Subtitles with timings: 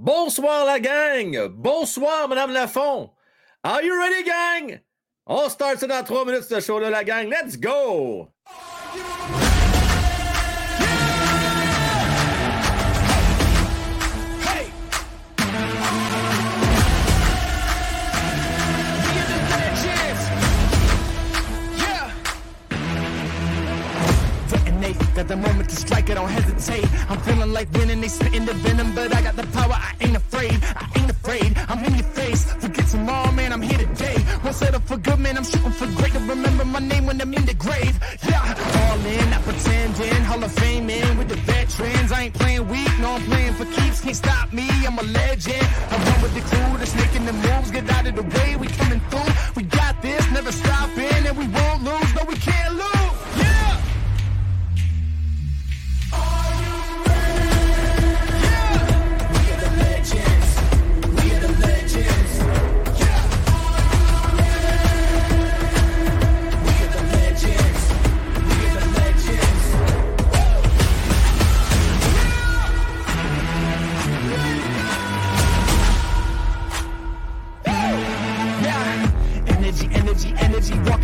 [0.00, 1.48] Bonsoir la gang!
[1.48, 3.10] Bonsoir Madame Lafont!
[3.64, 4.80] Are you ready gang?
[5.26, 7.28] On start ça dans trois minutes ce show-là la gang.
[7.28, 8.28] Let's go!
[25.18, 26.86] Got the moment to strike, I don't hesitate.
[27.10, 30.14] I'm feeling like winning, they spitting the venom, but I got the power, I ain't
[30.14, 30.54] afraid.
[30.62, 32.44] I ain't afraid, I'm in your face.
[32.52, 34.14] Forget tomorrow, man, I'm here today.
[34.44, 36.14] Won't settle for good, man, I'm shooting for great.
[36.14, 37.98] Remember my name when I'm in the grave.
[38.28, 38.38] Yeah,
[38.78, 40.22] all in, not pretending.
[40.22, 42.12] Hall of Fame in with the veterans.
[42.12, 44.00] I ain't playing weak, no, I'm playing for keeps.
[44.00, 45.66] Can't stop me, I'm a legend.
[45.90, 47.72] I run with the crew that's making the moves.
[47.72, 49.32] Get out of the way, we coming through.
[49.56, 52.14] We got this, never stopping, and we won't lose.
[52.14, 52.97] No, we can't lose.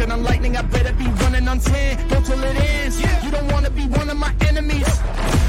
[0.04, 2.08] Walking on lightning, I better be running on 10.
[2.08, 3.00] Go till it ends.
[3.24, 4.86] You don't wanna be one of my enemies.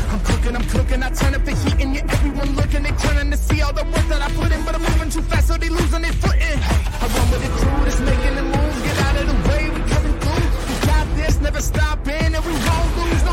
[0.09, 1.03] I'm cooking, I'm cooking.
[1.03, 2.83] I turn up the heat and yeah, everyone looking.
[2.83, 5.23] They turning to see all the work that I put in, but I'm moving too
[5.23, 6.59] fast, so they losing their footing.
[7.03, 8.81] I run with the crew that's making the moves.
[8.81, 10.47] Get out of the way, we coming through.
[10.69, 13.24] We got this, never stopping, and we won't lose.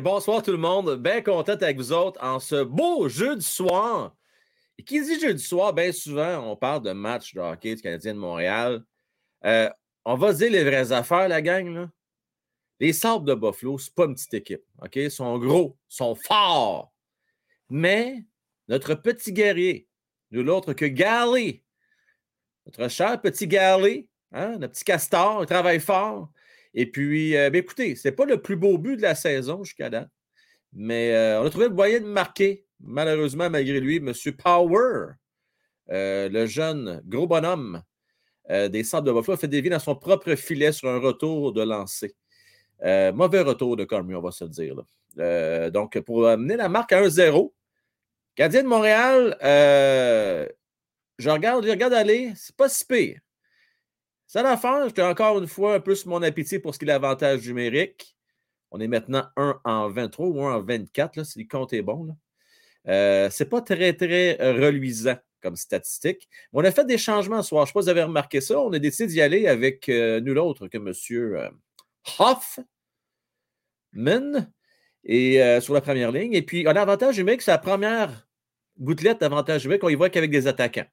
[0.00, 0.96] Bonsoir tout le monde.
[0.96, 4.16] Bien content avec vous autres en ce beau jeu du soir.
[4.78, 7.82] Et qui dit jeu du soir, bien souvent, on parle de match de hockey du
[7.82, 8.84] Canadien de Montréal.
[9.44, 9.68] Euh,
[10.04, 11.68] on va se dire les vraies affaires, la gang.
[11.68, 11.90] Là.
[12.80, 14.62] Les Sabres de Buffalo, c'est pas une petite équipe.
[14.80, 14.96] OK?
[14.96, 16.92] Ils sont gros, ils sont forts.
[17.68, 18.24] Mais
[18.68, 19.88] notre petit guerrier,
[20.30, 21.62] nul autre que Galley,
[22.64, 26.30] notre cher petit Galley, hein, notre petit castor, il travaille fort.
[26.74, 29.62] Et puis, euh, ben, écoutez, ce n'est pas le plus beau but de la saison
[29.62, 30.10] jusqu'à date,
[30.72, 34.12] mais euh, on a trouvé le moyen de marquer, malheureusement, malgré lui, M.
[34.42, 35.12] Power,
[35.90, 37.82] euh, le jeune gros bonhomme
[38.48, 41.62] des Sables de Buffalo, a fait dévier dans son propre filet sur un retour de
[41.62, 42.14] lancer.
[42.82, 45.70] Mauvais retour de Cormier, on va se le dire.
[45.70, 47.54] donc, pour amener la marque à 1-0,
[48.36, 53.20] Gardien de Montréal, je regarde, je regarde aller, c'est pas si pire.
[54.32, 57.46] Ça l'affaire, j'étais encore une fois un peu mon appétit pour ce qui est l'avantage
[57.46, 58.16] numérique.
[58.70, 61.82] On est maintenant 1 en 23 ou 1 en 24, là, si le compte est
[61.82, 62.16] bon.
[62.88, 66.30] Euh, c'est pas très, très euh, reluisant comme statistique.
[66.50, 67.64] Mais on a fait des changements ce soir.
[67.64, 68.58] Je ne sais pas si vous avez remarqué ça.
[68.58, 70.94] On a décidé d'y aller avec euh, nul autre que M.
[71.10, 71.50] Euh,
[72.18, 72.56] Hoffman
[75.04, 76.32] et, sur la première ligne.
[76.32, 78.26] Et puis, on a avantage numérique, c'est la première
[78.80, 79.84] gouttelette d'avantage numérique.
[79.84, 80.88] On y voit qu'avec des attaquants.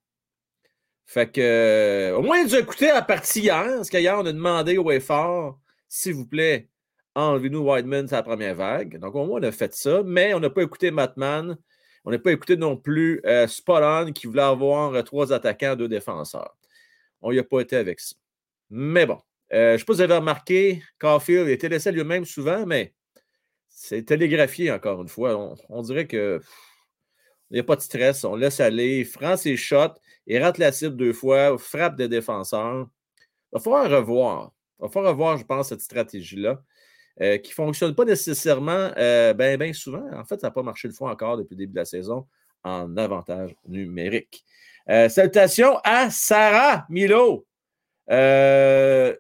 [1.10, 4.32] Fait que, euh, au moins, ils ont écouté la partie hier, parce qu'hier, on a
[4.32, 6.70] demandé au effort, s'il vous plaît,
[7.16, 9.00] enlevez-nous Whiteman sur la première vague.
[9.00, 11.58] Donc, au moins, on a fait ça, mais on n'a pas écouté Matman.
[12.06, 13.48] On n'a pas écouté non plus euh,
[14.14, 16.56] qui voulait avoir euh, trois attaquants, deux défenseurs.
[17.24, 18.16] On n'y a pas été avec ça.
[18.70, 19.18] Mais bon,
[19.52, 22.94] euh, je ne sais pas si vous avez remarqué, Caulfield était laissé lui-même souvent, mais
[23.68, 25.58] c'est télégraphié encore une fois.
[25.70, 26.40] On, dirait que
[27.50, 28.24] Il n'y a pas de stress.
[28.26, 29.00] On laisse aller.
[29.00, 29.58] Il prend ses.
[30.30, 31.58] Il rate la cible deux fois.
[31.58, 32.88] Frappe des défenseurs.
[33.52, 34.52] Il va falloir revoir.
[34.80, 36.62] Il va falloir revoir, je pense, cette stratégie-là.
[37.22, 40.08] Euh, qui ne fonctionne pas nécessairement bien ben, souvent.
[40.14, 42.28] En fait, ça n'a pas marché le fois encore depuis le début de la saison
[42.64, 44.46] en avantage numérique.
[44.90, 47.46] Euh, salutations à Sarah Milo.
[48.10, 49.16] Euh,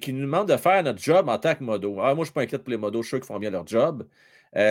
[0.00, 1.64] qui nous demande de faire notre job en tant que.
[1.64, 3.38] Ah, moi, je ne suis pas inquiète pour les modos, je suis sûr qu'ils font
[3.38, 4.06] bien leur job.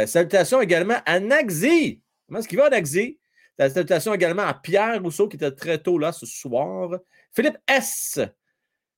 [0.05, 2.01] salutations également à Naxi.
[2.27, 3.19] Comment est-ce qu'il va, Naxi?
[3.67, 6.97] Salutations également à Pierre Rousseau, qui était très tôt là ce soir.
[7.33, 8.19] Philippe S.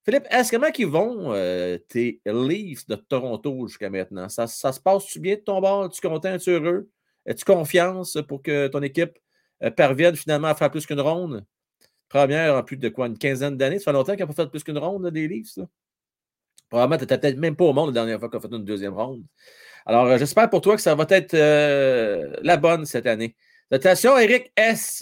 [0.03, 4.29] Philippe, est-ce comment ils vont euh, tes Leafs de Toronto jusqu'à maintenant?
[4.29, 5.85] Ça, se passe-tu bien de ton bord?
[5.85, 6.33] Es-tu content?
[6.33, 6.89] Es-tu heureux?
[7.27, 9.17] As-tu confiance pour que ton équipe
[9.63, 11.45] euh, parvienne finalement à faire plus qu'une ronde?
[12.09, 13.07] Première en plus de quoi?
[13.07, 13.79] Une quinzaine d'années?
[13.79, 15.59] Ça fait longtemps qu'ils n'ont pas fait plus qu'une ronde des Leafs?
[16.69, 18.65] Probablement, tu n'étais peut-être même pas au monde la dernière fois qu'on a fait une
[18.65, 19.23] deuxième ronde.
[19.85, 21.33] Alors, euh, j'espère pour toi que ça va être
[22.43, 23.35] la bonne cette année.
[23.73, 25.01] Attention, Eric S.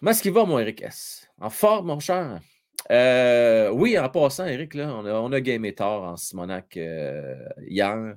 [0.00, 1.28] Comment est-ce qu'il va, mon Eric S?
[1.38, 2.40] En forme, mon cher?
[2.90, 7.34] Euh, oui, en passant, Eric, là, on, a, on gamé tard en Simonac euh,
[7.66, 8.16] hier.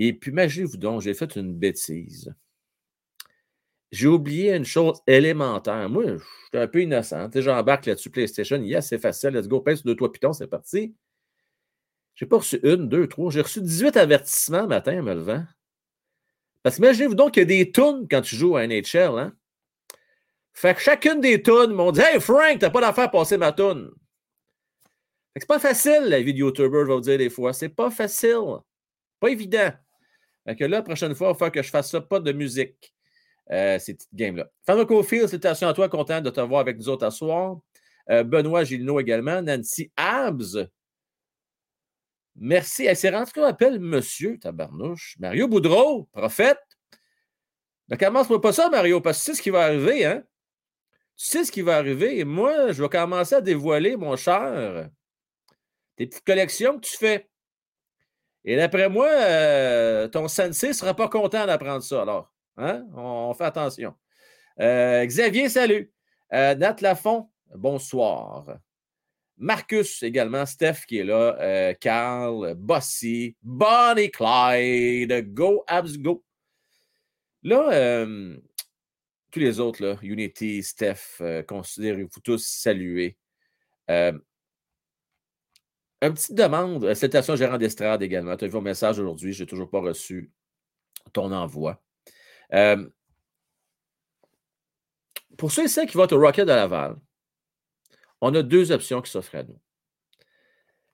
[0.00, 2.34] Et puis, imaginez-vous donc, j'ai fait une bêtise.
[3.92, 5.88] J'ai oublié une chose élémentaire.
[5.88, 7.28] Moi, je suis un peu innocent.
[7.34, 8.60] J'embarque là-dessus PlayStation.
[8.62, 9.30] Yes, c'est facile.
[9.30, 9.60] Let's go.
[9.60, 10.94] Pince deux, trois pitons, c'est parti.
[12.16, 13.30] J'ai pas reçu une, deux, trois.
[13.30, 15.44] J'ai reçu 18 avertissements le matin en me levant.
[16.62, 19.18] Parce qu'imaginez-vous donc qu'il y a des tunes quand tu joues à NHL.
[19.18, 19.32] Hein?
[20.52, 23.52] Fait que chacune des tunes m'ont dit Hey Frank, t'as pas d'affaire à passer ma
[23.52, 23.90] tune.
[25.36, 27.52] c'est pas facile, la vie de YouTuber, je vais vous dire des fois.
[27.52, 28.58] C'est pas facile.
[29.20, 29.70] Pas évident.
[30.46, 32.32] Fait que là, la prochaine fois, il va falloir que je fasse ça, pas de
[32.32, 32.94] musique.
[33.50, 34.48] Euh, ces petites games-là.
[34.64, 37.58] Fernando Cofield, salutations à toi, content de te voir avec nous autres à soir.
[38.08, 39.42] Euh, Benoît Gilino également.
[39.42, 40.56] Nancy Abs.
[42.40, 42.86] Merci.
[42.86, 45.16] Elle s'est rentrée qu'on appelle Monsieur Tabarnouche.
[45.20, 46.58] Mario Boudreau, prophète.
[47.88, 50.24] Ne commence-moi pas ça, Mario, parce que tu sais ce qui va arriver, hein?
[51.16, 52.18] Tu sais ce qui va arriver.
[52.18, 54.88] Et moi, je vais commencer à dévoiler, mon cher,
[55.96, 57.28] tes petites collections que tu fais.
[58.44, 62.02] Et d'après moi, euh, ton sensei ne sera pas content d'apprendre ça.
[62.02, 62.86] Alors, hein?
[62.96, 63.94] on, fait attention.
[64.60, 65.92] Euh, Xavier, salut.
[66.32, 68.46] Euh, Nat Lafont, bonsoir.
[69.40, 76.22] Marcus également, Steph qui est là, Carl, Bossy, Bonnie Clyde, Go Abs Go.
[77.42, 78.06] Là,
[79.30, 83.16] tous les autres, Unity, Steph, euh, considérez-vous tous saluer.
[83.90, 84.12] Euh,
[86.02, 88.36] une petite demande, euh, salutations gérant d'estrade également.
[88.36, 90.30] Tu as vu mon message aujourd'hui, je n'ai toujours pas reçu
[91.12, 91.82] ton envoi.
[95.38, 96.96] pour ceux et celles qui vont au Rocket de Laval,
[98.20, 99.58] on a deux options qui s'offrent à nous.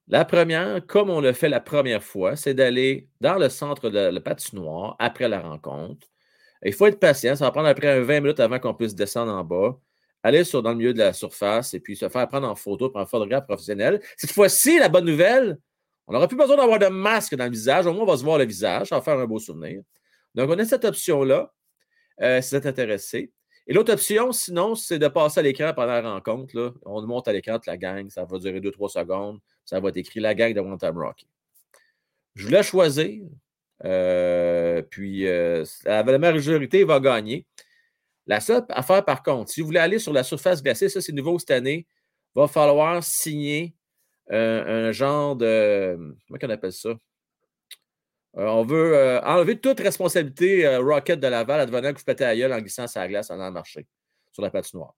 [0.08, 3.98] La première, comme on l'a fait la première fois, c'est d'aller dans le centre de
[3.98, 6.06] la patinoire après la rencontre
[6.64, 7.36] il faut être patient.
[7.36, 9.78] Ça va prendre après 20 minutes avant qu'on puisse descendre en bas,
[10.22, 12.90] aller sur, dans le milieu de la surface et puis se faire prendre en photo
[12.90, 14.00] par un photographe professionnel.
[14.16, 15.58] Cette fois-ci, la bonne nouvelle,
[16.06, 17.86] on n'aura plus besoin d'avoir de masque dans le visage.
[17.86, 18.88] Au moins, on va se voir le visage.
[18.88, 19.82] Ça va faire un beau souvenir.
[20.34, 21.52] Donc, on a cette option-là,
[22.22, 23.32] euh, si vous êtes intéressé.
[23.66, 26.74] Et l'autre option, sinon, c'est de passer à l'écran pendant la rencontre.
[26.84, 28.08] On monte à l'écran la gang.
[28.10, 29.40] Ça va durer 2-3 secondes.
[29.64, 31.26] Ça va être écrit la gang de One Time Rocky.
[32.34, 33.24] Je voulais choisir.
[33.84, 37.44] Euh, puis, euh, la majorité va gagner.
[38.26, 41.12] La seule affaire, par contre, si vous voulez aller sur la surface glacée, ça c'est
[41.12, 41.86] nouveau cette année,
[42.34, 43.74] va falloir signer
[44.28, 45.96] un genre de.
[46.28, 46.90] Comment on appelle ça?
[48.36, 52.52] Euh, on veut enlever toute responsabilité Rocket de Laval advenant que vous pétez à gueule
[52.52, 53.86] en glissant la glace en allant marcher
[54.32, 54.94] sur la patinoire.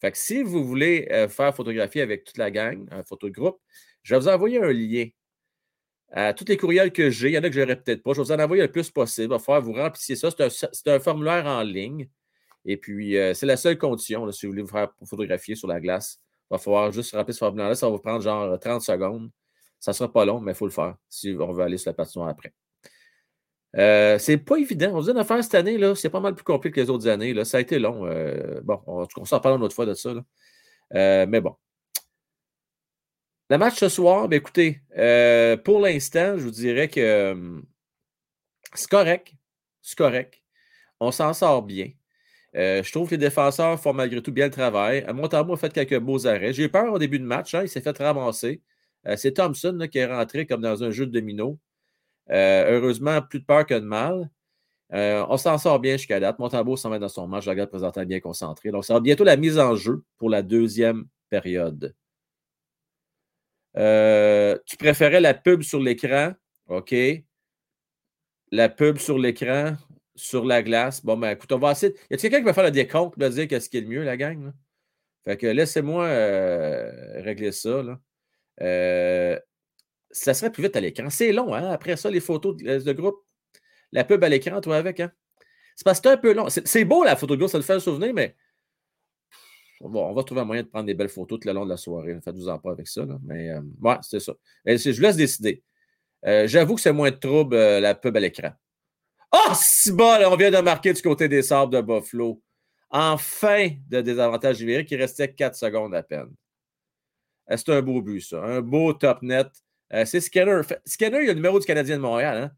[0.00, 3.28] Fait que si vous voulez faire photographier avec toute la gang, un photo
[4.02, 5.06] je vais vous envoyer un lien
[6.16, 8.12] euh, tous les courriels que j'ai, il y en a que je n'aurai peut-être pas.
[8.12, 9.26] Je vais vous en envoyer le plus possible.
[9.26, 10.28] Il va falloir vous remplissiez ça.
[10.30, 12.08] C'est un, formulaire en ligne.
[12.64, 15.80] Et puis, euh, c'est la seule condition, si vous voulez vous faire photographier sur la
[15.80, 16.20] glace.
[16.50, 17.74] Il va falloir juste remplir ce formulaire-là.
[17.74, 19.30] Ça va vous prendre genre 30 secondes.
[19.84, 21.90] Ça ne sera pas long, mais il faut le faire si on veut aller sur
[21.90, 22.52] la patinoire après.
[23.76, 24.92] Euh, c'est pas évident.
[24.94, 26.90] On se dit une affaire cette année, là, c'est pas mal plus compliqué que les
[26.90, 27.34] autres années.
[27.34, 27.44] Là.
[27.44, 28.06] Ça a été long.
[28.06, 30.14] Euh, bon, on, on s'en parle une autre fois de ça.
[30.92, 31.56] mais bon,
[33.50, 37.60] le match ce soir, ben écoutez, euh, pour l'instant, je vous dirais que euh,
[38.74, 39.32] c'est correct.
[39.82, 40.42] C'est correct.
[41.00, 41.90] On s'en sort bien.
[42.56, 45.04] Euh, je trouve que les défenseurs font malgré tout bien le travail.
[45.12, 46.52] Montambo a fait quelques beaux arrêts.
[46.54, 47.54] J'ai eu peur au début de match.
[47.54, 48.62] Hein, il s'est fait ramasser.
[49.16, 51.58] C'est Thompson qui est rentré comme dans un jeu de domino.
[52.30, 54.30] heureusement, plus de peur que de mal.
[54.90, 56.38] on s'en sort bien jusqu'à date.
[56.38, 57.44] Montambo s'en met dans son match.
[57.44, 58.70] Je regarde présentement bien concentré.
[58.70, 61.94] Donc, ça va bientôt la mise en jeu pour la deuxième période.
[63.76, 66.32] Euh, tu préférais la pub sur l'écran?
[66.68, 66.94] OK.
[68.52, 69.74] la pub sur l'écran,
[70.14, 71.04] sur la glace.
[71.04, 71.94] Bon, ben écoute, on va essayer.
[72.10, 74.04] Y a quelqu'un qui va faire le décompte, va dire qu'est-ce qui est le mieux,
[74.04, 74.52] la gang?
[75.24, 77.82] Fait que laissez-moi euh, régler ça.
[77.82, 78.00] Là.
[78.60, 79.38] Euh,
[80.10, 81.10] ça serait plus vite à l'écran.
[81.10, 81.70] C'est long, hein?
[81.70, 83.24] Après ça, les photos de, groupe.
[83.92, 85.12] La pub à l'écran, toi, avec, hein?
[85.76, 86.48] C'est parce que c'est un peu long.
[86.48, 88.36] C'est beau, la photo de groupe, ça le fait un souvenir, mais
[89.80, 91.76] on va trouver un moyen de prendre des belles photos tout le long de la
[91.76, 92.16] soirée.
[92.24, 93.04] Faites-vous en pas avec ça.
[93.24, 94.32] Mais euh, ouais, c'est ça.
[94.64, 95.62] je vous laisse décider.
[96.24, 98.52] J'avoue que c'est moins de trouble, la pub à l'écran.
[99.32, 102.40] Oh, si bon, on vient de marquer du côté des sables de Buffalo.
[102.88, 106.30] En fin de désavantage numérique, il restait 4 secondes à peine.
[107.50, 108.42] Euh, c'est un beau but, ça.
[108.42, 109.48] Un beau top net.
[109.92, 110.62] Euh, c'est Scanner.
[110.84, 112.36] Scanner, il y a le numéro du Canadien de Montréal.
[112.36, 112.50] Hein.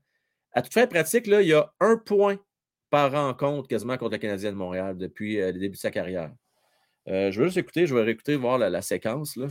[0.53, 2.39] À toute fin pratique, là, il y a un point
[2.91, 6.33] par rencontre quasiment contre le Canadien de Montréal depuis euh, le début de sa carrière.
[7.07, 9.37] je vais juste écouter, je vais réécouter, voir la, séquence.
[9.37, 9.49] Là.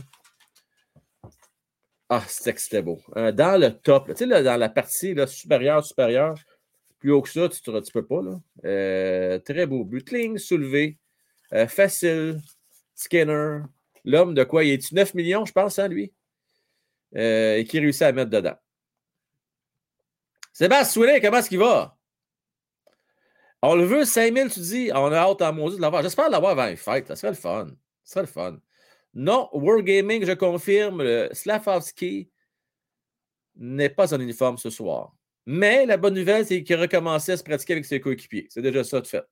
[2.08, 3.00] Ah, c'était beau.
[3.14, 6.34] dans le top, tu sais, dans la partie supérieure, supérieure,
[6.98, 8.22] plus haut que ça, tu ne peux pas.
[8.22, 9.38] Là.
[9.40, 10.04] Très beau but.
[10.04, 10.98] Kling, soulevé.
[11.68, 12.40] Facile.
[12.94, 13.60] Skinner.
[14.06, 14.64] L'homme de quoi?
[14.64, 16.14] Il est 9 millions, je pense, hein, lui?
[17.16, 18.56] Euh, et qui réussit à mettre dedans?
[20.52, 21.98] Sébastien Soulet, comment est-ce qu'il va?
[23.62, 24.90] On le veut, 5000, tu dis?
[24.94, 26.02] On a hâte à maudit de l'avoir.
[26.02, 27.08] J'espère l'avoir avant les fêtes.
[27.08, 27.66] Ça serait le fun.
[28.04, 28.58] Ça serait le fun.
[29.12, 32.30] Non, World Gaming, je confirme, le Slavovski
[33.56, 35.14] n'est pas en uniforme ce soir.
[35.46, 38.46] Mais la bonne nouvelle, c'est qu'il recommençait à se pratiquer avec ses coéquipiers.
[38.50, 39.24] C'est déjà ça de fait.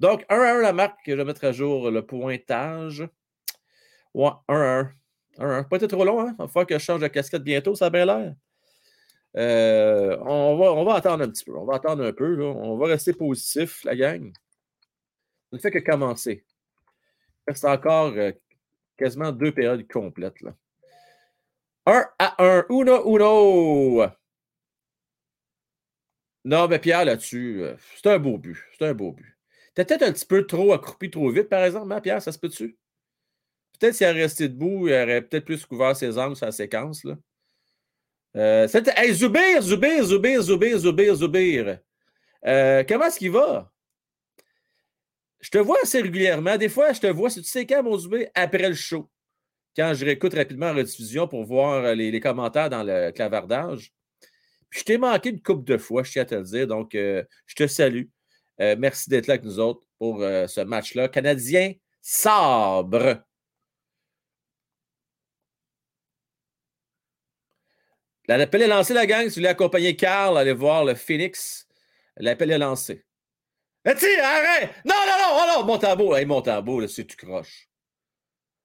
[0.00, 3.08] Donc, 1 à 1 la marque, je vais mettre à jour le pointage.
[4.14, 4.92] Ouais, 1 à 1.
[5.38, 5.62] 1 1.
[5.64, 6.34] Pas été trop long, hein?
[6.38, 8.34] Il va falloir que je change de casquette bientôt, ça a bien l'air.
[9.36, 11.56] Euh, on, va, on va attendre un petit peu.
[11.56, 12.34] On va attendre un peu.
[12.34, 12.44] Là.
[12.44, 14.32] On va rester positif, la gang.
[15.50, 16.44] Ça ne fait que commencer.
[17.52, 18.32] C'est encore euh,
[18.96, 20.40] quasiment deux périodes complètes.
[20.42, 20.54] Là.
[21.86, 22.66] 1 à 1.
[22.70, 24.06] Uno, uno.
[26.44, 28.58] Non, mais Pierre, là-dessus, euh, c'est un beau but.
[28.78, 29.36] C'est un beau but.
[29.74, 32.38] T'es peut-être un petit peu trop accroupi trop vite, par exemple, hein, Pierre, ça se
[32.38, 32.76] peut-tu?
[33.82, 37.02] Peut-être s'il avait resté debout, il aurait peut-être plus couvert ses angles sur la séquence.
[37.02, 37.16] Là.
[38.36, 41.78] Euh, hey, Zubir, Zubir, Zubir, Zubir, Zubir, Zubir.
[42.46, 43.72] Euh, comment est-ce qu'il va?
[45.40, 46.56] Je te vois assez régulièrement.
[46.56, 49.10] Des fois, je te vois, si tu sais quand, mon Zubir, après le show.
[49.76, 53.92] Quand je réécoute rapidement la rediffusion pour voir les commentaires dans le clavardage.
[54.70, 56.68] Je t'ai manqué une couple de fois, je tiens à te le dire.
[56.68, 58.04] Donc, euh, je te salue.
[58.60, 61.08] Euh, merci d'être là avec nous autres pour euh, ce match-là.
[61.08, 63.24] Canadien sabre.
[68.28, 69.24] L'appel est lancé, la gang.
[69.24, 71.66] Si vous voulez accompagner Carl, allez voir le Phoenix.
[72.16, 73.04] L'appel est lancé.
[73.84, 74.70] Mais tiens, arrête!
[74.84, 76.16] Non, non, non, oh non, mon tambour.
[76.16, 77.68] Hey, mon tambour, là, c'est tu croches.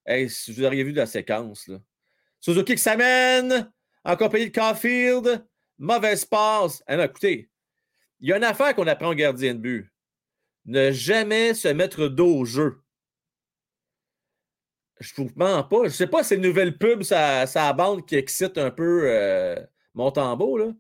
[0.06, 1.70] Hey, si vous auriez vu la séquence.
[2.40, 3.72] Suzuki qui s'amène
[4.04, 5.46] en compagnie de Caulfield.
[5.80, 6.84] Mauvaise passe.
[6.88, 7.50] Ah écoutez,
[8.20, 9.92] il y a une affaire qu'on apprend au gardien de but.
[10.66, 12.82] Ne jamais se mettre dos au jeu.
[15.00, 15.86] Je vous mens pas.
[15.86, 19.56] Je sais pas si c'est une nouvelle pub, sa, bande qui excite un peu euh,
[19.96, 20.74] là.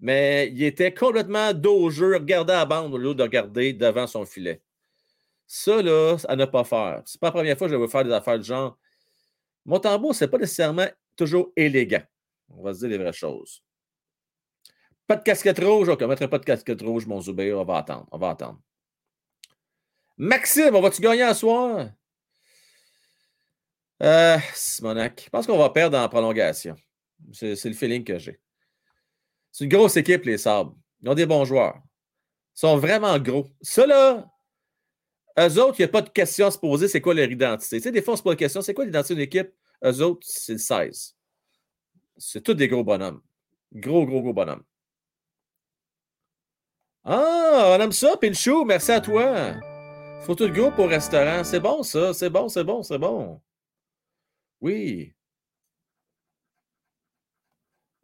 [0.00, 4.24] Mais il était complètement dos au regardait la bande au lieu de regarder devant son
[4.24, 4.62] filet.
[5.46, 7.02] Ça, là, à ne pas faire.
[7.06, 8.78] C'est pas la première fois que je vais faire des affaires de genre.
[9.64, 12.02] Mon tambour, ce n'est pas nécessairement toujours élégant.
[12.50, 13.62] On va se dire les vraies choses.
[15.06, 15.88] Pas de casquette rouge.
[15.88, 17.58] OK, on ne mettra pas de casquette rouge, mon Zubair.
[17.58, 18.06] On va attendre.
[18.12, 18.60] On va attendre.
[20.18, 21.88] Maxime, on va-tu gagner à soir?
[24.02, 25.22] Euh, Simonac.
[25.24, 26.76] Je pense qu'on va perdre en prolongation.
[27.32, 28.40] C'est le feeling que j'ai.
[29.50, 30.76] C'est une grosse équipe, les Sabres.
[31.02, 31.80] Ils ont des bons joueurs.
[32.56, 33.46] Ils sont vraiment gros.
[33.60, 34.30] Ça, là,
[35.38, 37.76] eux autres, il n'y a pas de question à se poser, c'est quoi leur identité.
[37.76, 39.52] Tu sais, des fois, on se pose la question, c'est quoi l'identité d'une équipe?
[39.84, 41.16] Eux autres, c'est le 16.
[42.16, 43.22] C'est tous des gros bonhommes.
[43.72, 44.64] Gros, gros, gros bonhommes.
[47.04, 48.64] Ah, on aime ça, Pinchou.
[48.64, 49.54] Merci à toi.
[50.22, 51.44] Photo de groupe au restaurant.
[51.44, 52.12] C'est bon, ça.
[52.12, 53.40] C'est bon, c'est bon, c'est bon.
[54.60, 55.14] Oui.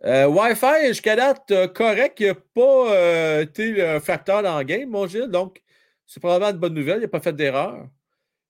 [0.04, 2.20] Euh, Wi-Fi, jusqu'à date, euh, correct.
[2.20, 5.28] Il n'a pas euh, été un facteur dans le game, mon Gilles.
[5.28, 5.62] Donc,
[6.06, 6.98] c'est probablement une bonne nouvelle.
[6.98, 7.88] Il n'a pas fait d'erreur.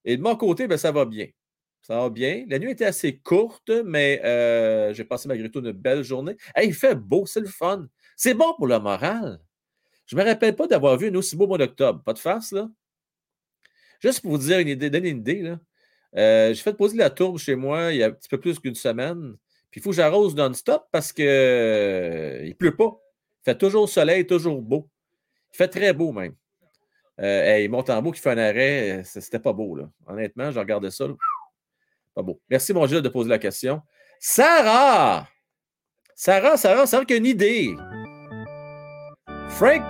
[0.04, 1.28] Et de mon côté, ben, ça va bien.
[1.82, 2.44] Ça va bien.
[2.48, 4.20] La nuit était assez courte, mais
[4.94, 6.36] j'ai passé malgré tout une belle journée.
[6.62, 7.86] il fait beau, c'est le fun.
[8.16, 9.40] C'est bon pour le moral.
[10.06, 12.02] Je ne me rappelle pas d'avoir vu un aussi beau mois d'octobre.
[12.02, 12.68] Pas de farce, là.
[14.00, 15.58] Juste pour vous dire une idée, donner une idée, là.
[16.16, 18.58] Euh, j'ai fait poser la tourbe chez moi il y a un petit peu plus
[18.58, 19.36] qu'une semaine.
[19.70, 22.96] Puis il faut que j'arrose non-stop parce qu'il euh, ne pleut pas.
[23.42, 24.88] Il fait toujours soleil, toujours beau.
[25.52, 26.34] Il fait très beau même.
[27.20, 29.76] Euh, hey, beau qui fait un arrêt, c'était pas beau.
[29.76, 29.88] Là.
[30.06, 31.06] Honnêtement, je regardais ça.
[32.14, 32.40] Pas beau.
[32.48, 33.82] Merci, mon Gilles, de poser la question.
[34.20, 35.28] Sarah!
[36.14, 37.74] Sarah, Sarah, Sarah qui a une idée.
[39.48, 39.82] Frank,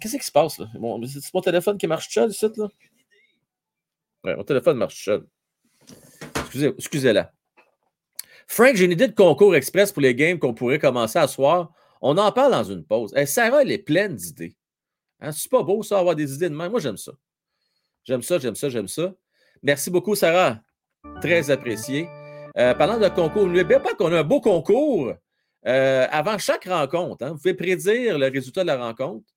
[0.00, 0.66] qu'est-ce qui se passe là?
[1.06, 2.68] c'est mon téléphone qui marche seul, ici, là?
[4.24, 5.26] Mon téléphone marche seul.
[6.36, 7.32] Excusez, excusez-la.
[8.46, 11.72] Frank, j'ai une idée de concours express pour les games qu'on pourrait commencer à soir.
[12.00, 13.14] On en parle dans une pause.
[13.26, 14.56] Sarah, elle est pleine d'idées.
[15.20, 15.32] Hein?
[15.32, 16.54] C'est pas beau, ça, avoir des idées de.
[16.54, 17.12] Moi, j'aime ça.
[18.04, 19.14] J'aime ça, j'aime ça, j'aime ça.
[19.62, 20.60] Merci beaucoup, Sarah.
[21.20, 22.08] Très apprécié.
[22.58, 25.14] Euh, parlant de concours, n'oubliez pas qu'on a un beau concours
[25.66, 27.24] euh, avant chaque rencontre.
[27.24, 27.30] Hein.
[27.30, 29.31] Vous pouvez prédire le résultat de la rencontre.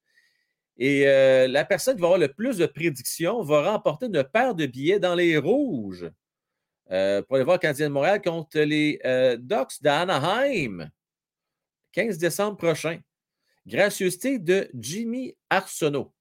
[0.78, 4.56] Et euh, la personne qui va avoir le plus de prédictions va remporter une paire
[4.56, 6.10] de billets dans les rouges
[6.88, 9.00] pour aller voir Canadien de Montréal contre les
[9.40, 10.92] Ducks d'Anaheim,
[11.94, 13.00] 15 décembre prochain.
[13.66, 16.14] Gracieuseté de Jimmy Arsenault.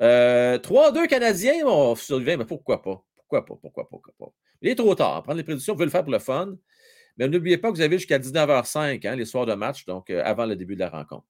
[0.00, 3.04] 3-2 Canadiens vont survivre, mais pourquoi pas?
[3.16, 3.56] Pourquoi pas?
[3.60, 3.88] Pourquoi pas?
[3.90, 4.32] Pourquoi pas?
[4.62, 5.22] Il est trop tard.
[5.22, 6.56] Prendre les prédictions, vous pouvez le faire pour le fun.
[7.16, 10.22] Mais n'oubliez pas que vous avez jusqu'à 19h05, hein, les soirs de match, donc euh,
[10.24, 11.26] avant le début de la rencontre.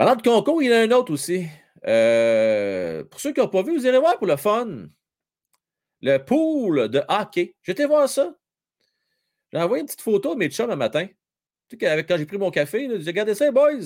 [0.00, 1.46] Parlant de concours, il y en a un autre aussi.
[1.86, 4.86] Euh, pour ceux qui n'ont pas vu, vous irez voir pour le fun.
[6.00, 7.54] Le pool de hockey.
[7.60, 8.34] J'étais voir ça.
[9.52, 11.06] J'ai envoyé une petite photo de mes chums un matin.
[11.78, 13.76] Quand j'ai pris mon café, j'ai regardé ça, boys.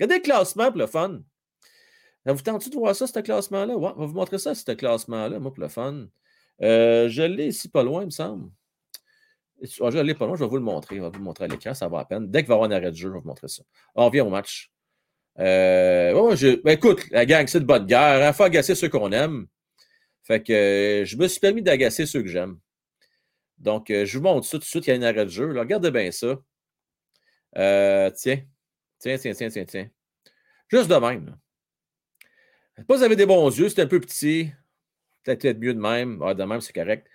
[0.00, 1.20] Regardez le classement pour le fun.
[2.24, 3.76] vous tentez de voir ça, ce classement-là?
[3.76, 6.06] Ouais, on va vous montrer ça, ce classement-là, moi, pour le fun.
[6.62, 8.50] Euh, je l'ai ici pas loin, il me semble.
[9.60, 10.96] Je l'ai pas loin, je vais vous le montrer.
[10.96, 12.30] Je vais vous le montrer à l'écran, ça va à peine.
[12.30, 13.64] Dès qu'il va y avoir un arrêt de jeu, je vais vous montrer ça.
[13.94, 14.72] On revient au match.
[15.38, 18.18] Euh, ben, écoute, la gang, c'est de bonne guerre.
[18.18, 18.32] Il hein.
[18.32, 19.46] faut agacer ceux qu'on aime.
[20.24, 22.58] Fait que euh, je me suis permis d'agacer ceux que j'aime.
[23.58, 24.86] Donc, je vous montre ça tout de suite.
[24.86, 25.58] Il y a un arrêt de jeu.
[25.58, 26.38] regardez bien ça.
[27.54, 28.40] tiens.
[29.00, 29.88] Tiens, tiens, tiens, tiens, tiens.
[30.68, 31.36] Juste de même.
[32.88, 34.52] Vous avez des bons yeux, c'est un peu petit
[35.36, 36.22] peut-être mieux de même.
[36.24, 37.06] Ah, de même, c'est correct.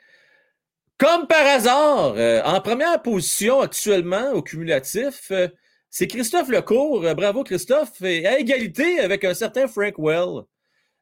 [0.98, 5.48] Comme par hasard, euh, en première position actuellement au cumulatif, euh,
[5.94, 7.06] c'est Christophe Lecourt.
[7.06, 8.02] Euh, bravo Christophe.
[8.02, 10.44] Et à égalité avec un certain Frank Well.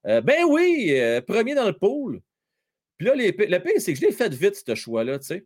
[0.04, 2.22] ben oui, premier dans le pool.
[2.98, 5.46] Puis là, le pire, c'est que je l'ai fait vite, ce choix-là, tu sais.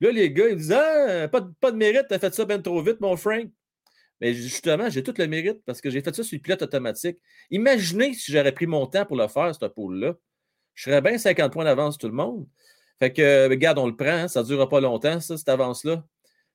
[0.00, 2.60] Là, les gars, ils disent Ah, pas de, pas de mérite, t'as fait ça bien
[2.60, 3.48] trop vite, mon Frank.
[4.20, 7.18] Mais justement, j'ai tout le mérite parce que j'ai fait ça sur le pilote automatique.
[7.50, 10.14] Imaginez si j'aurais pris mon temps pour le faire, ce pool-là
[10.78, 12.46] je serais bien 50 points d'avance tout le monde.
[13.00, 16.04] Fait que, regarde, on le prend, hein, ça ne durera pas longtemps, ça, cette avance-là.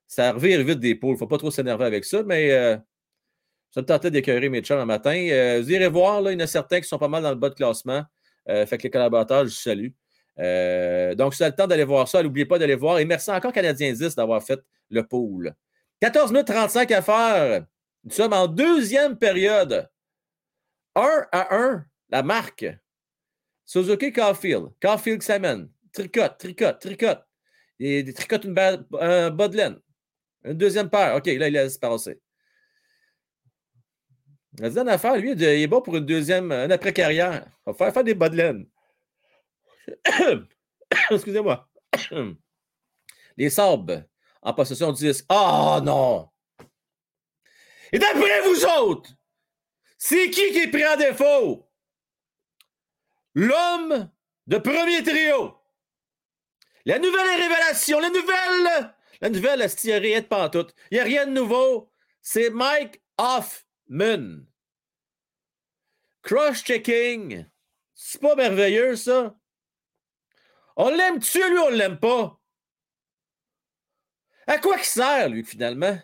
[0.07, 1.11] Ça revire vite des poules.
[1.11, 2.77] Il ne faut pas trop s'énerver avec ça, mais euh,
[3.73, 5.15] je me tentais d'écœurer mes chums un matin.
[5.15, 7.29] Euh, vous irez voir, là, il y en a certains qui sont pas mal dans
[7.29, 8.03] le bas de classement.
[8.49, 9.89] Euh, fait que les collaborateurs, je salue.
[11.17, 12.21] donc, c'est le temps d'aller voir ça.
[12.21, 12.99] N'oubliez pas d'aller voir.
[12.99, 15.53] Et merci encore Canadien 10 d'avoir fait le pool.
[16.01, 17.65] 14 minutes 35 à faire.
[18.03, 19.89] Nous sommes en deuxième période.
[20.95, 22.65] 1 à 1, la marque.
[23.65, 24.69] Suzuki Caulfield.
[24.81, 25.69] Caulfield Simon.
[25.91, 27.23] Tricote, tricote, tricote.
[27.79, 28.59] Il tricote une
[28.99, 29.81] un bas de.
[30.43, 31.15] Une deuxième paire.
[31.15, 32.21] OK, là, il laisse passer.
[34.59, 37.45] La deuxième affaire, lui, il est bon pour une deuxième, une après-carrière.
[37.45, 38.67] Il va faire faire des bas de laine.
[41.11, 41.67] Excusez-moi.
[43.37, 44.03] Les sabres
[44.41, 45.25] en possession 10.
[45.29, 46.29] Ah oh, non!
[47.91, 49.11] Et d'après vous autres,
[49.97, 51.69] c'est qui qui est pris en défaut?
[53.33, 54.09] L'homme
[54.47, 55.57] de premier trio.
[56.85, 60.75] La nouvelle révélation, la nouvelle, la nouvelle est de pantoute.
[60.91, 61.89] Il n'y a rien de nouveau.
[62.21, 64.41] C'est Mike Hoffman.
[66.23, 67.45] Cross-checking.
[67.93, 69.33] C'est pas merveilleux, ça?
[70.75, 72.37] On l'aime-tu, lui, on l'aime pas?
[74.45, 75.97] À quoi qu'il sert, lui, finalement?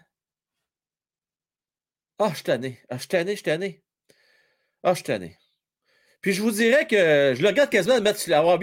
[2.19, 2.82] Ah, je suis tanné.
[2.88, 3.84] Ah, je suis tanné, je suis tanné.
[4.82, 5.38] Ah, je suis tanné.
[6.21, 8.58] Puis je vous dirais que je le regarde quasiment de mettre avoir,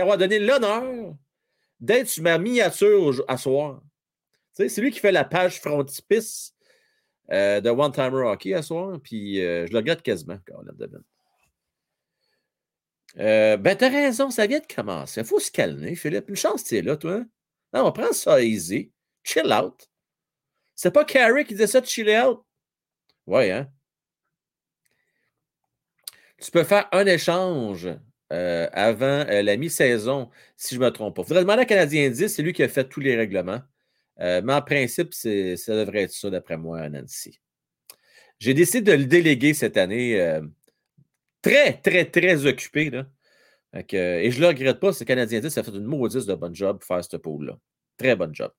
[0.00, 1.16] avoir donné l'honneur
[1.80, 3.82] d'être sur ma miniature à soir.
[4.66, 6.54] C'est lui qui fait la page frontispice
[7.30, 8.98] euh, de One Timer Hockey à soir.
[9.02, 10.38] Puis euh, je le regarde quasiment,
[13.18, 15.20] euh, ben, t'as raison, ça vient de commencer.
[15.20, 16.28] Il faut se calmer, Philippe.
[16.28, 17.24] Une chance, tu es là, toi.
[17.72, 18.92] Non, on prend ça easy.
[19.24, 19.88] Chill out.
[20.74, 22.44] C'est pas Carrie qui disait ça, chill out?
[23.26, 23.70] Ouais, hein?
[26.40, 27.88] tu peux faire un échange
[28.32, 31.24] euh, avant la mi-saison, si je ne me trompe pas.
[31.24, 33.60] Faudrait demander à Canadien 10, c'est lui qui a fait tous les règlements.
[34.20, 37.40] Euh, mais en principe, ça devrait être ça, d'après moi, Nancy.
[38.38, 40.40] J'ai décidé de le déléguer cette année.
[41.42, 42.90] très, très, très occupé.
[42.90, 43.06] Là.
[43.72, 46.54] et je ne le regrette pas, c'est Canadien 10 a fait une maudite de bon
[46.54, 47.58] job pour faire ce pôle-là.
[47.96, 48.52] Très bon job.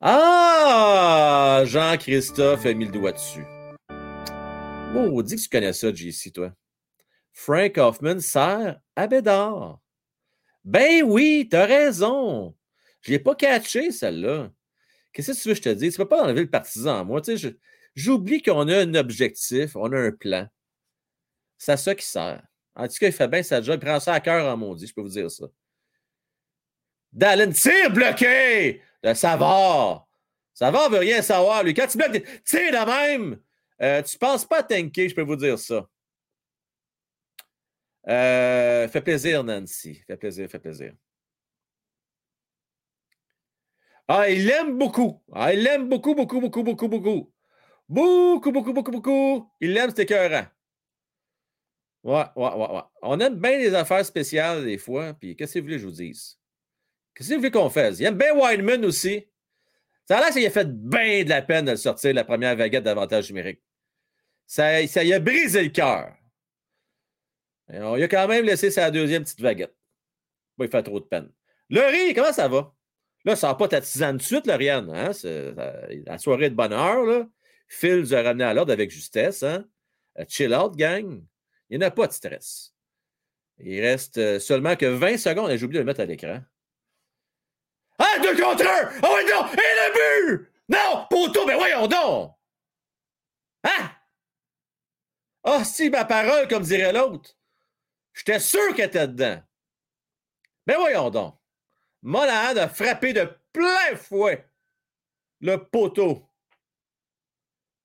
[0.00, 1.62] Ah!
[1.64, 3.44] Jean-Christophe a mis le doigt dessus.
[4.92, 6.52] Maudit que tu connais ça, JC, toi.
[7.32, 9.78] Frank Hoffman sert à Bédard.
[10.64, 12.54] Ben oui, t'as raison.
[13.02, 14.50] Je l'ai pas catché, celle-là.
[15.12, 15.94] Qu'est-ce que tu veux que je te dise?
[15.94, 17.20] Tu ne peux pas enlever le partisan moi.
[17.20, 17.56] Tu sais,
[17.94, 20.48] J'oublie qu'on a un objectif, on a un plan.
[21.58, 22.42] C'est à ça qui sert.
[22.74, 23.78] En tout cas, il fait bien sa job.
[23.80, 25.46] Il prend ça à cœur en maudit, je peux vous dire ça.
[27.12, 30.08] Dallin, tire bloqué de Savard.
[30.54, 31.74] Savard veut rien savoir, lui.
[31.74, 33.38] Quand tu bloques, tire de même.
[33.82, 35.86] Euh, tu ne penses pas à tanker, je peux vous dire ça.
[38.08, 40.02] Euh, fait plaisir, Nancy.
[40.06, 40.94] Fait plaisir, fait plaisir.
[44.14, 45.22] Ah, il l'aime beaucoup.
[45.32, 47.32] Ah, il l'aime beaucoup, beaucoup, beaucoup, beaucoup, beaucoup.
[47.88, 49.50] Beaucoup, beaucoup, beaucoup, beaucoup.
[49.58, 50.44] Il l'aime, c'était écœurant.
[52.02, 52.82] Ouais, ouais, ouais, ouais.
[53.00, 55.14] On aime bien les affaires spéciales des fois.
[55.14, 56.38] Puis qu'est-ce que vous voulez que je vous dise?
[57.14, 58.00] Qu'est-ce que vous voulez qu'on fasse?
[58.00, 59.26] Il aime bien Wildman aussi.
[60.06, 62.84] Ça a l'air qu'il a fait bien de la peine de sortir la première vaguette
[62.84, 63.62] d'avantage numérique.
[64.46, 66.14] Ça, ça y a brisé le cœur.
[67.68, 69.74] On lui a quand même laissé sa deuxième petite vaguette.
[70.58, 71.32] il fait trop de peine.
[71.70, 72.74] Laurie, comment ça va?
[73.24, 74.90] Là, ça va pas ta tisane de suite, Lauriane.
[74.90, 75.12] Hein?
[76.06, 77.04] La soirée de bonheur.
[77.04, 77.26] Là.
[77.68, 79.42] Phil nous a ramené à l'ordre avec justesse.
[79.42, 79.64] Hein?
[80.18, 81.22] Euh, chill out, gang.
[81.70, 82.74] Il n'y a pas de stress.
[83.58, 85.50] Il reste euh, seulement que 20 secondes.
[85.56, 86.40] J'ai oublié de le mettre à l'écran.
[87.98, 88.90] Ah, deux contre un!
[89.02, 89.46] Ah oh, non!
[89.52, 90.52] Et le but!
[90.68, 91.06] Non!
[91.08, 92.34] Poteau, mais voyons donc!
[93.64, 93.90] Hein?
[95.44, 97.36] Ah, si, ma parole, comme dirait l'autre.
[98.12, 99.40] J'étais sûr qu'elle était dedans.
[100.66, 101.36] Mais voyons donc.
[102.02, 104.46] Monahan a frappé de plein fouet
[105.40, 106.28] le poteau.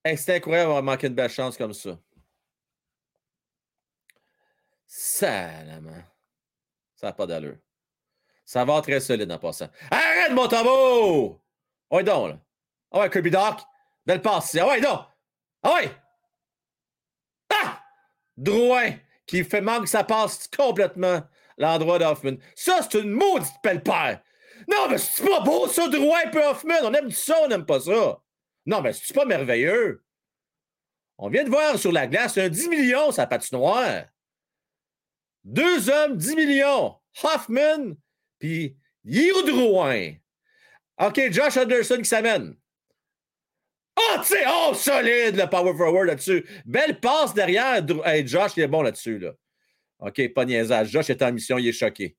[0.05, 1.97] c'est incroyable d'avoir manqué une belle chance comme ça.
[4.85, 6.03] Salement.
[6.95, 7.57] Ça n'a pas d'allure.
[8.45, 9.69] Ça va très solide en passant.
[9.91, 11.41] Arrête, mon tambour!
[11.91, 12.39] Ouais, donc, là.
[12.91, 13.59] Ah ouais, Kirby Doc.
[14.05, 14.55] Belle passe.
[14.55, 15.01] Ah ouais, donc.
[15.63, 15.91] Ah ouais!
[17.49, 17.83] Ah!
[18.37, 18.93] Drouin
[19.25, 21.21] qui fait manque sa passe complètement
[21.57, 22.37] l'endroit d'Hoffman.
[22.55, 24.21] Ça, c'est une maudite pelle-père.
[24.69, 26.75] Non, mais c'est pas beau, ça, Drouin et Hoffman.
[26.83, 28.19] On aime ça, on n'aime pas ça.
[28.65, 30.03] Non, mais c'est pas merveilleux.
[31.17, 34.05] On vient de voir sur la glace un 10 millions, sa patinoire.
[35.43, 36.95] Deux hommes, 10 millions.
[37.23, 37.95] Hoffman,
[38.39, 40.13] puis Drouin.
[40.99, 42.55] OK, Josh Anderson qui s'amène.
[43.99, 46.45] Oh, tu sais, oh, solide le power forward là-dessus.
[46.65, 47.81] Belle passe derrière.
[48.25, 49.17] Josh, il est bon là-dessus.
[49.17, 49.31] Là.
[49.99, 50.89] OK, pas niaisage.
[50.89, 52.15] Josh est en mission, il est choqué.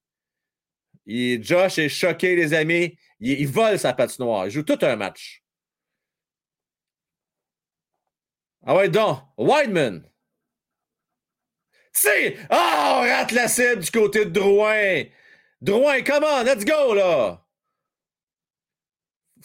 [1.06, 2.98] Josh est choqué, les amis.
[3.20, 4.46] Il, vole sa patinoire.
[4.46, 5.42] Il joue tout un match.
[8.64, 10.02] Ah ouais, donc, Wideman.
[11.94, 15.04] Tu sais, oh, rate la cible du côté de Drouin.
[15.60, 17.44] Drouin, come on, let's go, là.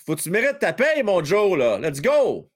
[0.06, 1.80] Faut que tu mérites ta paye, mon Joe, là.
[1.80, 2.52] Let's go.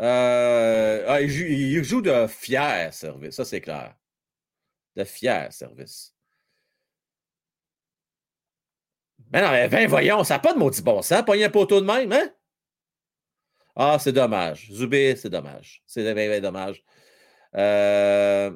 [0.00, 1.28] Euh, ah, il,
[1.84, 3.94] joue, de fier service, ça c'est clair.
[4.96, 6.14] De fier service.
[9.32, 11.80] Mais non, mais ben, voyons, ça n'a pas de maudit bon sens, pas un poteau
[11.80, 12.30] de même, hein?
[13.74, 14.70] Ah, c'est dommage.
[14.70, 15.82] Zubé, c'est dommage.
[15.86, 16.84] C'est bien, dommage.
[17.56, 18.50] Euh...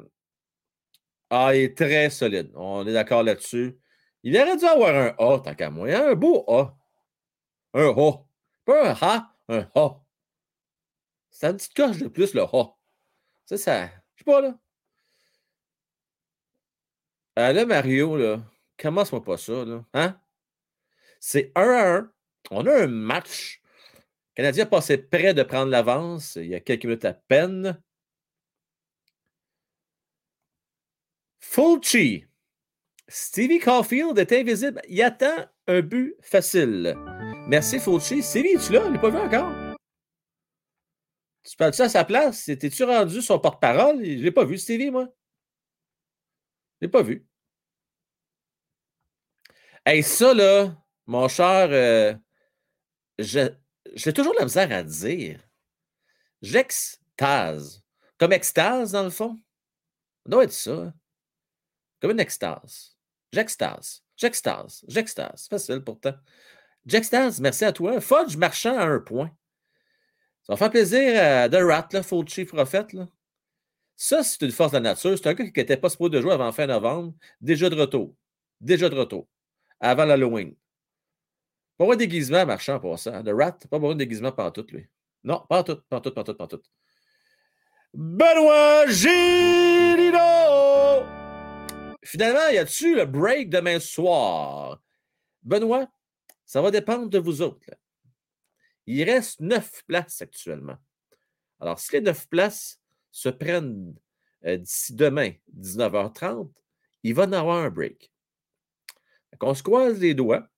[1.30, 2.52] Ah, il est très solide.
[2.54, 3.78] On est d'accord là-dessus.
[4.22, 5.88] Il aurait dû avoir un A, tant qu'à moi.
[5.88, 6.76] Un beau A.
[7.74, 8.12] Un A.
[8.64, 10.05] Pas un A, un A.
[11.38, 12.74] C'est une petite coche de plus, le A.
[13.44, 13.86] Ça, ça.
[14.14, 14.58] Je sais pas, là.
[17.36, 18.42] Ah, là, Mario, là,
[18.78, 19.84] commence-moi pas ça, là.
[19.92, 20.18] Hein?
[21.20, 22.12] C'est 1 à 1.
[22.52, 23.60] On a un match.
[23.94, 27.82] Le Canadien passé près de prendre l'avance il y a quelques minutes à peine.
[31.38, 32.24] Fulci.
[33.08, 34.80] Stevie Caulfield est invisible.
[34.88, 36.96] Il attend un but facile.
[37.46, 38.22] Merci, Fulci.
[38.22, 38.84] Stevie, es-tu là?
[38.84, 39.65] Je ne l'ai pas vu encore.
[41.48, 42.44] Tu parles-tu à sa place?
[42.46, 44.04] T'es-tu rendu son porte-parole?
[44.04, 45.08] Je ne l'ai pas vu, Stevie, moi.
[46.80, 47.26] Je l'ai pas vu.
[49.84, 52.14] Hey, ça, là, mon cher, euh,
[53.18, 55.40] j'ai toujours la misère à dire.
[56.42, 57.82] J'extase.
[58.18, 59.36] Comme extase, dans le fond.
[60.24, 60.72] Ça doit être ça.
[60.72, 60.94] Hein.
[62.00, 62.96] Comme une extase.
[63.32, 64.02] J'extase.
[64.16, 64.84] J'extase.
[64.88, 65.46] J'extase.
[65.48, 66.14] Facile pourtant.
[66.84, 68.00] J'extase, merci à toi.
[68.00, 69.30] Fudge marchand à un point.
[70.46, 72.86] Ça va faire plaisir à The Rat, là, Chief Prophet.
[73.96, 75.18] Ça, c'est une force de la nature.
[75.18, 77.14] C'est un gars qui n'était pas supposé de jouer avant fin novembre.
[77.40, 78.14] Déjà de retour.
[78.60, 79.26] Déjà de retour.
[79.80, 80.54] Avant l'Halloween.
[81.76, 83.24] Pas avoir déguisement marchand pour ça.
[83.24, 84.86] The Rat, pas avoir de déguisement tout, lui.
[85.24, 86.46] Non, pas tout, pas tout, pas pas.
[87.92, 90.20] Benoît Gilino!
[92.04, 94.80] Finalement, y a-tu le break demain soir?
[95.42, 95.88] Benoît,
[96.44, 97.58] ça va dépendre de vous autres.
[98.86, 100.76] Il reste neuf places actuellement.
[101.60, 103.94] Alors, si les neuf places se prennent
[104.44, 106.50] euh, d'ici demain, 19h30,
[107.02, 108.12] il va en avoir un break.
[109.40, 110.48] on se croise les doigts.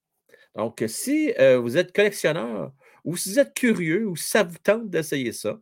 [0.55, 2.73] Donc, si euh, vous êtes collectionneur
[3.05, 5.61] ou si vous êtes curieux ou si ça vous tente d'essayer ça,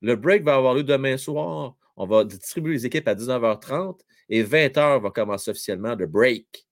[0.00, 1.76] le break va avoir lieu demain soir.
[1.96, 6.66] On va distribuer les équipes à 19h30 et 20h va commencer officiellement le break.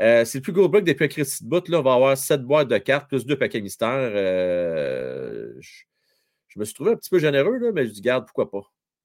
[0.00, 1.68] Euh, c'est le plus gros break depuis un bout.
[1.68, 3.88] Là, on va avoir 7 boîtes de cartes plus deux paquets mystères.
[4.14, 8.50] Euh, je, me suis trouvé un petit peu généreux, là, mais je dis, garde, pourquoi
[8.50, 8.62] pas?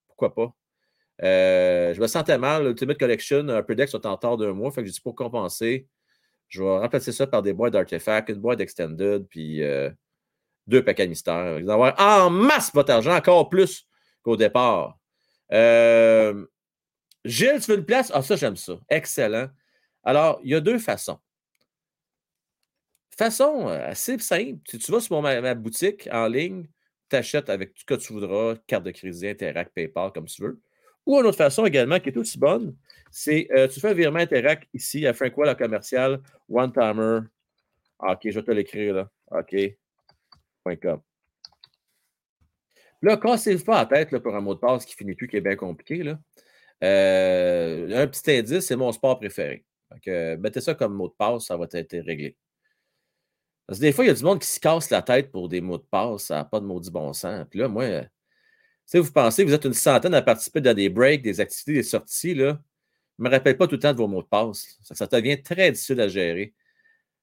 [0.07, 0.53] Pourquoi pas?
[1.23, 2.65] Euh, je me sentais mal.
[2.67, 4.71] Ultimate Collection, un peu d'ex sont en tort d'un mois.
[4.71, 5.87] Fait que je dis pour compenser,
[6.47, 9.61] je vais remplacer ça par des boîtes d'artefacts, une boîte d'extended, puis
[10.67, 11.59] deux paquets mystères.
[11.59, 13.87] Vous allez avoir en masse votre argent, encore plus
[14.23, 14.97] qu'au départ.
[17.25, 18.11] Gilles, tu veux une place?
[18.13, 18.79] Ah, ça, j'aime ça.
[18.89, 19.49] Excellent.
[20.07, 21.19] Alors, il y a deux façons.
[23.17, 24.59] Façon euh, assez simple.
[24.65, 26.65] Si tu vas sur ma, boutique en ligne,
[27.09, 30.43] tu achètes avec tout ce que tu voudras, carte de crédit, Interact, PayPal, comme tu
[30.43, 30.61] veux.
[31.05, 32.73] Ou une autre façon également qui est aussi bonne,
[33.11, 37.19] c'est euh, tu fais un virement Interact ici à Frankwell, la commercial, One Timer.
[37.99, 39.09] OK, je vais te l'écrire là.
[39.31, 39.55] OK.
[43.01, 45.41] Là, cassez pas la tête pour un mot de passe qui finit plus, qui est
[45.41, 46.01] bien compliqué.
[46.01, 46.17] Là.
[46.81, 49.65] Euh, un petit indice, c'est mon sport préféré
[50.39, 52.37] mettez ça comme mot de passe, ça va être réglé.
[53.67, 55.49] Parce que des fois, il y a du monde qui se casse la tête pour
[55.49, 57.45] des mots de passe, ça n'a pas de maudit bon sens.
[57.49, 58.05] Puis là, moi,
[58.85, 61.83] si vous pensez vous êtes une centaine à participer dans des breaks, des activités, des
[61.83, 62.61] sorties, là,
[63.19, 64.77] ne me rappelle pas tout le temps de vos mots de passe.
[64.83, 66.53] Ça, ça devient très difficile à gérer.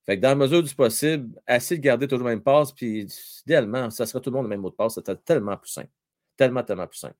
[0.04, 3.08] Fait que dans la mesure du possible, essayez de garder toujours le même passe, puis
[3.46, 4.94] idéalement, ça sera tout le monde le même mot de passe.
[4.96, 5.90] C'est tellement plus simple.
[6.36, 7.16] Tellement, tellement plus simple.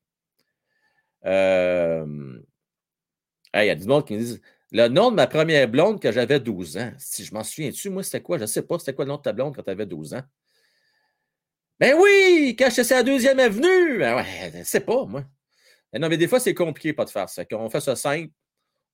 [1.25, 2.39] Euh,
[3.55, 4.41] il y a du monde qui me dit
[4.75, 6.93] le nom de ma première blonde que j'avais 12 ans.
[6.99, 8.39] Si je m'en souviens-tu, moi, c'était quoi?
[8.39, 10.15] Je ne sais pas, c'était quoi le nom de ta blonde quand tu avais 12
[10.15, 10.23] ans?
[11.79, 13.99] Ben oui, quand j'étais à la deuxième avenue.
[13.99, 15.25] Ben ouais, je sais pas, moi.
[15.93, 17.45] Ben non, mais des fois, c'est compliqué pas de faire ça.
[17.45, 18.33] Quand on fait ça simple,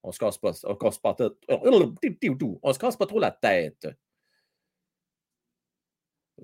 [0.02, 1.16] on se casse pas, on se casse pas,
[2.62, 3.88] on se casse pas trop la tête.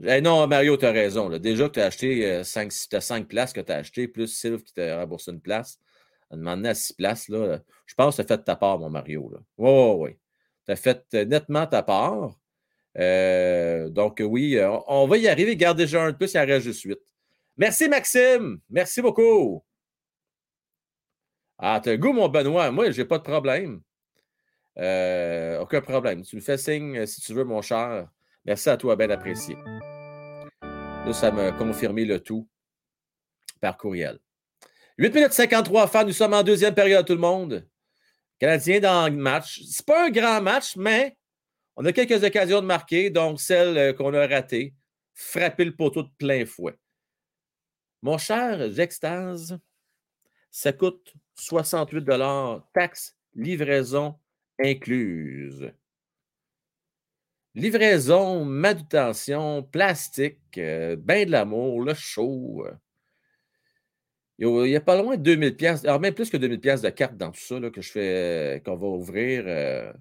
[0.02, 1.28] Eh non, Mario, tu as raison.
[1.38, 4.62] Déjà que tu as acheté 5, euh, 5 places que tu as acheté, plus Sylve
[4.62, 5.78] qui t'a remboursé une place
[6.30, 8.90] à demander à six places, là, je pense que tu as fait ta part, mon
[8.90, 9.30] Mario.
[9.58, 10.18] Oui, oui, oui.
[10.66, 12.36] Tu as fait euh, nettement ta part.
[12.98, 15.56] Euh, donc, oui, euh, on, va y arriver.
[15.56, 17.00] Garde déjà un de plus, il en reste juste suite.
[17.56, 18.60] Merci, Maxime.
[18.70, 19.64] Merci beaucoup.
[21.58, 22.70] Ah, t'as mon Benoît.
[22.70, 23.80] Moi, j'ai pas de problème.
[24.76, 26.22] aucun problème.
[26.22, 28.08] Tu me fais signe si tu veux, mon cher.
[28.44, 29.56] Merci à toi, bien apprécié.
[30.62, 32.48] Là, ça m'a confirmé le tout
[33.60, 34.18] par courriel.
[34.98, 36.06] 8 minutes 53 à faire.
[36.06, 37.68] Nous sommes en deuxième période, tout le monde.
[38.38, 39.60] Canadien dans le match.
[39.68, 41.16] C'est pas un grand match, mais
[41.76, 44.74] on a quelques occasions de marquer, donc celle euh, qu'on a ratée.
[45.14, 46.74] Frapper le poteau de plein fouet.
[48.02, 49.58] Mon cher J'extase,
[50.50, 52.04] ça coûte 68
[52.72, 54.18] taxes, livraison
[54.58, 55.72] incluse.
[57.54, 62.66] Livraison, manutention, plastique, euh, bain de l'amour, le chaud.
[64.38, 66.90] Il y a pas loin de 2000 pièces, alors même plus que 2000 pièces de
[66.90, 69.92] cartes dans tout ça que je fais, qu'on va ouvrir euh,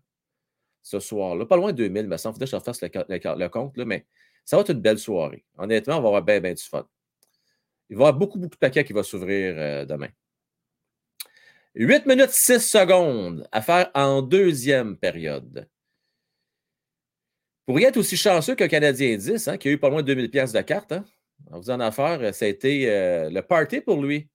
[0.81, 1.45] ce soir-là.
[1.45, 4.05] Pas loin de 2000, mais sans faudrait que je refasse le, compte, là, mais
[4.43, 5.45] ça va être une belle soirée.
[5.57, 6.85] Honnêtement, on va avoir bien, bien du fun.
[7.89, 10.09] Il va y avoir beaucoup, beaucoup de paquets qui vont s'ouvrir euh, demain.
[11.75, 15.67] 8 minutes 6 secondes à faire en deuxième période.
[17.65, 20.07] Pour y être aussi chanceux qu'un Canadien 10, hein, qui a eu pas loin de
[20.07, 21.05] 2000 pièces de cartes, hein,
[21.51, 24.29] en faisant affaire, euh, ça a été euh, le party pour lui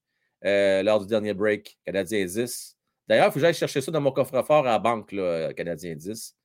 [0.44, 2.76] euh, lors du dernier break, Canadien 10.
[3.08, 5.94] D'ailleurs, il faut que j'aille chercher ça dans mon coffre-fort à la banque, là, Canadien
[5.94, 6.36] 10.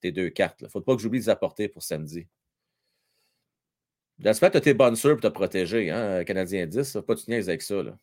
[0.00, 0.60] Tes deux cartes.
[0.60, 2.26] Il ne faut pas que j'oublie de les apporter pour samedi.
[4.18, 6.98] J'espère que tu as tes bonnes soeurs pour te protéger, hein, Canadien 10.
[7.06, 7.82] Pas de niaises avec ça.
[7.82, 7.96] Là.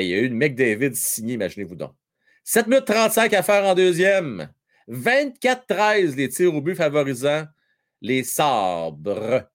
[0.00, 1.94] il y a eu une McDavid signée, imaginez-vous donc.
[2.42, 4.52] 7 minutes 35 à faire en deuxième.
[4.88, 7.44] 24-13 les tirs au but favorisant
[8.00, 9.48] les sabres.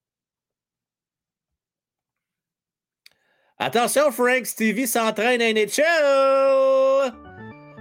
[3.57, 7.13] Attention, Frank, Stevie s'entraîne à NHL!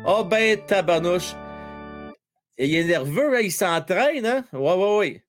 [0.07, 1.35] Oh ben, tabarnouche.
[2.59, 4.45] il est nerveux, hein, il s'entraîne, hein?
[4.53, 5.25] Ouais, ouais, ouais.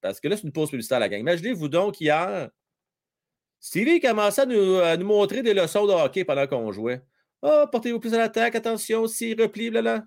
[0.00, 1.20] Parce que là, c'est une pause publicitaire, la gang.
[1.20, 2.50] Imaginez-vous donc hier,
[3.60, 7.02] Stevie commençait à nous, à nous, montrer des leçons de hockey pendant qu'on jouait.
[7.42, 10.04] oh, portez-vous plus à l'attaque, attention, si repli, là, là.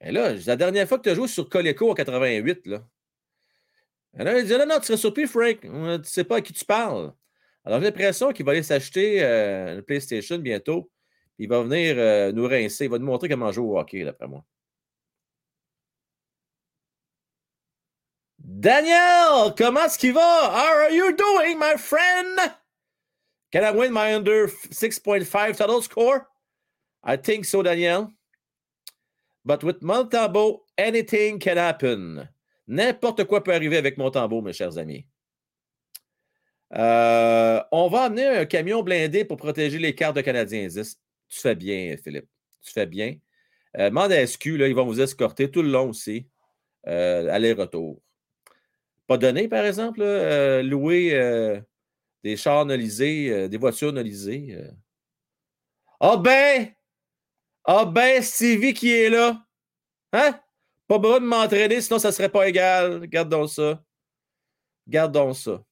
[0.00, 2.84] Et là, la dernière fois que tu as joué sur Coleco en 88, là.
[4.18, 5.60] Et là, il dit Non, non, tu serais surpris, Frank.
[5.60, 7.12] Tu sais pas à qui tu parles.
[7.64, 10.90] Alors, j'ai l'impression qu'il va aller s'acheter euh, une PlayStation bientôt.
[11.38, 12.84] Il va venir euh, nous rincer.
[12.84, 14.44] Il va nous montrer comment jouer au hockey, d'après moi.
[18.38, 20.20] Daniel, comment est-ce qu'il va?
[20.20, 22.38] How are you doing, my friend?
[23.52, 26.26] Can I win my under 6.5 total score?
[27.04, 28.12] I think so, Daniel.
[29.44, 32.28] But with Montabo anything can happen.
[32.66, 35.06] N'importe quoi peut arriver avec Montembeau, mes chers amis.
[36.74, 40.98] Euh, on va amener un camion blindé pour protéger les cartes de Canadiens 10.
[41.28, 42.28] Tu fais bien, Philippe.
[42.62, 43.16] Tu fais bien.
[43.78, 46.26] Euh, demande à SQ, ils vont vous escorter tout le long aussi.
[46.86, 48.00] Euh, aller-retour.
[49.06, 51.62] Pas donné, par exemple, euh, louer
[52.22, 54.58] des chars nolisés, des voitures nolisées.
[56.00, 56.72] Ah ben!
[57.64, 59.44] Ah ben, Stevie qui est là.
[60.12, 60.40] Hein?
[60.88, 63.06] Pas besoin de m'entraîner, sinon ça serait pas égal.
[63.06, 63.82] Gardons ça.
[64.88, 65.62] Gardons ça.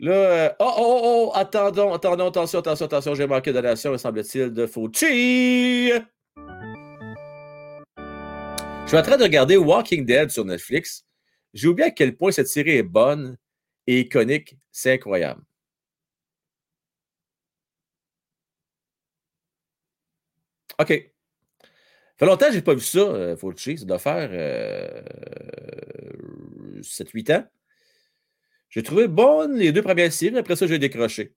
[0.00, 3.98] Là, euh, oh, oh, oh, attendons, attendons, attention, attention, attention, j'ai manqué de nation, me
[3.98, 5.90] semble-t-il, de Fauci.
[8.86, 11.04] Je suis en train de regarder Walking Dead sur Netflix.
[11.52, 13.36] J'ai oublié à quel point cette série est bonne
[13.86, 14.56] et iconique.
[14.72, 15.42] C'est incroyable.
[20.78, 20.88] OK.
[20.88, 21.68] Ça
[22.16, 23.76] fait longtemps que je n'ai pas vu ça, euh, Fauci.
[23.76, 24.30] Ça doit faire
[26.80, 27.44] 7-8 euh, ans.
[28.70, 30.38] J'ai trouvé bonne les deux premières séries.
[30.38, 31.34] Après ça, j'ai décroché.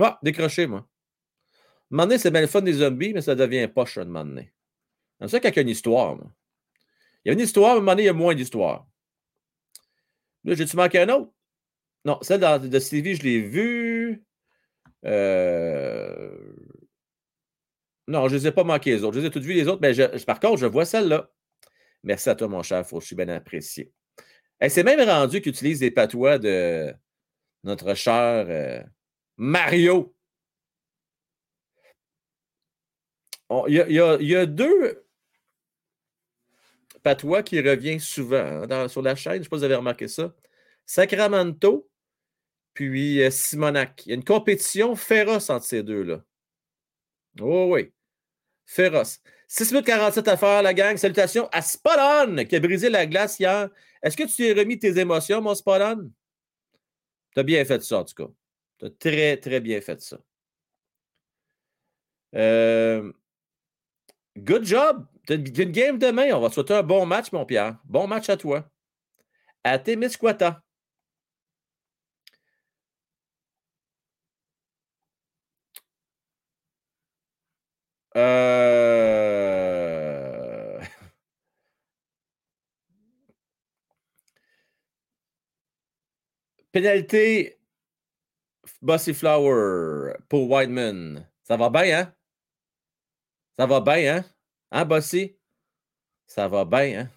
[0.00, 0.88] Ah, décroché, moi.
[1.92, 4.52] Un c'est bien le fun des zombies, mais ça devient poche un moment donné.
[5.20, 6.16] C'est ça qu'il y a une histoire.
[6.16, 6.32] Moi.
[7.24, 8.86] Il y a une histoire, à un moment donné, il y a moins d'histoire.
[10.44, 11.32] Là, j'ai-tu manqué un autre?
[12.04, 14.24] Non, celle de, Stevie, je l'ai vue.
[15.04, 16.36] Euh...
[18.06, 19.14] Non, je ne les ai pas manquées les autres.
[19.14, 21.30] Je les ai toutes vues les autres, mais par contre, je vois celle-là.
[22.02, 22.86] Merci à toi, mon cher.
[22.86, 23.92] Faut, je suis bien apprécié.
[24.64, 26.90] Elle s'est même rendu qu'il utilise des patois de
[27.64, 28.82] notre cher euh,
[29.36, 30.16] Mario.
[33.68, 35.04] Il y, a deux
[37.02, 39.34] patois qui reviennent souvent hein, sur la chaîne.
[39.34, 40.34] Je ne sais pas si vous avez remarqué ça.
[40.86, 41.86] Sacramento,
[42.72, 44.06] puis euh, Simonac.
[44.06, 46.24] Il y a une compétition féroce entre ces deux-là.
[47.38, 47.92] Oh oui.
[48.64, 49.20] Féroce.
[49.46, 50.96] 6 minutes 47 à faire, la gang.
[50.96, 53.68] Salutations à Spot qui a brisé la glace hier.
[54.04, 55.80] Est-ce que tu t'es remis tes émotions, mon Spot
[57.32, 58.30] Tu as bien fait ça, en tout cas.
[58.78, 60.18] Tu as très, très bien fait ça.
[62.34, 63.12] Euh,
[64.36, 65.06] good job.
[65.26, 66.32] Tu as une game demain.
[66.34, 67.78] On va te souhaiter un bon match, mon Pierre.
[67.84, 68.70] Bon match à toi.
[69.64, 70.62] À Témiscouata.
[78.16, 79.13] Euh...
[86.74, 87.60] Pénalité
[88.82, 91.24] Bossy Flower pour Whiteman.
[91.44, 92.14] Ça va bien, hein?
[93.56, 94.24] Ça va bien, hein?
[94.72, 95.38] Hein, Bossy?
[96.26, 97.10] Ça va bien, hein?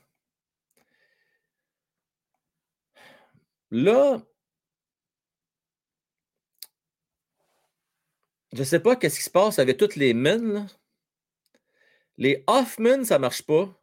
[3.72, 4.22] Là,
[8.54, 10.68] je ne sais pas qu'est-ce qui se passe avec toutes les mines, là.
[12.18, 13.76] Les Hoffman, ça ne marche pas.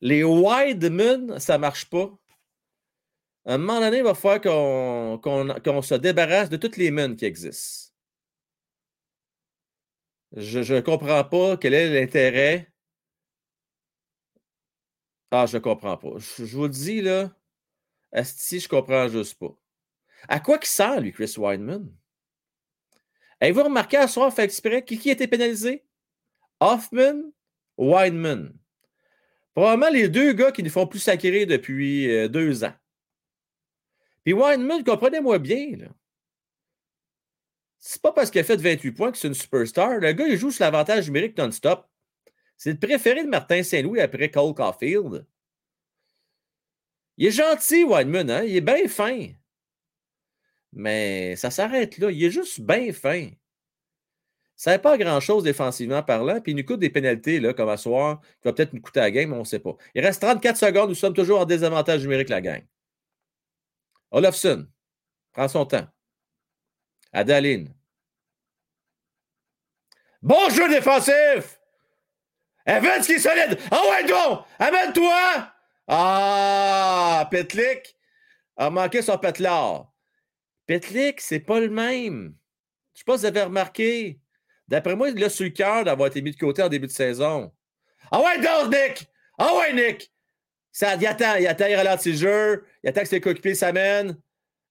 [0.00, 2.16] Les Wideman, ça ne marche pas.
[3.44, 7.24] À un moment donné, il va falloir qu'on se débarrasse de toutes les mines qui
[7.24, 7.92] existent.
[10.36, 12.72] Je ne comprends pas quel est l'intérêt.
[15.30, 16.18] Ah, je ne comprends pas.
[16.18, 17.30] Je, vous le dis, là,
[18.22, 19.54] si je comprends juste pas.
[20.28, 21.90] À quoi qu'il sert, lui, Chris Wideman?
[23.40, 25.84] Avez-vous remarqué à soir, fait exprès, qui, qui a été pénalisé?
[26.60, 27.32] Hoffman
[27.76, 28.52] Wideman.
[29.54, 32.74] Probablement les deux gars qui nous font plus sacrer depuis euh, deux ans.
[34.24, 35.88] Puis Wideman, comprenez-moi bien, là.
[37.84, 39.98] C'est pas parce qu'il a fait 28 points que c'est une superstar.
[39.98, 41.84] Le gars, il joue sur l'avantage numérique non-stop.
[42.56, 45.26] C'est le préféré de Martin Saint-Louis après Cole Caulfield.
[47.16, 48.44] Il est gentil, Wideman, hein?
[48.44, 49.26] Il est bien fin.
[50.72, 52.10] Mais ça s'arrête là.
[52.10, 53.30] Il est juste bien fin.
[54.54, 57.76] Ça n'est pas grand-chose défensivement parlant, puis il nous coûte des pénalités, là, comme à
[57.76, 59.76] soir, qui va peut-être nous coûter la game, mais on ne sait pas.
[59.94, 62.62] Il reste 34 secondes, nous sommes toujours en désavantage numérique, la gang.
[64.12, 64.68] Olofsson,
[65.32, 65.88] prends son temps.
[67.12, 67.74] Adaline.
[70.20, 71.58] Bon jeu défensif!
[72.66, 73.58] Evans qui est solide!
[73.70, 74.44] Ah ouais, donc!
[74.58, 75.52] Amène-toi!
[75.88, 77.26] Ah!
[77.30, 77.96] Petlik
[78.56, 79.90] a manqué son pétlard.
[80.66, 82.36] Petlik, c'est pas le même.
[82.92, 84.20] Je sais pas si vous avez remarqué.
[84.68, 86.92] D'après moi, il a sur le cœur d'avoir été mis de côté en début de
[86.92, 87.52] saison.
[88.10, 89.08] Ah ouais, donc, Nick!
[89.38, 90.12] Ah ouais, Nick!
[90.72, 94.16] Ça, il attend, il attend, il ralentit le jeu, il attend que ses coéquipiers s'amènent.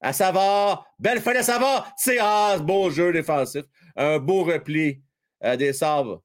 [0.03, 3.63] À Savard, belle fin de Savard, c'est ah, beau jeu défensif.
[3.95, 4.99] Un beau repli
[5.43, 6.23] euh, des sabres.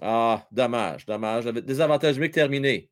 [0.00, 1.44] Ah, dommage, dommage.
[1.44, 2.88] Désavantage numérique terminé.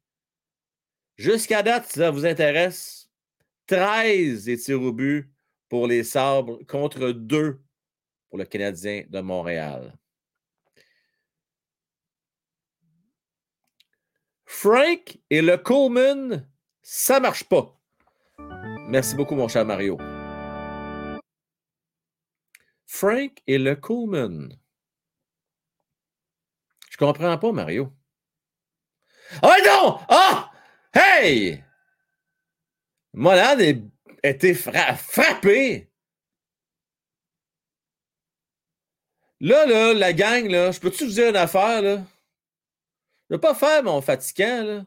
[1.16, 3.08] Jusqu'à date, si ça vous intéresse,
[3.66, 5.30] 13 et tirs au but
[5.68, 7.60] pour les sabres contre 2
[8.28, 9.96] pour le Canadien de Montréal.
[14.52, 16.46] Frank et le Coleman,
[16.82, 17.80] ça marche pas.
[18.88, 19.96] Merci beaucoup, mon cher Mario.
[22.84, 24.58] Frank et le Coleman.
[26.90, 27.92] Je comprends pas, Mario.
[29.40, 30.00] Oh non!
[30.08, 30.50] Ah!
[30.92, 31.64] Hey!
[33.14, 35.90] Mollard a été frappé.
[39.38, 42.04] Là, là, la gang, là, je peux-tu vous dire une affaire, là?
[43.30, 44.86] Je ne veux pas faire mon fatigant, là.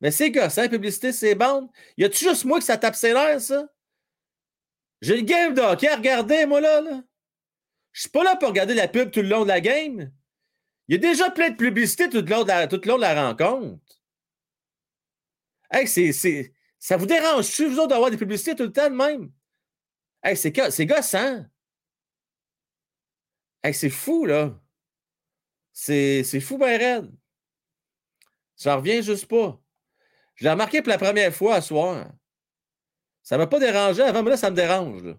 [0.00, 1.70] Mais c'est gossant, la publicité, c'est bon.
[1.96, 3.68] Y a-tu juste moi que ça tape ses nerfs, ça?
[5.00, 6.80] J'ai le game de hockey à regarder, moi, là.
[6.80, 7.02] là.
[7.92, 10.12] Je suis pas là pour regarder la pub tout le long de la game.
[10.88, 12.96] Il y a déjà plein de publicités tout le long de la, tout le long
[12.96, 13.80] de la rencontre.
[15.70, 19.30] Hey, c'est, ça vous dérange-tu, vous autres, d'avoir des publicités tout le temps de même?
[20.22, 21.44] Hey, c'est, c'est gossant.
[23.62, 24.60] Hey, c'est fou, là.
[25.72, 27.17] C'est, c'est fou, ben raide.
[28.58, 29.58] Ça revient juste pas.
[30.34, 32.10] Je l'ai remarqué pour la première fois à soir.
[33.22, 35.14] Ça ne m'a pas dérangé avant, mais là, ça me dérange.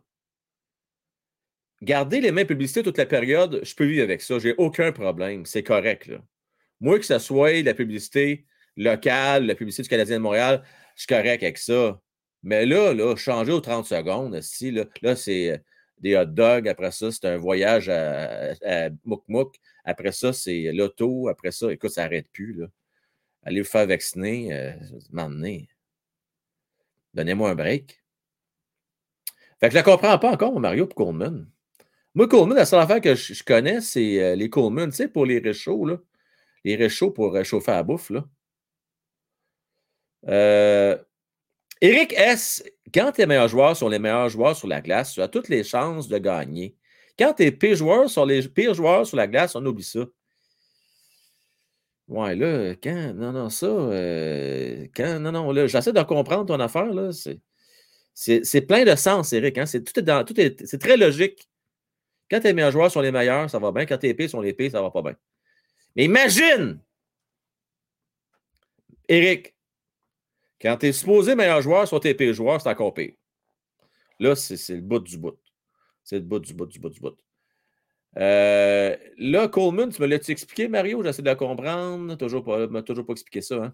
[1.82, 4.40] Garder les mêmes publicités toute la période, je peux vivre avec ça.
[4.40, 5.46] J'ai aucun problème.
[5.46, 6.12] C'est correct.
[6.82, 10.64] Moi, que ce soit la publicité locale, la publicité du Canadien de Montréal,
[10.96, 12.02] je suis correct avec ça.
[12.44, 15.58] Mais là, là, changer aux 30 secondes, là, là c'est euh,
[15.98, 16.68] des hot dogs.
[16.68, 18.90] Après ça, c'est un voyage à, à
[19.86, 21.30] Après ça, c'est l'auto.
[21.30, 22.66] Après ça, écoute, ça n'arrête plus.
[23.44, 24.72] Allez vous faire vacciner, euh,
[25.12, 25.70] m'emmener.
[27.14, 28.04] Donnez-moi un break.
[29.60, 31.48] Fait que je ne comprends pas encore, Mario, pour Coleman.
[32.16, 35.26] Moi, Coleman, la seule affaire que je, connais, c'est euh, les Coleman, tu sais, pour
[35.26, 35.88] les réchauds.
[36.64, 38.26] Les réchauds pour réchauffer la bouffe, là.
[40.28, 40.98] Euh,
[41.82, 42.64] Eric S.,
[42.94, 45.64] quand tes meilleurs joueurs sont les meilleurs joueurs sur la glace, tu as toutes les
[45.64, 46.76] chances de gagner.
[47.18, 50.06] Quand tes pires joueurs sont les pires joueurs sur la glace, on oublie ça.
[52.10, 53.14] Ouais, là, quand?
[53.14, 53.68] Non, non, ça.
[53.68, 55.20] Euh, quand?
[55.20, 57.12] Non, non, là, j'essaie de comprendre ton affaire, là.
[58.14, 59.60] C'est plein de sens, Eric.
[59.60, 59.68] Hein?
[59.68, 60.26] C'est, tout est dans.
[60.26, 61.48] Tout est, très logique.
[62.30, 63.86] Quand tes meilleurs joueurs sont les meilleurs, ça va bien.
[63.86, 65.16] Quand tes pires sont les pires, ça va pas bien.
[65.96, 66.80] Mais imagine!
[69.08, 69.56] Eric,
[70.62, 73.14] quand tes supposés meilleurs joueurs sont tes pires joueurs, c'est encore pire.
[74.20, 75.40] Là, c'est le bout du bout.
[76.04, 77.18] C'est le bout du bout du bout du bout.
[78.18, 81.04] Euh, là, Coleman, tu me l'as-tu expliqué, Mario?
[81.04, 82.16] J'essaie de comprendre.
[82.16, 83.56] Toujours pas, m'a toujours pas expliqué ça.
[83.56, 83.74] Hein?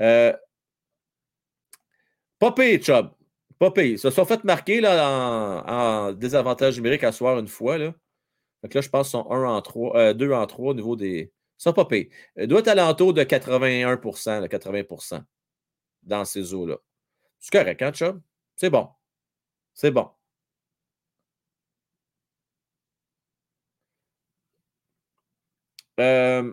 [0.00, 0.36] Euh,
[2.38, 3.10] pas Chubb.
[3.58, 3.92] Pas payé.
[3.92, 7.78] Ils se sont fait marquer là, en, désavantage numérique à soir une fois.
[7.78, 7.94] Là.
[8.62, 10.96] Donc là, je pense qu'ils sont 1 en 3, 2 euh, en 3 au niveau
[10.96, 11.32] des.
[11.58, 12.10] Ça pas payé.
[12.36, 15.22] Il doit être à l'entour de 81 de 80%
[16.02, 16.78] dans ces eaux-là.
[17.38, 18.20] C'est correct, hein, Chubb?
[18.56, 18.88] C'est bon.
[19.74, 20.10] C'est bon.
[26.00, 26.52] Euh,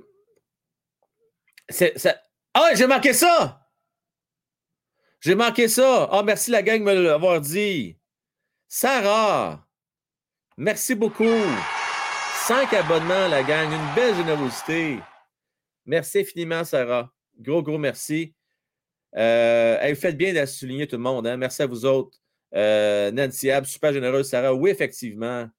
[2.53, 3.59] ah, j'ai manqué ça!
[5.21, 6.07] J'ai manqué ça.
[6.11, 7.97] Ah, merci la gang de me l'avoir dit.
[8.69, 9.67] Sarah,
[10.57, 11.25] merci beaucoup.
[12.45, 13.69] Cinq abonnements, la gang.
[13.69, 14.99] Une belle générosité.
[15.85, 17.11] Merci infiniment, Sarah.
[17.37, 18.33] Gros, gros merci.
[19.17, 21.27] Euh, vous faites bien de souligner tout le monde.
[21.27, 21.35] Hein.
[21.35, 22.17] Merci à vous autres.
[22.55, 24.53] Euh, Nancy Ab, super généreuse, Sarah.
[24.53, 25.49] Oui, effectivement.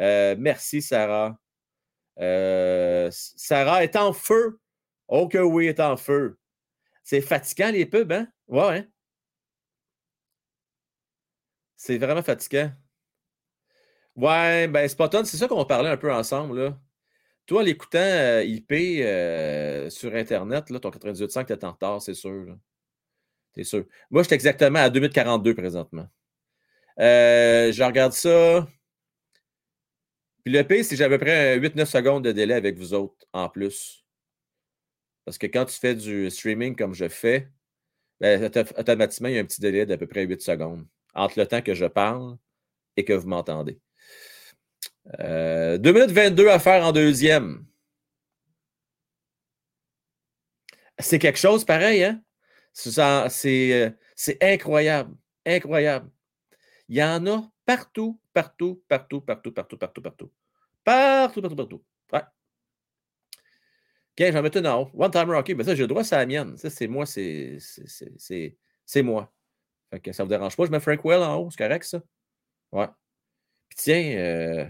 [0.00, 1.38] Euh, merci, Sarah.
[2.20, 4.60] Euh, Sarah est en feu.
[5.08, 6.38] Oh que oui, est en feu.
[7.02, 8.28] C'est fatigant les pubs, hein?
[8.48, 8.86] Ouais, hein?
[11.76, 12.72] C'est vraiment fatigant.
[14.16, 16.78] Ouais, ben Spotton, c'est ça qu'on parlait un peu ensemble, là.
[17.46, 22.56] Toi, l'écoutant euh, IP euh, sur Internet, là, ton 98.5, t'es en retard, c'est sûr.
[23.54, 23.84] C'est sûr.
[24.10, 26.08] Moi, je suis exactement à 2042 présentement.
[26.98, 28.66] je regarde ça.
[30.44, 32.92] Puis le pire, c'est que j'ai à peu près 8-9 secondes de délai avec vous
[32.92, 34.04] autres en plus.
[35.24, 37.48] Parce que quand tu fais du streaming comme je fais,
[38.20, 41.46] ben, automatiquement, il y a un petit délai d'à peu près 8 secondes entre le
[41.46, 42.36] temps que je parle
[42.96, 43.80] et que vous m'entendez.
[45.20, 47.64] Euh, 2 minutes 22 à faire en deuxième.
[50.98, 52.22] C'est quelque chose pareil, hein?
[52.86, 55.14] Euh, c'est incroyable.
[55.46, 56.10] Incroyable.
[56.88, 60.32] Il y en a partout, partout, partout, partout, partout, partout, partout.
[60.84, 61.84] Partout, partout, partout.
[62.12, 62.22] Ouais.
[64.16, 64.90] OK, j'en mets une en haut.
[64.94, 66.56] One timer hockey, ben ça, j'ai le droit, c'est la mienne.
[66.56, 67.58] Ça, c'est moi, c'est
[69.02, 69.32] moi.
[69.90, 71.84] Fait que ça ne vous dérange pas, je mets Frank Well en haut, c'est correct,
[71.84, 72.00] ça?
[72.72, 72.88] Ouais.
[73.68, 74.66] Puis tiens, euh...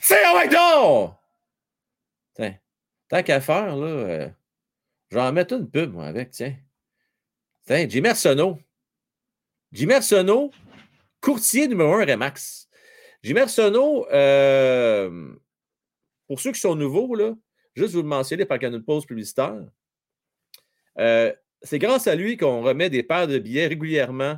[0.00, 1.14] tiens, ouais, non!
[2.34, 2.56] Tiens,
[3.08, 4.28] tant qu'à faire, là, euh...
[5.10, 6.54] j'en mets une pub, moi, avec, tiens.
[7.66, 8.58] Tiens, Jimmy Arsenault.
[9.72, 10.52] Jimmy Arsenault,
[11.26, 12.68] courtier numéro un Remax.
[13.24, 15.34] Jimmy Arsenault, euh,
[16.28, 17.34] pour ceux qui sont nouveaux, là,
[17.74, 19.64] juste vous le mentionner par qu'il y a une pause publicitaire.
[21.00, 24.36] Euh, c'est grâce à lui qu'on remet des paires de billets régulièrement.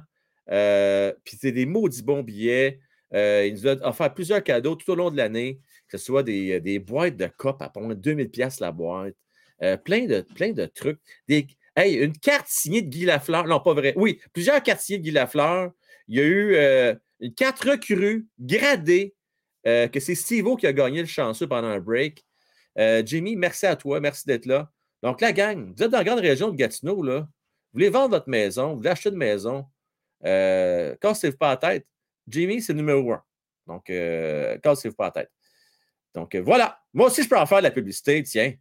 [0.50, 2.80] Euh, puis c'est des maudits bons billets.
[3.12, 6.78] Il nous a offert plusieurs cadeaux tout au long de l'année, que ce soit des,
[6.78, 9.14] boîtes de copes à 2000 pièces la boîte.
[9.84, 11.00] plein, de, plein de trucs.
[11.76, 13.46] Hey, une carte signée de Guy Lafleur.
[13.46, 13.92] Non, pas vrai.
[13.94, 15.72] Oui, plusieurs cartes de Guy Lafleur.
[16.08, 19.14] Il y a eu une carte recrue, gradée,
[19.64, 22.24] que c'est Steve qui a gagné le chanceux pendant un break.
[23.04, 24.00] Jimmy, merci à toi.
[24.00, 24.70] Merci d'être là.
[25.02, 27.20] Donc, la gang, vous êtes dans la grande région de Gatineau, là.
[27.20, 27.28] Vous
[27.74, 29.66] voulez vendre votre maison, vous voulez acheter une maison.
[30.24, 31.86] Euh, cassez-vous pas la tête.
[32.26, 33.22] Jimmy, c'est le numéro un.
[33.66, 35.30] Donc, euh, cassez-vous pas la tête.
[36.14, 36.80] Donc, euh, voilà.
[36.94, 38.54] Moi aussi, je peux en faire de la publicité, tiens.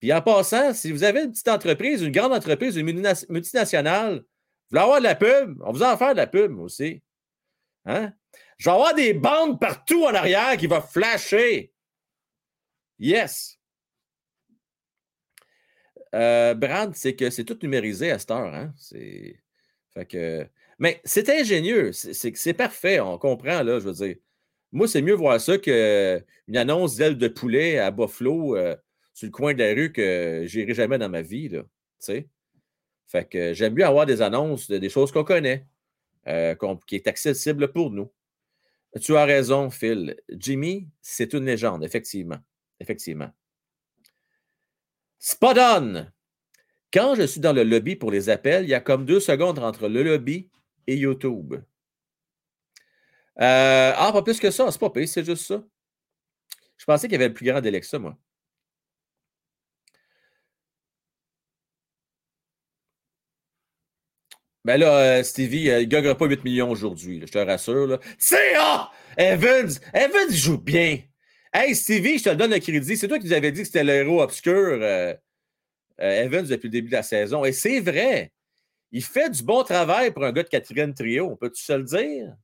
[0.00, 2.86] Puis en passant, si vous avez une petite entreprise, une grande entreprise, une
[3.28, 4.24] multinationale,
[4.72, 7.02] vous voulez avoir de la pub, on vous en faire de la pub aussi.
[7.84, 8.14] Hein?
[8.56, 11.70] Je vais avoir des bandes partout en arrière qui vont flasher.
[12.98, 13.58] Yes.
[16.14, 18.54] Euh, Brad, c'est que c'est tout numérisé à cette heure.
[18.54, 18.72] Hein?
[19.92, 20.46] Fait que...
[20.78, 21.92] Mais c'est ingénieux.
[21.92, 22.98] C'est parfait.
[22.98, 24.16] On comprend, là, je veux dire.
[24.72, 28.74] Moi, c'est mieux voir ça qu'une annonce d'aile de poulet à Buffalo euh,
[29.12, 31.50] sur le coin de la rue que j'irai jamais dans ma vie.
[31.50, 31.62] Là,
[33.06, 35.66] fait que j'aime mieux avoir des annonces, des choses qu'on connaît,
[36.28, 36.54] euh,
[36.86, 38.10] qui est accessible pour nous.
[39.00, 40.16] Tu as raison, Phil.
[40.30, 42.38] Jimmy, c'est une légende, effectivement.
[42.80, 43.30] Effectivement.
[45.18, 46.06] Spot on!
[46.92, 49.58] Quand je suis dans le lobby pour les appels, il y a comme deux secondes
[49.58, 50.50] entre le lobby
[50.86, 51.54] et YouTube.
[53.40, 55.64] Euh, ah, pas plus que ça, c'est pas pire, c'est juste ça.
[56.76, 58.18] Je pensais qu'il y avait le plus grand ça, moi.
[64.64, 67.98] Ben là, euh, Stevie, euh, il ne gagnera pas 8 millions aujourd'hui, je te rassure.
[68.16, 68.92] C'est ah!
[69.16, 69.72] Evans!
[69.92, 71.00] Evans joue bien.
[71.52, 72.96] Hey, Stevie, je te donne le crédit.
[72.96, 75.14] C'est toi qui nous avais dit que c'était l'héros obscur, euh,
[75.98, 77.44] Evans, depuis le début de la saison.
[77.44, 78.32] Et c'est vrai.
[78.92, 81.30] Il fait du bon travail pour un gars de quatrième trio.
[81.30, 82.36] On peut-tu se le dire?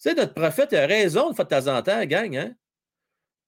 [0.00, 2.36] Tu sais, notre prophète a raison de, de temps en temps, gang.
[2.36, 2.54] Hein?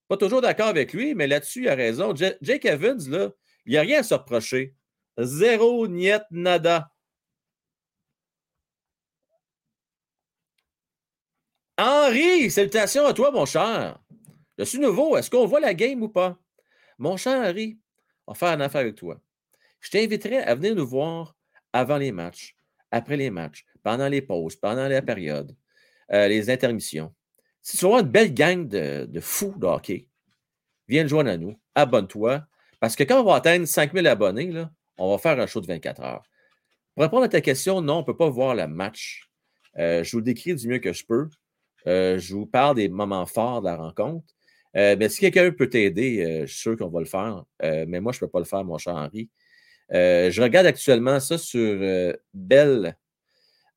[0.07, 2.15] Pas toujours d'accord avec lui, mais là-dessus, il a raison.
[2.15, 3.29] Jake Evans, là,
[3.65, 4.73] il n'y a rien à se reprocher.
[5.17, 6.89] Zéro, niet, nada.
[11.79, 13.99] Henri, salutations à toi, mon cher.
[14.57, 15.15] Je suis nouveau.
[15.15, 16.39] Est-ce qu'on voit la game ou pas?
[16.97, 17.77] Mon cher Harry,
[18.25, 19.21] on va faire une affaire avec toi.
[19.79, 21.35] Je t'inviterai à venir nous voir
[21.73, 22.55] avant les matchs,
[22.89, 25.55] après les matchs, pendant les pauses, pendant la période,
[26.11, 27.13] euh, les intermissions.
[27.61, 30.07] Si tu veux une belle gang de, fous de hockey,
[30.87, 32.43] viens te joindre à nous, abonne-toi,
[32.79, 35.67] parce que quand on va atteindre 5000 abonnés, là, on va faire un show de
[35.67, 36.23] 24 heures.
[36.95, 39.29] Pour répondre à ta question, non, on ne peut pas voir le match.
[39.77, 41.29] Euh, je vous décris du mieux que je peux.
[41.87, 44.33] Euh, je vous parle des moments forts de la rencontre.
[44.75, 47.43] Euh, mais si quelqu'un peut t'aider, euh, je suis sûr qu'on va le faire.
[47.61, 49.29] Mais moi, je ne peux pas le faire, mon cher Henri.
[49.89, 51.79] je regarde actuellement ça sur
[52.33, 52.97] Belle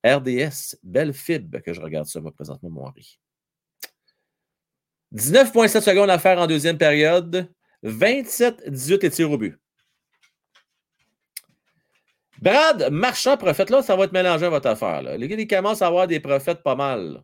[0.04, 3.18] RDS, Belle Fib, que je regarde ça, moi, présentement, mon Henri.
[5.14, 7.50] 19,7 secondes à faire en deuxième période.
[7.84, 9.58] 27-18 et tir au but.
[12.40, 15.02] Brad, marchand, prophète, là, ça va être mélangé à votre affaire.
[15.02, 15.16] Là.
[15.16, 17.22] Les gars, ils commencent à avoir des prophètes pas mal.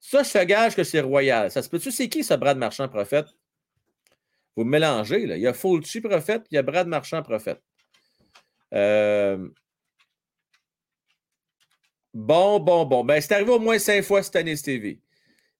[0.00, 1.50] Ça, je te gage que c'est royal.
[1.50, 3.26] Ça se peut-tu, c'est qui ce Brad Marchand prophète?
[4.56, 5.36] Vous mélangez, là.
[5.36, 7.62] Il y a Fulci prophète, il y a Brad Marchand prophète.
[8.74, 9.48] Euh,
[12.14, 13.04] bon, bon, bon.
[13.04, 15.00] Ben, c'est arrivé au moins cinq fois cette année, Stevie.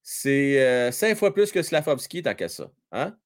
[0.03, 2.71] C'est euh, cinq fois plus que Slavovski, tant qu'à ça.
[2.93, 3.17] Hein?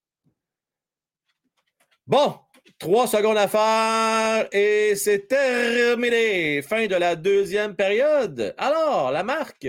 [2.07, 2.39] Bon,
[2.79, 6.61] trois secondes à faire et c'est terminé.
[6.63, 8.55] Fin de la deuxième période.
[8.59, 9.69] Alors, la marque?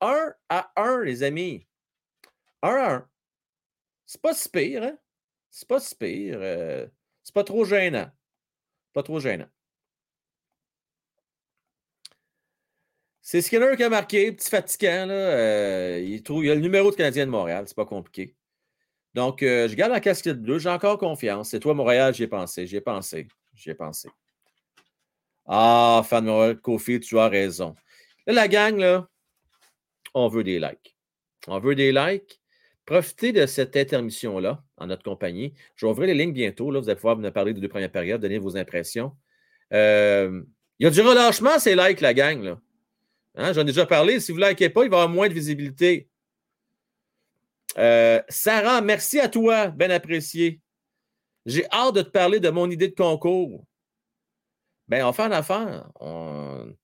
[0.00, 1.66] 1 à 1, les amis.
[2.62, 3.08] 1 à 1.
[4.06, 4.98] C'est pas si pire, hein?
[5.50, 6.38] C'est pas si pire.
[6.40, 6.86] Euh,
[7.22, 8.10] c'est pas trop gênant.
[8.92, 9.48] Pas trop gênant.
[13.22, 15.06] C'est Skinner qui a marqué, petit fatigant.
[15.06, 18.34] Là, euh, il, trouve, il a le numéro de Canadien de Montréal, c'est pas compliqué.
[19.14, 21.50] Donc, euh, je garde la casquette bleue, j'ai encore confiance.
[21.50, 24.08] C'est toi, Montréal, j'y ai pensé, j'y ai pensé, j'y ai pensé.
[25.46, 27.76] Ah, fan de Montréal, Kofi, tu as raison.
[28.26, 29.08] Là, la gang, là,
[30.14, 30.96] on veut des likes.
[31.46, 32.40] On veut des likes.
[32.86, 35.54] Profitez de cette intermission-là en notre compagnie.
[35.76, 36.70] Je vais ouvrir les lignes bientôt.
[36.70, 36.80] Là.
[36.80, 39.16] Vous allez pouvoir me parler des deux premières périodes, donner vos impressions.
[39.72, 40.42] Euh,
[40.78, 42.42] il y a du relâchement, ces likes, la gang.
[42.42, 42.60] Là.
[43.36, 44.18] Hein, j'en ai déjà parlé.
[44.18, 46.08] Si vous ne likez pas, il va y avoir moins de visibilité.
[47.78, 49.68] Euh, Sarah, merci à toi.
[49.68, 50.60] Bien apprécié.
[51.46, 53.64] J'ai hâte de te parler de mon idée de concours.
[54.88, 55.88] Ben, on fait affaire.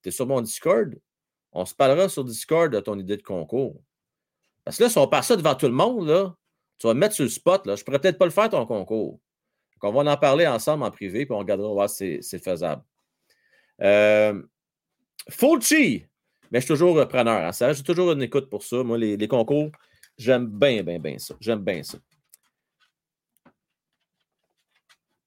[0.03, 0.95] Tu es sur mon Discord.
[1.57, 3.83] On se parlera sur Discord de ton idée de concours.
[4.63, 6.35] Parce que là, si on passe ça devant tout le monde, là,
[6.79, 7.67] tu vas me mettre sur le spot.
[7.67, 9.19] Là, je pourrais peut-être pas le faire, ton concours.
[9.83, 12.83] on va en parler ensemble en privé, puis on regardera voir si c'est faisable.
[13.81, 14.43] Euh,
[15.31, 16.05] Fulci,
[16.51, 17.43] mais je suis toujours preneur.
[17.43, 18.83] Hein, j'ai toujours une écoute pour ça.
[18.83, 19.71] Moi, les, concours,
[20.19, 21.35] j'aime bien, bien, bien ça.
[21.41, 21.97] J'aime bien ça.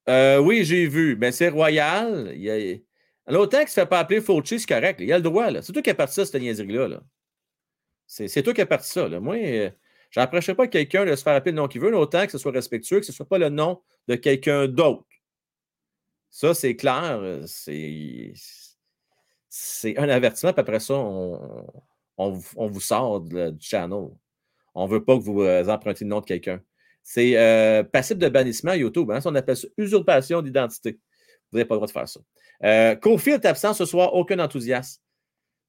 [0.07, 1.15] Euh, oui, j'ai vu.
[1.15, 2.33] Mais c'est royal.
[2.35, 2.77] Il y a...
[3.29, 4.99] L'autant que se fait pas appeler Fulci, c'est correct.
[4.99, 5.49] Il a le droit.
[5.61, 7.01] C'est toi qui as parti ça, cette niaiserie-là.
[8.07, 9.07] C'est toi qui as parti ça.
[9.07, 9.19] Là.
[9.19, 9.69] Moi, euh,
[10.09, 12.51] j'approcherai pas quelqu'un de se faire appeler le nom qu'il veut, autant que ce soit
[12.51, 15.05] respectueux, que ce ne soit pas le nom de quelqu'un d'autre.
[16.31, 17.43] Ça, c'est clair.
[17.45, 18.33] C'est
[19.49, 21.67] c'est un avertissement, puis après ça, on,
[22.17, 24.09] vous sort du channel.
[24.75, 26.61] On ne veut pas que vous euh, empruntiez le nom de quelqu'un.
[27.03, 29.09] C'est euh, passible de bannissement à YouTube.
[29.11, 30.99] Hein, on appelle ça usurpation d'identité.
[31.51, 32.19] Vous n'avez pas le droit de faire ça.
[32.63, 35.01] Euh, Kofi est absent ce soir, aucun enthousiasme.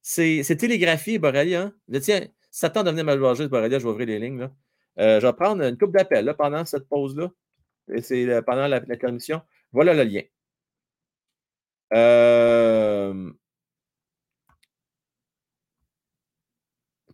[0.02, 1.62] C'est télégraphie, Borrelia.
[1.62, 2.00] Hein?
[2.00, 2.20] Tiens,
[2.50, 4.40] si ça tente de venir me Borrelia, je vais ouvrir les lignes.
[4.40, 4.50] Là.
[5.20, 7.30] je vais prendre une coupe d'appel pendant cette pause-là.
[8.02, 9.42] C'est pendant la, la commission.
[9.72, 10.22] Voilà le lien.
[11.92, 13.30] Euh,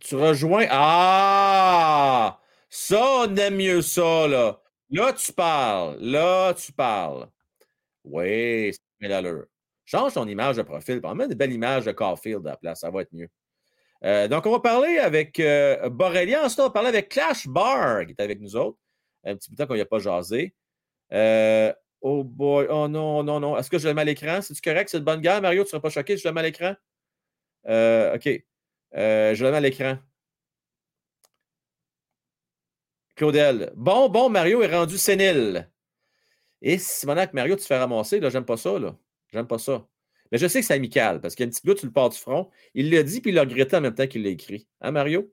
[0.07, 0.65] Tu rejoins.
[0.69, 2.39] Ah!
[2.69, 4.61] Ça, on aime mieux ça, là.
[4.89, 5.97] Là, tu parles.
[5.99, 7.27] Là, tu parles.
[8.09, 9.45] Oui, c'est l'allure.
[9.85, 11.01] Change ton image de profil.
[11.01, 12.81] Prends une belle image de Caulfield à la place.
[12.81, 13.29] Ça va être mieux.
[14.03, 15.89] Euh, donc, on va parler avec euh.
[15.89, 18.77] Ensuite, on va parler avec Clash Bar, qui est avec nous autres.
[19.23, 20.53] Un petit peu de temps qu'on n'y a pas jasé.
[21.13, 22.67] Euh, oh boy.
[22.69, 23.57] Oh non, non, non.
[23.57, 24.41] Est-ce que je le mets à l'écran?
[24.41, 24.89] C'est-tu correct?
[24.89, 25.63] C'est une bonne guerre, Mario?
[25.63, 26.75] Tu ne seras pas choqué je le mets à l'écran?
[27.67, 28.25] Euh, OK.
[28.93, 29.97] Je le mets à l'écran.
[33.15, 33.71] Claudel.
[33.75, 35.69] Bon, bon, Mario est rendu sénile.
[36.61, 38.95] Et Simonac, Mario, tu te fais ramasser, là, j'aime pas ça, là.
[39.31, 39.85] J'aime pas ça.
[40.31, 41.91] Mais je sais que c'est amical, parce qu'il y a un petit peu, tu le
[41.91, 42.49] pars du front.
[42.73, 44.67] Il l'a dit, puis il l'a regretté en même temps qu'il l'a écrit.
[44.81, 45.31] Hein, Mario?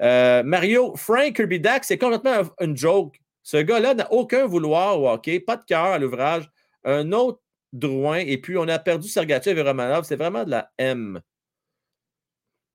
[0.00, 3.20] Euh, Mario, Frank Kirby Dax, c'est complètement une joke.
[3.42, 6.50] Ce gars-là n'a aucun vouloir au pas de cœur à l'ouvrage,
[6.84, 7.42] un autre
[7.72, 10.04] Drouin, et puis on a perdu Sergachev et Romanov.
[10.04, 11.22] C'est vraiment de la M.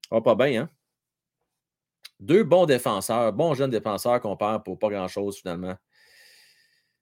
[0.09, 0.69] Oh, pas bien, hein?
[2.19, 5.75] Deux bons défenseurs, bons jeunes défenseurs qu'on perd pour pas grand-chose finalement.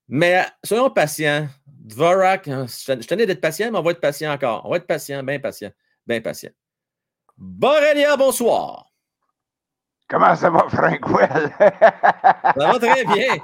[0.08, 1.47] Mais soyons patients.
[1.68, 4.66] Dvorak, hein, je tenais d'être patient, mais on va être patient encore.
[4.66, 5.70] On va être patient, bien patient,
[6.08, 6.49] bien patient.
[7.38, 8.88] Borelia, bonsoir.
[10.08, 11.51] Comment ça va, Frank Well?
[11.60, 13.36] ça va très bien.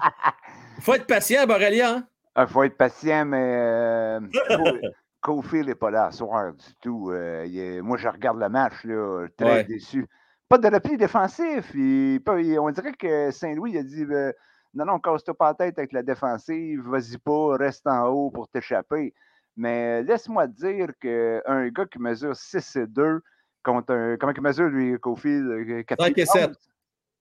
[0.77, 1.69] Il faut être patient, Borelia.
[1.71, 2.07] Il hein?
[2.33, 4.19] ah, faut être patient, mais euh,
[5.21, 7.11] Cofield n'est pas là ce soir du tout.
[7.11, 10.07] Euh, moi, je regarde le match, là, très déçu.
[10.49, 11.71] Pas de repli défensif.
[11.75, 14.33] on dirait que Saint-Louis a dit ben,
[14.73, 18.47] non, non, casse-toi pas la tête avec la défensive, vas-y pas, reste en haut pour
[18.47, 19.13] t'échapper.
[19.57, 23.21] Mais laisse-moi te dire qu'un gars qui mesure 6 et 2
[23.63, 24.17] contre un.
[24.17, 26.51] Comment il mesure, lui, 4 5 et 7.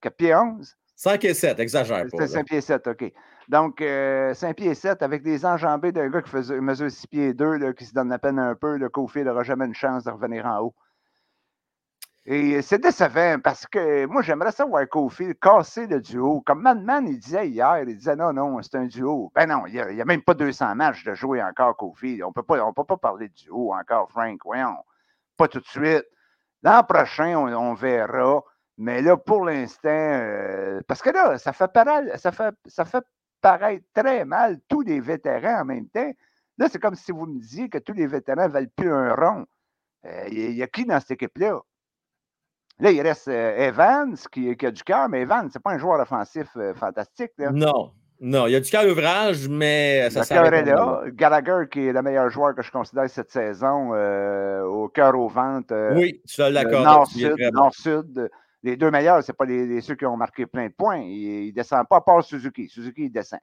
[0.00, 2.26] 4 pieds 11 5 et 7, exagère pas.
[2.26, 3.12] 5 pieds 7, OK.
[3.48, 7.34] Donc, euh, 5 pieds 7 avec des enjambées d'un gars qui faisait, mesure 6 pieds
[7.34, 10.04] 2, là, qui se donne la peine un peu, le Kofi n'aura jamais une chance
[10.04, 10.74] de revenir en haut.
[12.32, 16.42] Et c'est décevant parce que moi, j'aimerais savoir Kofi casser le duo.
[16.46, 19.32] Comme Madman, il disait hier, il disait non, non, c'est un duo.
[19.34, 22.22] Ben non, il n'y a, même pas 200 matchs de jouer encore Kofi.
[22.22, 22.44] On ne peut
[22.84, 24.38] pas parler de duo encore, Frank.
[24.44, 24.76] Voyons,
[25.36, 26.04] pas tout de suite.
[26.62, 28.44] L'an prochain, on verra.
[28.78, 33.04] Mais là, pour l'instant, euh, parce que là, ça fait, paraître, ça, fait, ça fait
[33.40, 36.12] paraître très mal tous les vétérans en même temps.
[36.58, 39.16] Là, c'est comme si vous me disiez que tous les vétérans ne valent plus un
[39.16, 39.46] rond.
[40.04, 41.60] Euh, il y, a qui dans cette équipe-là?
[42.80, 45.78] Là, il reste euh, Evans qui, qui, a du cœur, mais Evans, c'est pas un
[45.78, 47.32] joueur offensif fantastique.
[47.38, 51.02] Non, non, il y a du cœur ouvrage, mais ça s'arrête là.
[51.08, 53.90] Gallagher, qui est le meilleur joueur que je considère cette saison,
[54.64, 55.94] au cœur au ventre.
[55.94, 56.84] oui, tu as l'accord.
[56.84, 58.30] Nord-Sud, Nord-Sud.
[58.62, 60.98] Les deux meilleurs, ce n'est pas les, ceux qui ont marqué plein de points.
[60.98, 62.68] Ils ne descendent pas à part Suzuki.
[62.68, 63.40] Suzuki, il descend.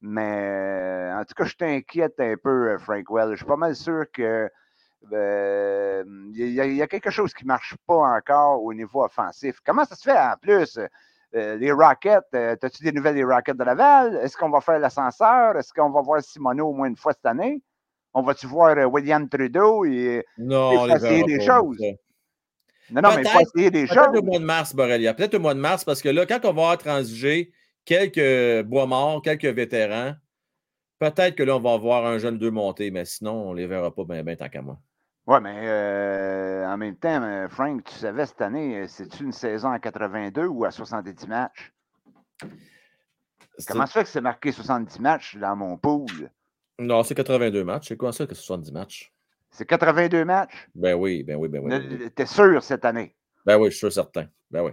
[0.00, 3.30] Mais en tout cas, je t'inquiète un peu, euh, Frank Well.
[3.32, 4.48] Je suis pas mal sûr que
[5.12, 9.58] euh, il y, a quelque chose qui ne marche pas encore au niveau offensif.
[9.64, 10.78] Comment ça se fait en plus?
[11.34, 14.16] Euh, les Rockets, as-tu des nouvelles des Rockets de Laval?
[14.16, 15.56] Est-ce qu'on va faire l'ascenseur?
[15.56, 17.62] Est-ce qu'on va voir Simono au moins une fois cette année?
[18.14, 21.78] On va-tu voir William Trudeau et, non, essayer des choses?
[22.90, 23.96] Non, non, mais il faut essayer des choses.
[23.96, 25.14] Peut-être au mois de mars, Borrelia.
[25.14, 27.52] Peut-être au mois de mars, parce que là, quand on va transigé
[27.84, 30.14] quelques bois morts, quelques vétérans,
[30.98, 33.66] peut-être que là, on va voir un jeune deux monter, mais sinon, on ne les
[33.66, 34.78] verra pas bien, bien tant qu'à moi.
[35.28, 39.32] Oui, mais euh, en même temps, euh, Frank, tu savais cette année, euh, c'est-tu une
[39.32, 41.70] saison à 82 ou à 70 matchs?
[43.66, 46.30] Comment ça fait que c'est marqué 70 matchs dans mon pool?
[46.78, 47.88] Non, c'est 82 matchs.
[47.88, 49.12] C'est quoi ça que 70 matchs?
[49.50, 50.70] C'est 82 matchs?
[50.74, 52.10] Ben oui, ben oui, ben oui.
[52.12, 53.14] T'es sûr cette année?
[53.44, 54.28] Ben oui, je suis sûr certain.
[54.50, 54.72] Ben oui.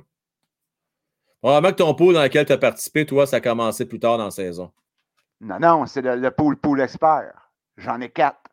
[1.41, 4.18] Probablement que ton pool dans lequel tu as participé, toi, ça a commencé plus tard
[4.18, 4.72] dans la saison.
[5.41, 7.51] Non, non, c'est le, le pool pool expert.
[7.76, 8.44] J'en ai quatre.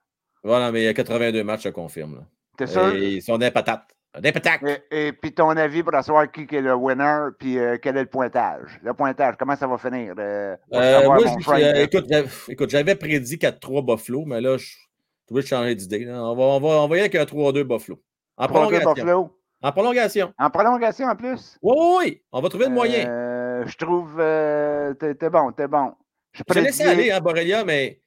[0.44, 2.16] Voilà, mais il y a 82 matchs, je confirme.
[2.16, 2.20] là.
[2.56, 2.94] T'es sûr?
[2.94, 3.88] Et ils sont des patates.
[4.20, 4.60] Des patates!
[4.90, 8.02] Et, et puis ton avis pour savoir qui est le winner, puis euh, quel est
[8.02, 8.78] le pointage?
[8.82, 10.12] Le pointage, comment ça va finir?
[10.18, 14.78] Euh, Euh, moi, je- écoute, j'avais- écoute, j'avais prédit 4-3 Buffalo, mais là, je suis
[15.30, 16.06] obligé de changer d'idée.
[16.10, 18.02] On va, on, va, on va y aller avec un 3-2 Buffalo.
[18.36, 18.92] En prolongation.
[18.92, 19.38] Buffalo?
[19.62, 20.34] En prolongation.
[20.38, 21.56] En prolongation en plus?
[21.62, 22.22] Oui, oui, oui.
[22.32, 23.64] On va trouver le moyen.
[23.64, 24.16] Je trouve.
[24.98, 25.94] t'es t'es bon, t'es bon.
[26.32, 28.01] Je Je prédis- aller, hein, Borrelia, mais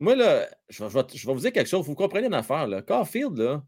[0.00, 1.86] moi, là, je vais, je vous dire quelque chose.
[1.86, 2.82] Vous comprenez une affaire, là.
[2.82, 3.62] Caulfield, là,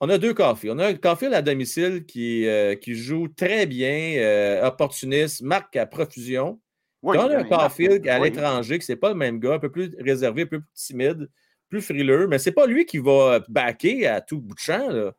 [0.00, 0.76] on a deux Caulfield.
[0.76, 5.74] On a un Caulfield à domicile qui, euh, qui joue très bien, euh, opportuniste, marque
[5.76, 6.60] à profusion.
[7.02, 8.30] Oui, on a un oui, Caulfield à oui.
[8.30, 11.28] l'étranger, que c'est pas le même gars, un peu plus réservé, un peu plus timide,
[11.68, 15.12] plus frileux, mais c'est pas lui qui va backer à tout bout de champ, là.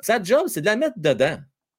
[0.00, 1.38] Sa job, c'est de la mettre dedans.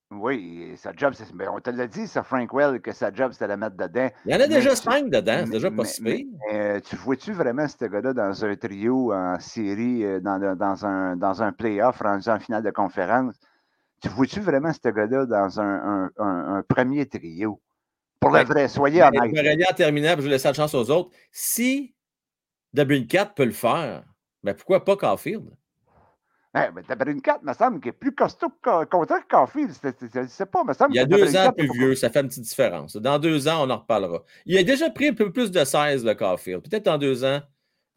[0.09, 1.29] Oui, sa job, c'est.
[1.35, 3.75] ben, on te l'a dit, ça, Frank Well, que sa job, c'était de la mettre
[3.75, 4.09] dedans.
[4.25, 6.15] Il y en a Mais déjà tu- cinq dedans, c'est déjà pas Mais- si mais-
[6.15, 6.27] pire.
[6.49, 10.85] mais, euh, tu vois-tu vraiment ce gars-là dans un trio en série, euh, dans, dans
[10.85, 13.35] un, dans un playoff, rendu en finale de conférence?
[14.01, 17.59] Tu vois-tu vraiment ce gars-là dans un, un- un- un premier trio?
[18.21, 18.43] Pour le Ouais.
[18.45, 19.33] vrai, soyez Mais honnête.
[19.33, 21.11] Borrelia, en terminant, puis je vais laisser la chance aux autres.
[21.31, 21.93] Si
[23.09, 24.03] Cat peut le faire,
[24.41, 25.49] ben pourquoi pas Caulfield?
[26.65, 29.71] Hey, mais t'as une 4, me semble, qui est plus costaud que contre que Caulfield.
[30.27, 32.43] Sais pas, me semble Il y a deux ans plus vieux, ça fait une petite
[32.43, 32.95] différence.
[32.97, 34.23] Dans deux ans, on en reparlera.
[34.45, 36.61] Il a déjà pris un peu plus de 16, le Caulfield.
[36.67, 37.39] Peut-être dans deux ans,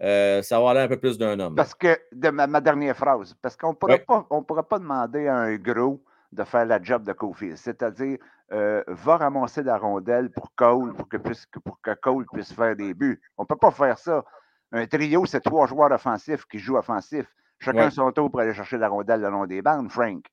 [0.02, 1.54] euh, ça va aller un peu plus d'un homme.
[1.54, 3.98] Parce que, de ma, ma dernière phrase, parce qu'on ne pourra, Ouais.
[4.06, 6.02] pas- on pourra pas demander à un gros
[6.32, 7.56] de faire la job de Caulfield.
[7.56, 8.18] C'est-à-dire,
[8.52, 12.74] euh, va ramasser la rondelle pour Cole, pour que, puisse- pour que Cole puisse faire
[12.76, 13.20] des buts.
[13.36, 14.24] On ne peut pas faire ça.
[14.72, 17.26] Un trio, c'est trois joueurs offensifs qui jouent offensif.
[17.60, 17.90] Chacun Ouais.
[17.90, 20.24] son tour pour aller chercher la rondelle le long des bandes, Frank.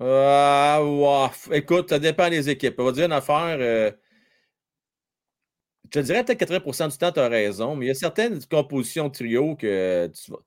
[0.00, 0.80] Ah.
[1.52, 2.74] Écoute, ça dépend des équipes.
[2.78, 3.58] On va dire une affaire.
[3.60, 3.90] euh,
[5.84, 8.42] je te dirais peut-être 80% du temps, tu as raison, mais il y a certaines
[8.46, 10.38] compositions de trio que tu vas.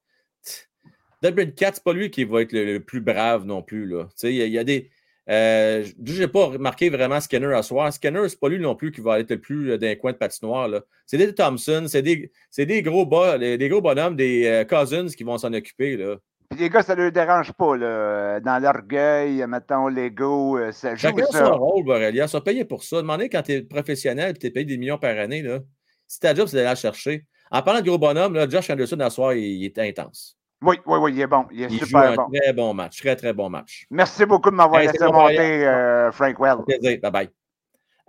[1.22, 3.86] Dublin Cat, c'est pas lui qui va être le, le plus brave non plus.
[3.86, 4.06] Là.
[4.06, 4.90] Tu sais, Il, y a, il y a des.
[5.30, 7.92] Euh, je n'ai pas remarqué vraiment Skinner à soir.
[7.94, 10.18] Skinner, c'est pas lui non plus qui va être le plus euh, d'un coin de
[10.18, 10.70] patinoire.
[11.06, 15.24] C'est des Thompson, c'est des, gros bas, des, des gros bonhommes, des euh, Cousins qui
[15.24, 15.96] vont s'en occuper.
[15.96, 16.18] Là.
[16.50, 17.78] Puis les gars, ça ne leur dérange pas.
[17.78, 18.40] Là.
[18.42, 21.46] Dans l'orgueil, mettons, l'ego, euh, ça joue Chacun ça.
[21.46, 22.26] son rôle, Borrelia.
[22.26, 22.98] Ils sont payés pour ça.
[22.98, 25.42] Demandez quand tu es professionnel et tu es payé des millions par année.
[25.42, 25.60] Là,
[26.08, 27.26] si ta job, c'est d'aller la chercher.
[27.50, 30.38] En parlant de gros bonhomme, là, Josh Anderson, à soir, il, il est intense.
[30.64, 31.46] Oui, oui, oui, il est bon.
[31.52, 32.30] Il est Il joue super un bon.
[32.32, 33.00] très bon match.
[33.00, 33.86] Très, très bon match.
[33.90, 36.58] Merci beaucoup de m'avoir Hey, laissé monter, euh, Frank Well.
[36.66, 37.00] Plaisir.
[37.02, 37.30] Bye bye.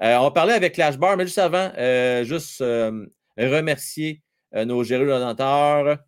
[0.02, 3.06] Euh, on parlait avec Clash Bar, mais juste avant, euh, juste euh,
[3.38, 5.98] remercier nos géreux donateurs.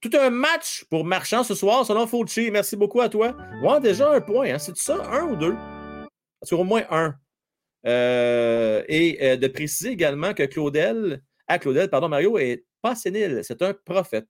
[0.00, 2.50] Tout un match pour Marchand ce soir, selon Fauci.
[2.50, 3.34] Merci beaucoup à toi.
[3.62, 4.50] Ouais, déjà un point.
[4.54, 4.58] Hein.
[4.58, 5.56] C'est ça, un ou deux?
[6.42, 7.14] C'est au moins un.
[7.84, 13.40] Et de préciser également que Claudel, à Claudel, pardon, Mario, est pas sénile.
[13.42, 14.26] C'est un prophète.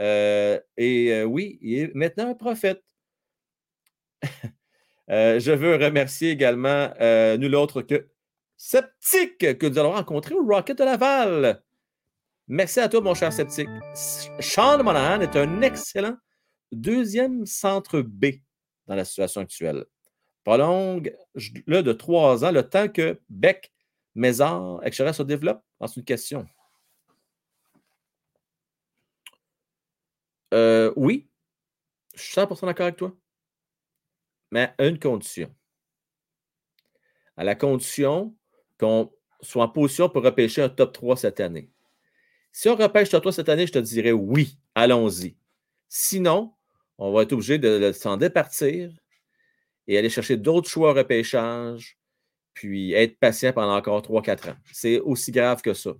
[0.00, 2.82] Euh, et euh, oui, il est maintenant un prophète.
[5.10, 6.88] Euh, je veux remercier également
[7.36, 8.08] nul autre que
[8.56, 11.62] Sceptique que nous allons rencontrer au Rocket de Laval.
[12.48, 13.68] Merci à toi, mon cher Sceptique.
[14.40, 16.16] Sean Monahan est un excellent
[16.72, 18.36] deuxième centre B
[18.86, 19.84] dans la situation actuelle.
[20.42, 23.72] Prolonge-le de trois ans, le temps que Beck,
[24.14, 25.12] Mézard, etc.
[25.12, 25.62] se développent.
[25.86, 26.46] C'est une question.
[30.54, 31.28] Euh, oui,
[32.14, 33.12] je suis 100% d'accord avec toi.
[34.52, 35.52] Mais à une condition.
[37.36, 38.34] À la condition
[38.78, 41.70] qu'on soit en position pour repêcher un top 3 cette année.
[42.52, 45.36] Si on repêche top 3 cette année, je te dirais oui, allons-y.
[45.88, 46.54] Sinon,
[46.98, 48.92] on va être obligé de, s'en départir
[49.88, 51.98] et aller chercher d'autres choix au repêchage,
[52.54, 54.56] puis être patient pendant encore 3-4 ans.
[54.72, 55.94] C'est aussi grave que ça.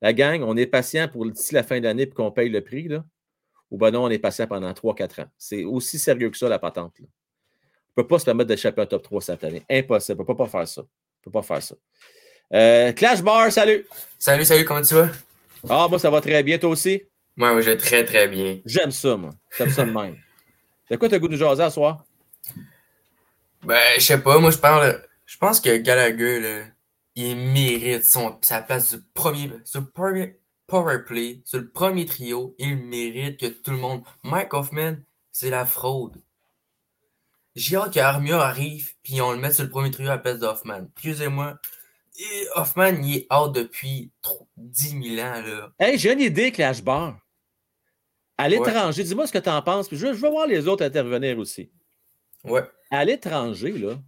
[0.00, 2.88] La gang, on est patient pour d'ici la fin de l'année qu'on paye le prix,
[2.88, 3.04] là,
[3.70, 5.26] ou ben non, on est patient pendant 3-4 ans.
[5.38, 6.98] C'est aussi sérieux que ça, la patente.
[6.98, 7.06] Là.
[7.96, 9.62] On ne peut pas se permettre d'échapper un top 3 cette année.
[9.70, 10.20] Impossible.
[10.20, 10.82] On ne peut pas faire ça.
[10.82, 11.74] On ne peut pas faire ça.
[12.52, 13.86] Euh, Clash Bar, salut!
[14.18, 15.08] Salut, salut, comment tu vas?
[15.68, 17.02] Ah, moi, ça va très bien, toi aussi?
[17.36, 18.60] Moi, ouais, je vais très, très bien.
[18.64, 19.32] J'aime ça, moi.
[19.56, 20.16] J'aime ça de même.
[20.90, 22.04] De quoi t'as goût de nous jaser à soir?
[23.62, 25.02] Ben, je sais pas, moi, je parle.
[25.26, 26.64] Je pense que Gallagher, là,
[27.14, 30.39] il mérite son, sa place du premier, le premier
[30.70, 32.54] power play, sur le premier trio.
[32.58, 34.02] Il mérite que tout le monde.
[34.22, 34.96] Mike Hoffman,
[35.32, 36.16] c'est la fraude.
[37.56, 40.38] J'ai hâte qu'Armia arrive, puis on le mette sur le premier trio à la place
[40.38, 40.86] d'Hoffman.
[40.94, 41.58] Excusez-moi.
[42.18, 45.72] Et Hoffman, il est out depuis trop- 10 000 ans, là.
[45.78, 47.18] Hey, j'ai une idée, Clash Bar.
[48.38, 50.84] À l'étranger, dis-moi ce que tu en penses, puis je, je vais voir les autres
[50.84, 51.70] intervenir aussi.
[52.44, 52.62] Ouais.
[52.90, 53.98] À l'étranger, là,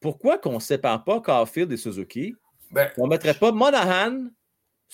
[0.00, 2.34] pourquoi qu'on ne sépare pas Caulfield et Suzuki?
[2.72, 4.26] Ben, On mettrait pas Monahan,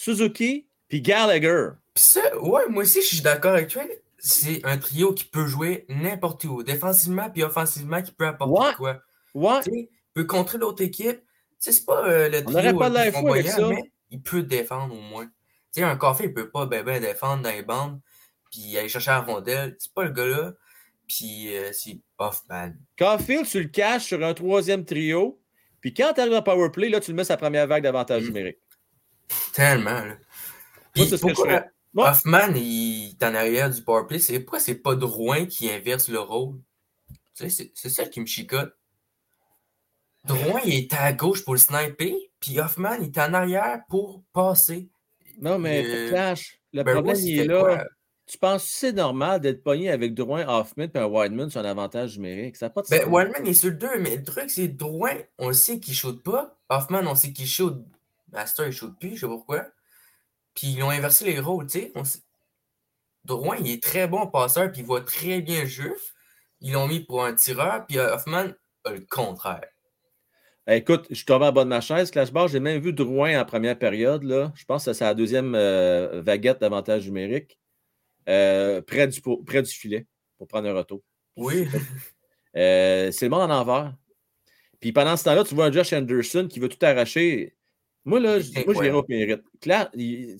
[0.03, 1.71] Suzuki, puis Gallagher.
[1.93, 3.83] Pis ça, ouais, moi aussi, je suis d'accord avec toi.
[4.17, 8.75] C'est un trio qui peut jouer n'importe où, défensivement puis offensivement, qui peut apporter Ouais.
[8.77, 9.03] quoi.
[9.35, 9.61] Ouais.
[9.65, 11.21] Tu sais, il peut contrer l'autre équipe.
[11.59, 13.69] C'est pas euh, le On trio pas le de fou avec ça.
[13.69, 15.27] mais il peut défendre au moins.
[15.27, 18.01] Tu sais, un café, il peut pas ben, ben défendre dans les bandes,
[18.53, 19.75] puis aller chercher la rondelle.
[19.81, 20.53] C'est pas le gars-là.
[21.09, 22.71] Puis euh, c'est Hoffman.
[22.97, 25.41] Caulfield, tu le caches sur un troisième trio.
[25.81, 28.27] Puis quand tu arrives en powerplay, là, tu le mets sa première vague d'avantage Mm.
[28.29, 28.59] numérique.
[29.53, 30.17] Tellement, là.
[30.95, 31.65] Puis pourquoi
[31.97, 34.19] Hoffman, il est en arrière du powerplay.
[34.19, 36.59] C'est pourquoi c'est pas Drouin qui inverse le rôle?
[37.35, 38.73] Tu sais, c'est- c'est ça qui me chicote.
[40.25, 44.23] Drouin, il est à gauche pour le sniper, puis Hoffman, il est en arrière pour
[44.33, 44.89] passer.
[45.41, 47.61] Non, mais Euh, Clash, le Ben, problème, il est là.
[47.61, 47.85] quoi?
[48.27, 51.65] Tu penses que c'est normal d'être pogné avec Drouin, Hoffman et un Wideman sur un
[51.65, 52.57] avantage numérique?
[52.57, 53.09] Ça pas de Ben.
[53.09, 56.23] Wildman est sur le 2, mais le truc, c'est Drouin, on le sait qu'il shoot
[56.23, 56.59] pas.
[56.69, 57.83] Hoffman, on sait qu'il shoot.
[58.33, 59.67] Master, il shoot plus, je sais pas pourquoi.
[60.55, 61.93] Puis ils ont inversé les rôles, tu sais.
[61.95, 62.03] on
[63.25, 65.95] Drouin, il est très bon passeur, puis il voit très bien le jeu.
[66.61, 68.47] Ils l'ont mis pour un tireur, puis euh, Hoffman
[68.85, 69.69] a le contraire.
[70.67, 72.11] Eh, Écoute, je suis tombé en bas de ma chaise.
[72.11, 74.23] Clash Bar, j'ai même vu Drouin en première période.
[74.23, 74.53] Là.
[74.55, 77.59] Je pense que c'est sa deuxième euh, vaguette d'avantage numérique.
[78.29, 80.07] euh, près, du, près du filet
[80.37, 81.03] pour prendre un retour.
[81.37, 81.67] Oui.
[82.57, 83.95] Euh, c'est le monde en envers.
[84.81, 87.55] Puis pendant ce temps-là, tu vois un Josh Anderson qui veut tout arracher.
[88.09, 89.43] Moi, là, moi, je dirais au mérite.
[89.61, 89.89] Clash,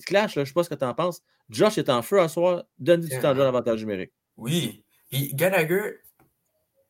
[0.09, 1.21] là, je ne sais pas ce que tu en penses.
[1.49, 2.63] Josh est en feu à soir.
[2.79, 4.11] Donne du temps de d'avantage numérique.
[4.37, 4.83] Oui.
[5.11, 5.97] Puis Gallagher.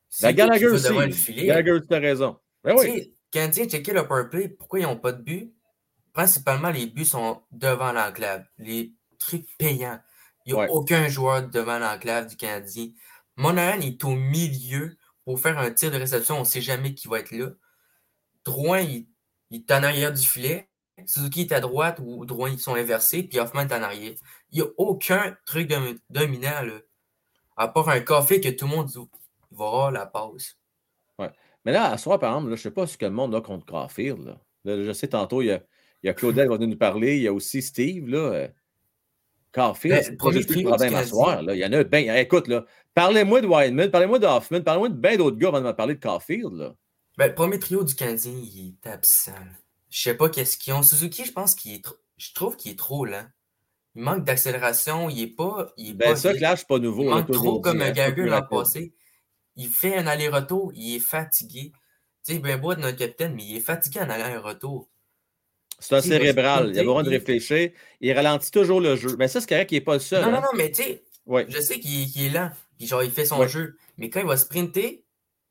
[0.08, 0.88] c'est La Gallagher aussi.
[1.46, 2.38] Gallagher, tu as raison.
[2.64, 2.86] Ben oui.
[2.86, 5.54] sais, Canadiens, checker le powerplay, pourquoi ils n'ont pas de but?
[6.12, 8.44] Principalement, les buts sont devant l'enclave.
[8.58, 10.00] Les trucs payants.
[10.46, 10.68] Il n'y a Ouais.
[10.70, 12.88] aucun joueur devant l'enclave du Canadien.
[13.36, 16.36] Monahan est au milieu pour faire un tir de réception.
[16.36, 17.50] On ne sait jamais qui va être là.
[18.44, 19.06] Drouin, il,
[19.50, 20.69] il est en arrière du filet.
[21.06, 23.22] Suzuki est à droite ou Drouin, ils sont inversés.
[23.22, 24.14] Puis Hoffman est en arrière.
[24.50, 26.62] Il n'y a aucun truc domi- dominant.
[26.62, 26.80] Là,
[27.56, 30.56] à part un café que tout le monde dit, il va avoir la passe.
[31.66, 33.34] Mais là, à soir, par exemple, là, je ne sais pas ce que le monde
[33.34, 34.24] a contre Caulfield.
[34.24, 34.40] Là.
[34.64, 35.62] Là, je sais, tantôt, il y a,
[36.02, 37.16] il y a Claudel qui va venir nous parler.
[37.18, 38.08] Il y a aussi Steve.
[38.08, 38.18] Là.
[38.18, 38.48] Euh,
[39.52, 41.04] Caulfield, Ben, c'est le problème à Canadien.
[41.04, 41.42] soir.
[41.42, 41.54] Là.
[41.54, 42.14] Il y en a bien.
[42.16, 45.66] Écoute, là, parlez-moi de Wideman, parlez-moi de Hoffman, parlez-moi de bien d'autres gars avant de
[45.66, 46.52] me parler de Caulfield.
[46.52, 46.74] Là.
[47.18, 49.32] Ben, le premier trio du Canadien, il est absent.
[49.90, 50.82] Je sais pas qu'est-ce qu'ils ont.
[50.82, 51.96] Suzuki, je pense qu'il est trop.
[52.16, 53.26] Je trouve qu'il est trop lent.
[53.96, 55.08] Il manque d'accélération.
[55.10, 55.72] Il est pas.
[55.76, 56.32] Il est Ben, pas ça.
[56.34, 57.02] Clash, pas nouveau.
[57.02, 58.94] Il manque trop comme hein, un plus l'an passé.
[59.56, 60.72] Il fait un aller-retour.
[60.74, 61.72] Il est fatigué.
[62.24, 64.88] Tu sais, ben beau être notre capitaine, mais il est fatigué en aller-retour.
[65.78, 66.70] C'est un Il va cérébral.
[66.72, 67.70] Il a besoin de réfléchir.
[68.00, 69.16] Il ralentit toujours le jeu.
[69.18, 70.22] Mais ça, c'est correct qu'il n'est pas le seul.
[70.22, 70.40] Non, non, hein.
[70.42, 71.46] non, mais tu sais, Ouais.
[71.48, 72.50] je sais qu'il est lent.
[72.78, 73.48] Puis genre, il fait son Ouais.
[73.48, 73.76] jeu.
[73.96, 75.04] Mais quand il va sprinter,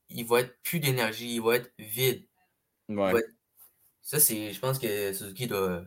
[0.10, 1.36] il va être plus d'énergie.
[1.36, 2.26] Il va être vide.
[2.90, 3.14] Ouais.
[3.14, 3.24] Ouais.
[4.10, 4.52] Ça, c'est.
[4.54, 5.84] Je pense que Suzuki doit.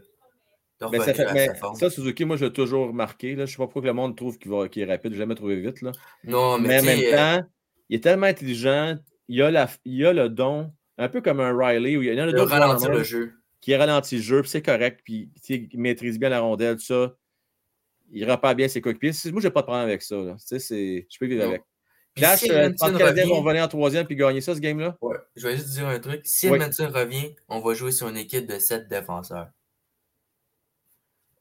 [0.80, 1.74] doit Mais, ça revenir fait- à mais sa forme.
[1.74, 3.30] ça, Suzuki, moi, je l'ai toujours remarqué.
[3.30, 3.34] Là.
[3.34, 5.10] Je ne sais pas pourquoi que le monde trouve qu'il va- qu'il est rapide.
[5.10, 5.82] Je l'ai jamais trouvé vite.
[5.82, 5.90] Là.
[6.22, 7.48] Non, mais, Mais en même euh, temps,
[7.88, 8.96] il est tellement intelligent.
[9.26, 12.20] Il a, la, il a le don, un peu comme un Riley, où il y
[12.20, 13.32] en a de d'autres joueurs ralentir le le jeu.
[13.60, 17.16] qui ralentit le jeu, puis c'est correct, puis il maîtrise bien la rondelle, tout ça.
[18.12, 19.10] Il repart bien ses coéquipiers.
[19.32, 20.16] Moi, je n'ai pas de problème avec ça.
[20.16, 20.36] Là.
[20.38, 20.60] C'est-
[21.10, 21.48] Je peux vivre Non.
[21.48, 21.62] avec.
[22.14, 24.96] Clash, si euh, Canadiens revient- vont venir en troisième puis gagner ça, ce game-là?
[25.00, 26.20] Ouais, je vais juste dire un truc.
[26.24, 26.56] Si Oui.
[26.56, 29.48] Edmondson revient, on va jouer sur une équipe de 7 défenseurs.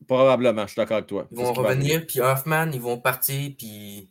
[0.07, 1.27] Probablement, je suis d'accord avec toi.
[1.31, 4.09] Ils vont revenir, puis Hoffman, ils vont partir, puis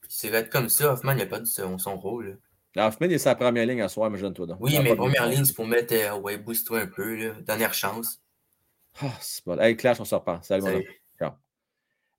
[0.00, 0.92] puis ça va être comme ça.
[0.92, 2.38] Hoffman, il n'a pas de son, son rôle.
[2.76, 2.86] là.
[2.86, 4.58] Hoffman, il est sa première ligne à soir, mais jeune-toi donc.
[4.60, 5.92] Oui, mais première ligne, c'est pour mettre.
[5.94, 7.32] euh, ouais, booste-toi un peu, là.
[7.40, 8.20] Dernière chance.
[9.02, 9.58] Ah, c'est bon.
[9.58, 10.40] Hey, Clash, on se reprend.
[10.42, 11.02] Salut, mon Salut.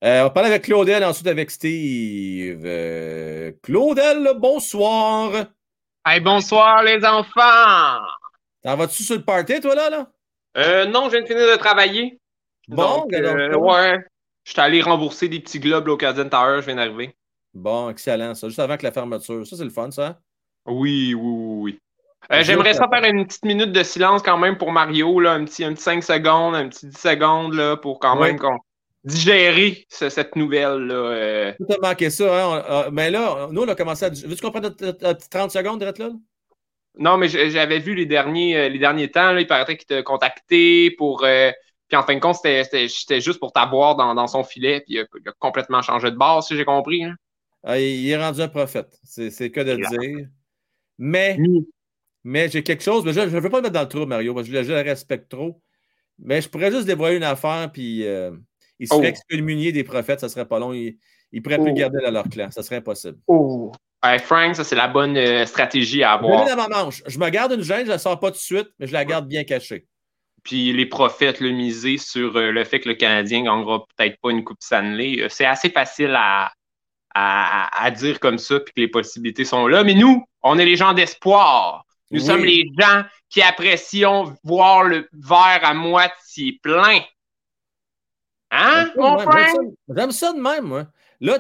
[0.03, 2.61] Euh, on parle avec Claudel, ensuite avec Steve.
[2.65, 5.31] Euh, Claudel, bonsoir.
[6.05, 8.05] Hey, bonsoir les enfants!
[8.63, 9.89] T'en vas-tu sur le party, toi, là?
[9.89, 10.07] là?
[10.57, 12.19] Euh, non, je viens de finir de travailler.
[12.67, 13.63] Bon, Donc, regarde euh, donc.
[13.63, 13.97] ouais.
[14.43, 17.15] Je suis allé rembourser des petits globes au Canadian Tower, je viens d'arriver.
[17.53, 18.47] Bon, excellent, ça.
[18.47, 19.45] Juste avant que la fermeture.
[19.47, 20.19] Ça, c'est le fun, ça.
[20.65, 21.79] Oui, oui, oui, oui.
[22.31, 25.45] Euh, J'aimerais ça faire une petite minute de silence quand même pour Mario, là, un
[25.45, 28.27] petit, un petit 5 secondes, un petit 10 secondes là, pour quand Oui.
[28.27, 28.57] même qu'on
[29.07, 30.79] digérer ce- cette nouvelle.
[30.87, 31.53] Là, euh.
[31.59, 32.25] Tout a manqué ça,
[32.57, 32.63] hein.
[32.87, 34.09] On- mais là, nous, on a commencé à.
[34.09, 36.09] Veux-tu qu'on prenne notre, notre- notre petit 30 secondes, direct là?
[36.99, 40.01] Non, mais j'avais vu les derniers, euh, les derniers temps, là, il paraîtrait qu'il t'a
[40.03, 41.23] contacté pour.
[41.23, 41.51] euh,
[41.87, 44.99] Puis en fin de compte, c'était- juste pour t'avoir dans, dans son filet, puis il
[44.99, 47.05] a, il a complètement changé de base, si j'ai compris.
[47.05, 47.15] hein.
[47.63, 48.97] Ah, il est rendu un prophète.
[49.03, 49.89] C'est cas de le Yeah.
[49.97, 50.27] dire.
[50.97, 51.37] Mais,
[52.25, 53.05] mais j'ai quelque chose.
[53.05, 54.63] Mais je ne veux pas le mettre dans le trou, Mario, parce que je, le-
[54.65, 55.61] je le respecte trop.
[56.19, 58.31] Mais je pourrais juste dévoiler une affaire, puis euh,
[58.79, 59.01] il se Oh.
[59.01, 60.73] des prophètes, ça serait pas long.
[60.73, 60.97] Il
[61.33, 61.73] ne pourraient plus Oh.
[61.73, 62.49] le garder dans leur clan.
[62.51, 63.17] Ça serait impossible.
[63.27, 63.71] Oh.
[64.03, 66.45] Ouais, Frank, ça c'est la bonne euh, stratégie à Je avoir.
[66.45, 67.01] dans ma manche.
[67.07, 68.93] Je me garde une gêne, je ne la sors pas tout de suite, mais je
[68.93, 69.85] la garde bien cachée.
[70.43, 74.29] puis les prophètes le miser sur euh, le fait que le Canadien gagnera peut-être pas
[74.31, 75.21] une Coupe Stanley.
[75.21, 76.53] Euh, c'est assez facile à,
[77.13, 79.83] à, à, dire comme ça, puis que les possibilités sont là.
[79.83, 81.83] Mais nous, on est les gens d'espoir.
[82.11, 82.25] Nous Oui.
[82.25, 86.99] sommes les gens qui apprécions voir le verre à moitié plein.
[88.51, 89.53] Hein, mon frère?
[89.95, 90.87] J'aime ça de même, moi.
[91.19, 91.37] Là,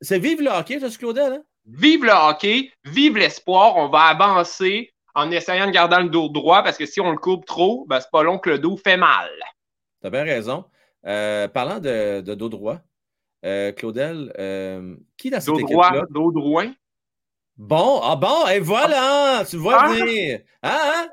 [0.00, 1.42] c'est vive le hockey, ça, ce Claudel, hein?
[1.66, 3.76] Vive le hockey, vive l'espoir.
[3.76, 7.18] On va avancer en essayant de garder le dos droit parce que si on le
[7.18, 9.28] coupe trop, ben, c'est pas long que le dos fait mal.
[10.00, 10.64] T'as bien raison.
[11.06, 12.78] Euh, parlant de, de dos droit,
[13.44, 16.06] euh, Claudel, euh, qui dans cette Dos droit, équipe-là?
[16.10, 16.64] dos droit.
[17.56, 19.88] Bon, ah bon, et voilà, tu vois Ah.
[19.88, 20.40] venir.
[20.62, 21.08] Hein, hein?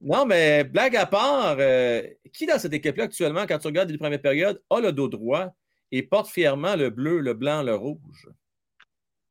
[0.00, 1.56] Non, mais blague à part,
[2.32, 5.48] qui dans cette équipe-là actuellement, quand tu regardes les premières périodes, a le dos droit
[5.92, 8.28] et porte fièrement le bleu, le blanc, le rouge?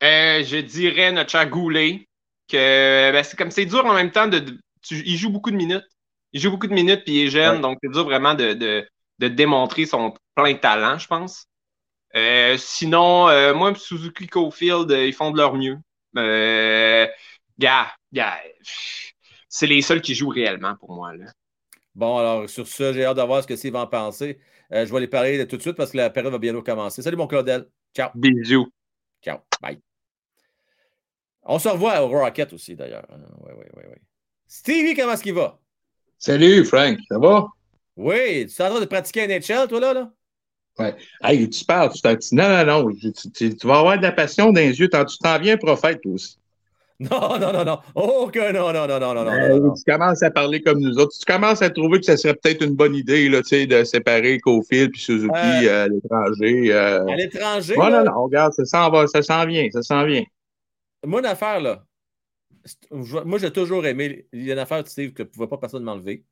[0.04, 2.08] Euh, je dirais notre cher Goulet
[2.48, 4.40] que ben, c'est comme c'est dur en même temps de.
[4.82, 5.86] tu- il joue beaucoup de minutes.
[6.32, 7.62] Il joue beaucoup de minutes puis il est jeune, Ouais.
[7.62, 8.88] donc c'est dur vraiment de, de,
[9.20, 11.46] de démontrer son plein talent, je pense.
[12.16, 15.78] Euh, sinon, euh, moi, Suzuki Cofield, euh, ils font de leur mieux.
[16.18, 17.08] Euh,
[17.60, 17.92] gars,
[19.48, 21.16] c'est les seuls qui jouent réellement pour moi.
[21.16, 21.26] Là.
[21.96, 24.40] Bon, alors, sur ce, j'ai hâte de voir ce que Steve va en penser.
[24.72, 27.02] Euh, je vais les parler tout de suite parce que la période va bientôt commencer.
[27.02, 27.68] Salut, mon Claudel.
[27.96, 28.10] Ciao.
[28.16, 28.68] Bisous.
[29.22, 29.40] Ciao.
[29.62, 29.80] Bye.
[31.44, 33.06] On se revoit au Rocket aussi, d'ailleurs.
[33.10, 33.98] Oui, oui, oui, oui.
[34.48, 35.60] Stevie, comment est-ce qu'il va?
[36.18, 37.48] Salut, Frank, ça va?
[37.96, 39.94] Oui, tu es en train de pratiquer NHL, toi, là?
[39.94, 40.12] là?
[41.22, 44.04] Hey, tu parles, tu t'en dis, non, non, non, tu, tu- tu vas avoir de
[44.04, 46.38] la passion dans les yeux, tu t'en viens prophète aussi.
[47.02, 47.80] Non, non, non, non.
[47.96, 49.74] Oh, que non, non, non, non, non, non, Hey, non, non.
[49.74, 51.14] Tu commences à parler comme nous autres.
[51.18, 54.92] Tu commences à trouver que ça serait peut-être une bonne idée là, de séparer Cofield
[54.92, 56.74] puis Suzuki Euh, euh, à l'étranger.
[56.74, 57.06] euh.
[57.08, 60.24] À l'étranger, là, non, non, regarde, ça s'en va, ça s'en vient, ça s'en vient.
[61.06, 61.86] moi, une affaire, là.
[62.92, 64.28] Moi, j'ai toujours aimé.
[64.34, 66.26] Il y a une affaire, Steve, que ne pouvait pas personne m'enlever.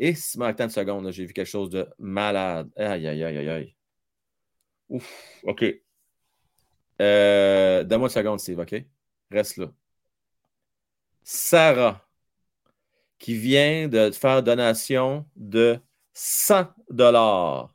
[0.00, 2.68] Et si manque tant de secondes, j'ai vu quelque chose de malade.
[2.76, 3.74] Aïe, aïe, aïe, aïe, aïe.
[4.88, 5.64] Ouf, OK.
[7.00, 8.84] Euh, Donne-moi une seconde, Steve, OK?
[9.30, 9.66] Reste là.
[11.22, 12.06] Sarah,
[13.18, 15.78] qui vient de faire donation de
[16.12, 17.74] 100 dollars.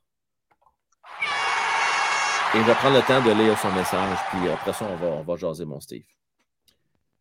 [2.53, 5.07] Et je vais prendre le temps de lire son message, puis après ça, on va,
[5.07, 6.03] on va jaser mon Steve.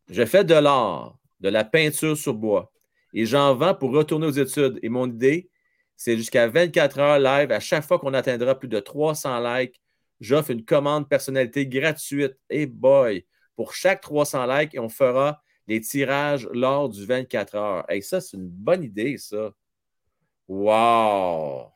[0.09, 2.72] Je fais de l'art, de la peinture sur bois,
[3.12, 4.78] et j'en vends pour retourner aux études.
[4.83, 5.51] Et mon idée,
[5.97, 7.53] c'est jusqu'à 24 heures live.
[7.53, 9.81] À chaque fois qu'on atteindra plus de 300 likes,
[10.20, 12.37] j'offre une commande personnalité gratuite.
[12.49, 13.26] Et boy,
[13.61, 17.85] pour chaque 300 likes, on fera les tirages lors du 24 heures.
[17.91, 19.51] Et ça, c'est une bonne idée, ça.
[20.49, 21.67] Wow!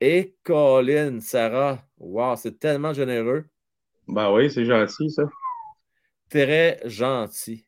[0.00, 3.44] Et Colin, Sarah, wow, c'est tellement généreux.
[4.08, 5.24] Ben oui, c'est gentil, ça.
[6.30, 7.66] Très gentil.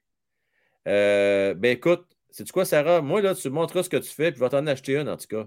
[0.88, 3.02] Euh, ben écoute, sais-tu quoi, Sarah?
[3.02, 5.10] Moi, là, tu me montreras ce que tu fais, puis je vais t'en acheter une,
[5.10, 5.46] en tout cas.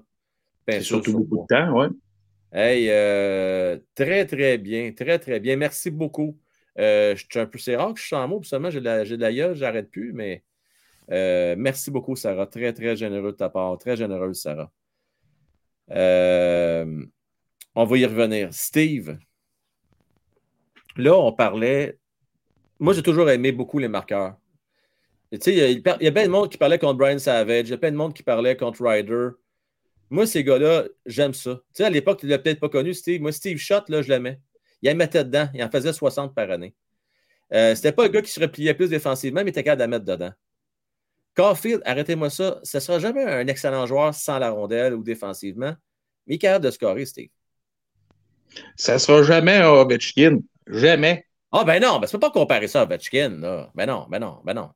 [0.67, 1.87] C'est Peinture surtout sur beaucoup de temps, ouais.
[2.53, 4.91] Hey, euh, très, très bien.
[4.91, 5.55] Très, très bien.
[5.55, 6.37] Merci beaucoup.
[6.79, 9.15] Euh, je suis un peu, c'est rare que je suis sans mots, seulement j'ai de
[9.15, 10.43] la, gueule, j'arrête plus, mais
[11.11, 12.45] euh, merci beaucoup, Sarah.
[12.47, 13.77] Très, très généreux de ta part.
[13.77, 14.71] Très généreuse, Sarah.
[15.91, 17.05] Euh,
[17.75, 18.53] on va y revenir.
[18.53, 19.17] Steve,
[20.97, 21.97] là, on parlait.
[22.79, 24.35] Moi, j'ai toujours aimé beaucoup les marqueurs.
[25.31, 27.73] Tu sais, il y a- plein de monde qui parlait contre Brian Savage, il y
[27.73, 29.29] a plein de monde qui parlait contre Ryder.
[30.09, 31.59] Moi, ces gars-là, j'aime ça.
[31.79, 33.21] À l'époque, tu ne l'as peut-être pas connu, Steve.
[33.21, 34.39] Moi, Steve Schott, là, je l'aimais.
[34.81, 35.49] Il en mettait dedans.
[35.53, 36.75] Il en faisait 60 par année.
[37.53, 39.83] Euh, C'était pas le gars qui se repliait plus défensivement, mais il était capable de
[39.83, 40.31] la mettre dedans.
[41.35, 42.59] Caulfield, arrêtez-moi ça.
[42.63, 45.75] Ce ne sera jamais un excellent joueur sans la rondelle ou défensivement,
[46.25, 47.29] mais il est capable de scorer, Steve.
[48.75, 50.39] Ça sera jamais un Ovechkin.
[50.67, 51.25] Jamais.
[51.51, 53.29] Ah, ben non, ben, tu ne peux pas comparer ça à Ovechkin.
[53.39, 53.71] Là.
[53.75, 54.71] Ben non, ben non, ben non.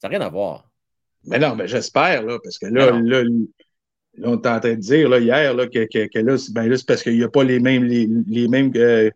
[0.00, 0.68] Ça n'a rien à voir.
[1.24, 3.00] Mais non, mais j'espère, là, parce que là, non.
[3.00, 3.22] là,
[4.18, 6.52] là, on est en train de dire là, hier là, que, que, que là, c'est
[6.52, 9.10] ben là, c'est parce qu'il n'y a pas les mêmes, les, les mêmes, euh,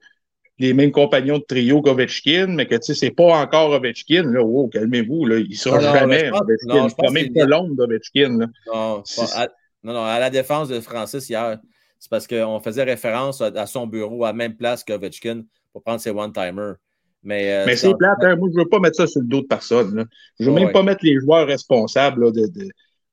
[0.58, 4.24] les mêmes compagnons de trio qu'Ovechkin, mais que sais, c'est pas encore Ovechkin.
[4.30, 6.66] Là, wow, calmez-vous, là, il sera Non, non, mais jamais pense- Ovechkin.
[6.68, 8.38] non, je sera pense même pas l'ombre d'Ovechkin.
[8.38, 8.46] là.
[8.72, 9.48] Non, C'est- pas- à,
[9.82, 11.58] non, non, à la défense de Francis hier,
[11.98, 15.42] c'est parce qu'on faisait référence à, à son bureau à la même place qu'Ovechkin
[15.72, 16.74] pour prendre ses one-timers.
[17.22, 18.36] Mais, euh, Mais c'est plate, hein.
[18.36, 19.94] moi, je veux pas mettre ça sur le dos de personne.
[19.94, 20.04] Là.
[20.38, 20.64] Je veux Ouais.
[20.64, 22.46] même pas mettre les joueurs responsables là, de.
[22.46, 22.68] de-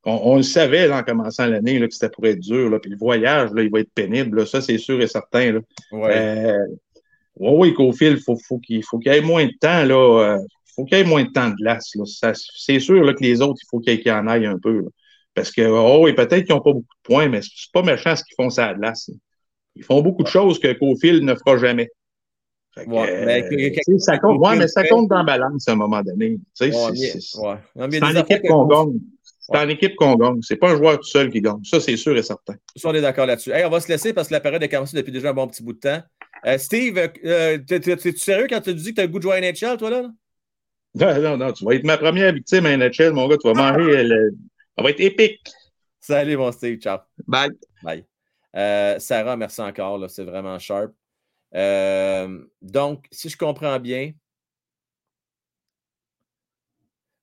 [0.10, 2.70] On, on le savait là, en commençant l'année là, que c'était pour être dur.
[2.70, 4.38] Là, puis le voyage, là, il va être pénible.
[4.39, 4.45] là.
[4.45, 5.51] Ça, c'est sûr et certain.
[5.53, 5.60] Là.
[5.91, 6.18] Ouais.
[6.18, 6.66] Euh,
[7.39, 10.36] oui, oui, qu'au fil, faut, faut qu'il faut qu'il y ait moins de temps, là.
[10.36, 10.39] euh,
[10.76, 11.91] faut qu'il y ait moins de temps de glace.
[12.55, 14.80] C'est sûr là, que les autres, il faut qu'il y en aille un peu.
[14.82, 14.88] là.
[15.36, 18.16] Parce que, oh, oui, peut-être qu'ils n'ont pas beaucoup de points, mais c'est pas méchant
[18.16, 19.10] ce qu'ils font ça à la glace.
[19.10, 19.16] là.
[19.76, 21.89] Ils font beaucoup de choses que Cofield ne fera jamais.
[22.76, 23.41] Que, Ouais, euh, mais
[23.72, 26.38] que- ça compte, ouais, mais ça compte dans la balance à un moment donné.
[26.76, 27.55] Ouais, c'est- ouais.
[28.01, 28.99] En équipe qu'on gagne.
[29.50, 30.41] C'est en équipe qu'on gagne.
[30.41, 31.64] C'est pas un joueur tout seul qui gagne.
[31.64, 32.56] Ça, c'est sûr et certain.
[32.76, 33.52] Ça, on est d'accord là-dessus.
[33.52, 35.48] Hey, on va se laisser parce que la période est commencée depuis déjà un bon
[35.48, 36.02] petit bout de temps.
[36.45, 39.20] Euh, Steve, euh, t'es- t'es- t'es-tu sérieux quand tu dis que tu as le goût
[39.20, 40.04] de jouer à NHL, toi, là?
[40.95, 41.54] Non, non, non.
[41.54, 43.38] Tu vas être ma première victime à NHL, mon gars.
[43.38, 44.04] Tu vas manger.
[44.04, 44.36] le-
[44.78, 45.48] Ça va être épique.
[46.00, 46.80] Salut, mon Steve.
[46.80, 47.00] Ciao.
[47.28, 47.52] Bye.
[47.84, 48.06] Bye.
[48.56, 50.10] Euh, Sarah, merci encore.
[50.10, 50.91] C'est vraiment sharp.
[51.56, 54.12] Euh, donc, si je comprends bien,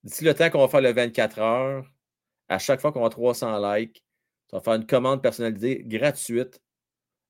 [0.03, 1.85] d'ici le temps qu'on va faire le 24 heures,
[2.55, 4.05] à chaque fois qu'on va 300 likes,
[4.49, 6.63] tu vas faire une commande personnalisée gratuite.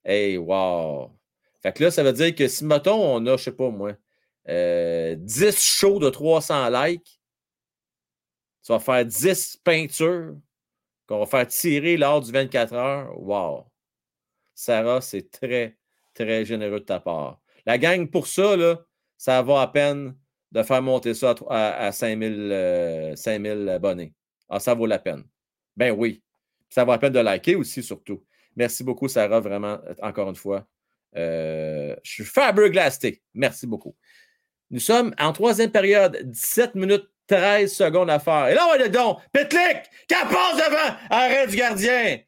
[0.05, 1.19] Hey, wow!
[1.63, 3.93] Fait que là, ça veut dire que si, mettons, on a, je sais pas moi,
[4.49, 7.21] euh, 10 shows de 300 likes,
[8.65, 10.37] tu vas faire 10 peintures
[11.07, 13.19] qu'on va faire tirer lors du 24 heures.
[13.19, 13.67] Wow!
[14.55, 15.79] Sarah, c'est très,
[16.13, 17.41] très généreux de ta part.
[17.67, 18.85] La gang, pour ça, là,
[19.17, 20.17] ça va à peine
[20.53, 24.15] de faire monter ça à, à, à 5000, euh, 5000 abonnés.
[24.49, 25.25] Ah, ça vaut la peine.
[25.77, 26.23] Ben oui.
[26.69, 28.25] Ça vaut la peine de liker aussi, surtout.
[28.57, 30.67] Merci beaucoup, Sarah, vraiment, euh, encore une fois.
[31.17, 33.23] Euh, je suis faberglasté.
[33.35, 33.97] Merci beaucoup.
[34.71, 38.49] Nous sommes en troisième période, 17 minutes 13 secondes à faire.
[38.49, 39.19] Et là, on est donc.
[39.33, 40.97] Petlik, qu'elle passe devant.
[41.11, 42.19] Arrête du gardien.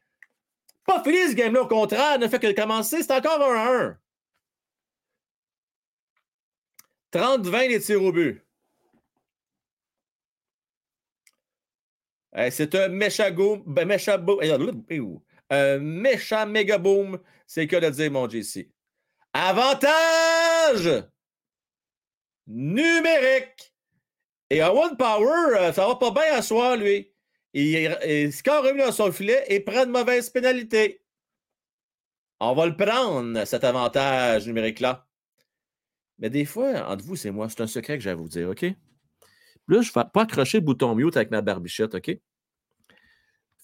[0.85, 3.03] Pas fini ce game-là, au contraire, ne fait que commencer.
[3.03, 3.97] C'est encore un
[7.13, 7.41] 1.
[7.41, 8.46] 30-20 les tirs au but.
[12.37, 13.63] Hey, c'est un mécha boom.
[13.65, 14.39] Ben, mécha boom.
[15.49, 17.17] Un mécha méga boom.
[17.47, 18.69] C'est cas de dire, mon JC.
[19.33, 21.03] Avantage
[22.45, 23.73] numérique.
[24.51, 27.11] Et One Power, euh, ça va pas bien à soir, lui.
[27.53, 31.01] Il, il score revenu dans son filet et prend de mauvaises pénalités.
[32.39, 35.07] On va le prendre, cet avantage numérique-là.
[36.19, 38.49] Mais des fois, entre vous, c'est moi, c'est un secret que j'ai à vous dire,
[38.49, 38.61] OK?
[38.61, 42.17] Là, je ne vais pas accrocher le bouton mute avec ma barbichette, OK?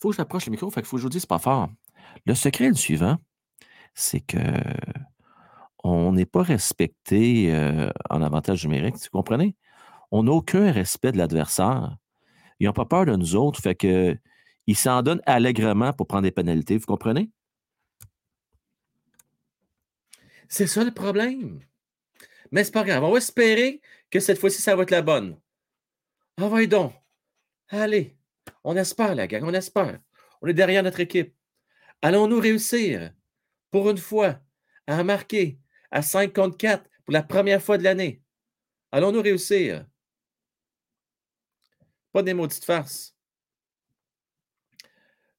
[0.03, 1.69] Faut que j'approche le micro, fait qu'il faut que je vous dise pas fort.
[2.25, 3.15] Le secret est le suivant,
[3.95, 4.37] c'est que
[5.81, 9.55] on n'est pas respecté euh, en avantage numérique, vous comprenez?
[10.11, 11.95] On n'a aucun respect de l'adversaire.
[12.59, 14.17] Ils n'ont pas peur de nous autres, fait que
[14.67, 17.31] ils s'en donnent allègrement pour prendre des pénalités, vous comprenez?
[20.49, 21.61] C'est ça le problème.
[22.51, 23.05] Mais c'est pas grave.
[23.05, 23.79] On va espérer
[24.11, 25.39] que cette fois-ci, ça va être la bonne.
[26.41, 26.91] Envoyez donc.
[27.69, 28.17] Allez.
[28.63, 29.43] On espère, la gang.
[29.43, 29.99] On espère.
[30.41, 31.35] On est derrière notre équipe.
[32.01, 33.13] Allons-nous réussir,
[33.71, 34.39] pour une fois,
[34.87, 35.59] à marquer
[35.91, 38.21] à 5 contre 4 pour la première fois de l'année?
[38.91, 39.85] Allons-nous réussir?
[42.11, 43.15] Pas des maudites farces.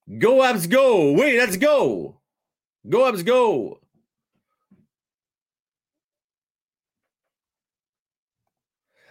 [0.09, 1.15] Go, Abs, go!
[1.17, 2.21] Oui, let's go!
[2.85, 3.81] Go, Abs, go!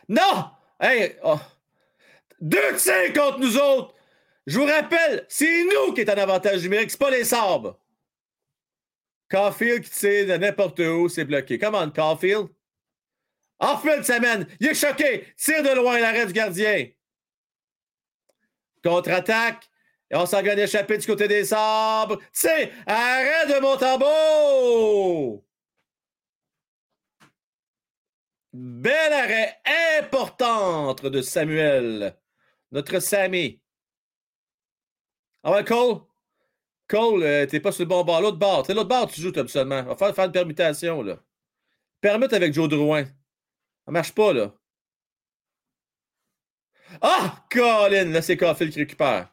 [0.08, 0.52] Non!
[0.80, 1.18] Hey!
[1.24, 1.40] oh.
[2.44, 3.96] Deux tirs contre nous autres!
[4.46, 7.80] Je vous rappelle, c'est nous qui est en avantage numérique, c'est pas les sabres.
[9.32, 11.58] Caulfield qui tire de n'importe où, c'est bloqué.
[11.58, 12.50] Comment, Caulfield?
[13.60, 15.26] En fin de semaine, il est choqué.
[15.38, 16.90] Tire de loin l'arrêt du gardien.
[18.84, 19.70] Contre-attaque.
[20.12, 22.20] Et on s'en gagne échappé du côté des sabres.
[22.34, 22.70] Tire!
[22.86, 25.46] Arrêt de Montembeau!
[28.52, 29.58] Bel arrêt
[29.98, 32.18] importante de Samuel.
[32.74, 33.62] Notre Sammy.
[35.44, 36.02] Ah ouais, Cole?
[36.88, 38.20] Cole, euh, t'es pas sur le bon bord.
[38.20, 38.66] L'autre bord.
[38.68, 39.84] L'autre bord tu joues absolument.
[39.84, 41.20] Va faire, faire une permutation, là.
[42.02, 43.06] Permute avec Joe Drouin.
[43.86, 44.54] Ça marche pas, là.
[47.02, 47.46] Ah!
[47.52, 48.06] Colin!
[48.06, 49.30] Là, c'est Caulfield qui récupère.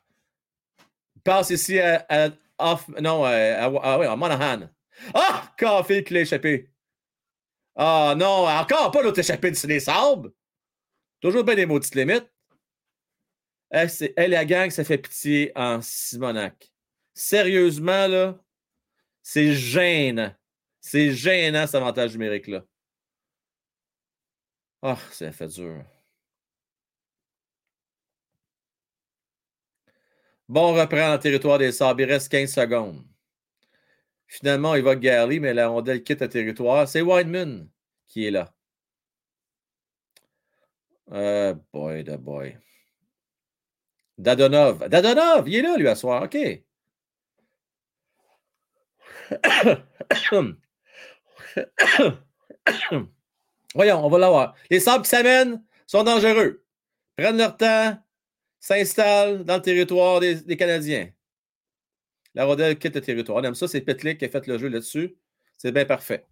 [1.16, 4.68] Il passe ici à, off, non, à, à- ah à Monahan.
[5.14, 5.50] Ah!
[5.58, 6.70] Caulfield qui l'a échappé.
[7.74, 10.30] Ah non, encore pas l'autre échappé de les sables.
[11.20, 12.30] Toujours bien des maudites limites.
[13.88, 16.72] C'est- eh, la gang, ça fait pitié en Simonac.
[17.14, 18.38] Sérieusement, là,
[19.22, 20.34] c'est gênant.
[20.80, 22.64] C'est gênant, cet avantage numérique-là.
[24.82, 25.84] Ah, ça fait dur.
[30.48, 32.02] Bon, on reprend le territoire des sables.
[32.02, 33.04] Il reste 15 secondes.
[34.26, 36.88] Finalement, il va Gary, mais la rondelle quitte le territoire.
[36.88, 37.68] C'est Wideman
[38.06, 38.52] qui est là.
[41.12, 42.56] Euh, boy, de boy.
[44.20, 44.88] Dadonov.
[44.88, 46.22] Dadonov, il est là, lui, à soir.
[46.24, 46.36] OK.
[53.74, 54.54] Voyons, on va l'avoir.
[54.70, 56.64] Les sables qui s'amènent sont dangereux.
[57.16, 57.98] Prennent leur temps,
[58.58, 61.10] s'installent dans le territoire des, Canadiens.
[62.34, 63.38] La rondelle quitte le territoire.
[63.38, 65.16] On aime ça, c'est Petlik qui a fait le jeu là-dessus.
[65.56, 66.26] C'est bien parfait.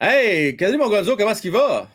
[0.00, 1.88] Hey, Cadry Mongonzo, comment est-ce qu'il va?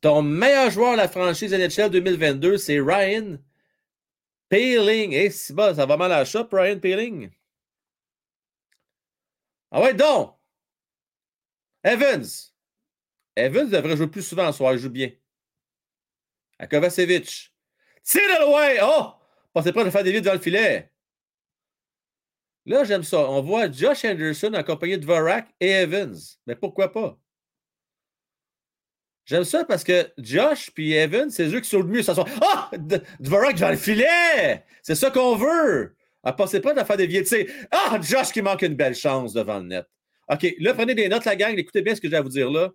[0.00, 3.38] Ton meilleur joueur de la franchise NHL 2022, c'est Ryan
[4.48, 5.12] Peeling.
[5.12, 7.30] Eh, c'est bon, ça va mal à la shop, Ryan Peeling.
[9.70, 10.34] Ah ouais, donc!
[11.84, 12.24] Evans.
[13.36, 15.10] Evans devrait jouer plus souvent en soir, il joue bien.
[16.58, 17.52] À Kovacevic.
[18.02, 18.68] Tire de loin!
[18.82, 19.14] Oh!
[19.52, 20.90] Pensez pas de faire des vides dans le filet.
[22.66, 23.18] Là, j'aime ça.
[23.30, 26.16] On voit Josh Anderson accompagné de Vorak et Evans.
[26.46, 27.18] Mais pourquoi pas?
[29.28, 32.26] J'aime ça parce que Josh puis Evans, c'est eux qui sont le mieux ce soir.
[32.40, 32.70] Ah!
[33.20, 34.64] Dvorak dans le filet!
[34.82, 35.94] C'est ça qu'on veut!
[36.22, 37.22] Ah, pensez pas de faire des vieux
[37.70, 38.00] Ah!
[38.00, 39.86] Josh qui manque une belle chance devant le net.
[40.30, 41.58] OK, là, prenez des notes, la gang.
[41.58, 42.70] Écoutez bien ce que j'ai à vous dire là.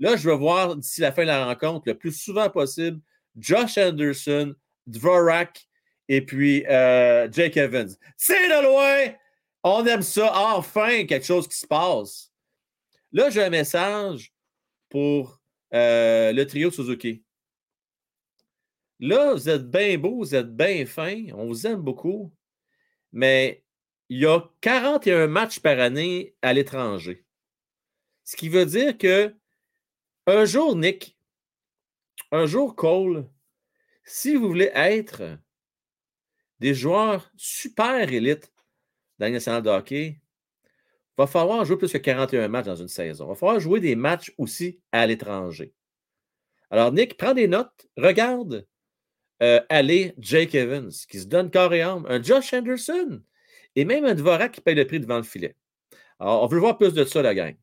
[0.00, 3.00] Là, je veux voir d'ici la fin de la rencontre, le plus souvent possible,
[3.36, 4.56] Josh Anderson,
[4.88, 5.64] Dvorak
[6.08, 7.94] et puis euh, Jake Evans.
[8.16, 9.14] C'est de loin!
[9.62, 10.32] On aime ça.
[10.56, 12.32] Enfin, quelque chose qui se passe.
[13.12, 14.32] Là, j'ai un message
[14.88, 15.37] pour
[15.74, 17.24] euh, le trio Suzuki.
[19.00, 22.32] Là, vous êtes bien beau, vous êtes bien fin, on vous aime beaucoup,
[23.12, 23.64] mais
[24.08, 27.24] il y a 41 matchs par année à l'étranger.
[28.24, 29.34] Ce qui veut dire que
[30.26, 31.16] un jour, Nick,
[32.32, 33.28] un jour, Cole,
[34.04, 35.38] si vous voulez être
[36.60, 38.52] des joueurs super élites
[39.18, 40.20] dans le national de hockey,
[41.18, 43.26] va falloir jouer plus que 41 matchs dans une saison.
[43.26, 45.74] Il va falloir jouer des matchs aussi à l'étranger.
[46.70, 48.66] Alors, Nick, prends des notes, regarde
[49.42, 53.22] euh, aller Jake Evans, qui se donne corps et âme, un Josh Anderson,
[53.74, 55.56] et même un Dvorak qui paye le prix devant le filet.
[56.20, 57.56] Alors, on veut voir plus de ça, la gang.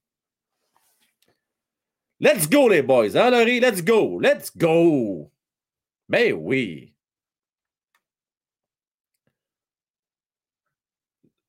[2.19, 3.29] Let's go, les boys, hein?
[3.29, 4.19] Let's go!
[4.19, 5.31] Let's go!
[6.07, 6.93] Ben oui!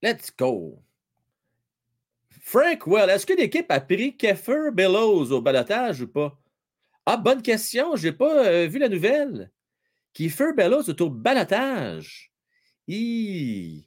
[0.01, 0.86] Let's go!
[2.47, 6.41] Frank Well, est-ce que l'équipe a pris Keffer Bellows au balotage ou pas?
[7.05, 9.51] Ah, bonne question, je n'ai pas euh, vu la nouvelle.
[10.13, 12.31] Keffer Bellows est au balotage.
[12.87, 13.83] Il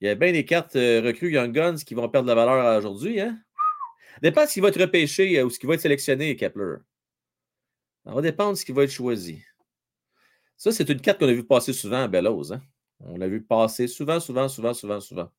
[0.00, 2.78] y a bien des cartes euh, recrues Young Guns qui vont perdre de la valeur
[2.78, 3.20] aujourd'hui.
[3.20, 3.38] Hein?
[4.22, 6.76] Dépend ce qui va être repêché euh, ou ce qui va être sélectionné, Kepler.
[8.06, 9.44] Ça va dépendre de ce qui va être choisi.
[10.56, 12.54] Ça, c'est une carte qu'on a vu passer souvent à Bellows.
[12.54, 12.62] Hein?
[13.00, 15.30] On l'a vu passer souvent, souvent, souvent, souvent, souvent.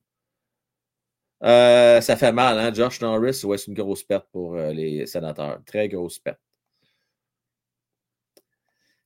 [1.42, 2.72] Euh, ça fait mal, hein?
[2.72, 5.60] Josh Norris, ouais, c'est une grosse perte pour euh, les sénateurs?
[5.66, 6.40] Très grosse perte.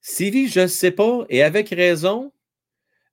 [0.01, 2.33] Sylvie, je ne sais pas, et avec raison,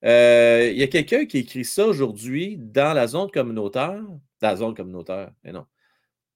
[0.03, 4.01] il y a quelqu'un qui écrit ça aujourd'hui dans la zone communautaire.
[4.41, 5.65] Dans la zone communautaire, mais non.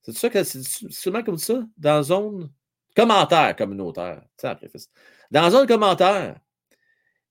[0.01, 1.61] C'est ça que c'est seulement comme ça?
[1.77, 2.49] Dans zone
[2.95, 4.23] commentaire communautaire.
[5.29, 6.39] Dans zone commentaire.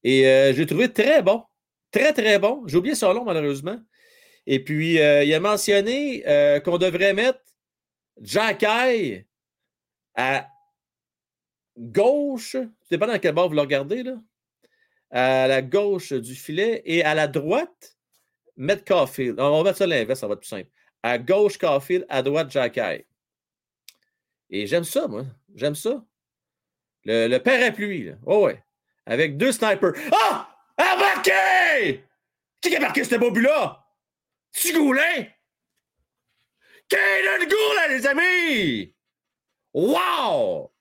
[0.04, 1.42] Et euh, j'ai trouvé très bon.
[1.90, 2.62] Très, très bon.
[2.66, 3.78] J'ai oublié son nom, malheureusement.
[4.50, 7.40] Et puis, euh, il a mentionné euh, qu'on devrait mettre
[8.22, 8.64] Jack
[10.14, 10.48] à
[11.76, 12.52] gauche.
[12.52, 14.14] Je ne pas dans quel bord vous le regardez, là.
[15.10, 17.98] À la gauche du filet et à la droite,
[18.56, 19.38] mettre Caulfield.
[19.38, 20.70] On va mettre ça l'inverse, ça va être plus simple.
[21.02, 22.06] À gauche, Caulfield.
[22.08, 23.04] À droite, Jacky.
[24.48, 25.26] Et j'aime ça, moi.
[25.54, 26.02] J'aime ça.
[27.04, 28.14] Le, le parapluie, là.
[28.24, 28.62] Oh ouais.
[29.04, 29.92] Avec deux snipers.
[30.10, 30.48] Ah!
[30.78, 32.02] Embarqué!
[32.62, 33.84] Qui a marqué ce beau but-là?
[34.60, 35.26] Tu Goulin?
[36.88, 38.94] Kaden Goulin, les amis!
[39.72, 40.72] Wow!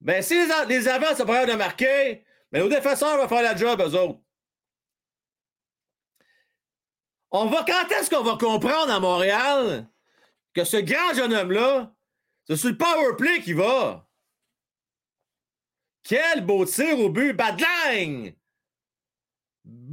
[0.00, 3.56] Ben, si les, les avants sont pas de marquer, mais nos défenseurs vont faire la
[3.56, 4.20] job, eux autres.
[7.30, 9.88] On va, quand est-ce qu'on va comprendre à Montréal
[10.52, 11.94] que ce grand jeune homme-là,
[12.46, 14.06] c'est sur le power play qui va?
[16.02, 17.32] Quel beau tir au but!
[17.32, 18.34] Badlang!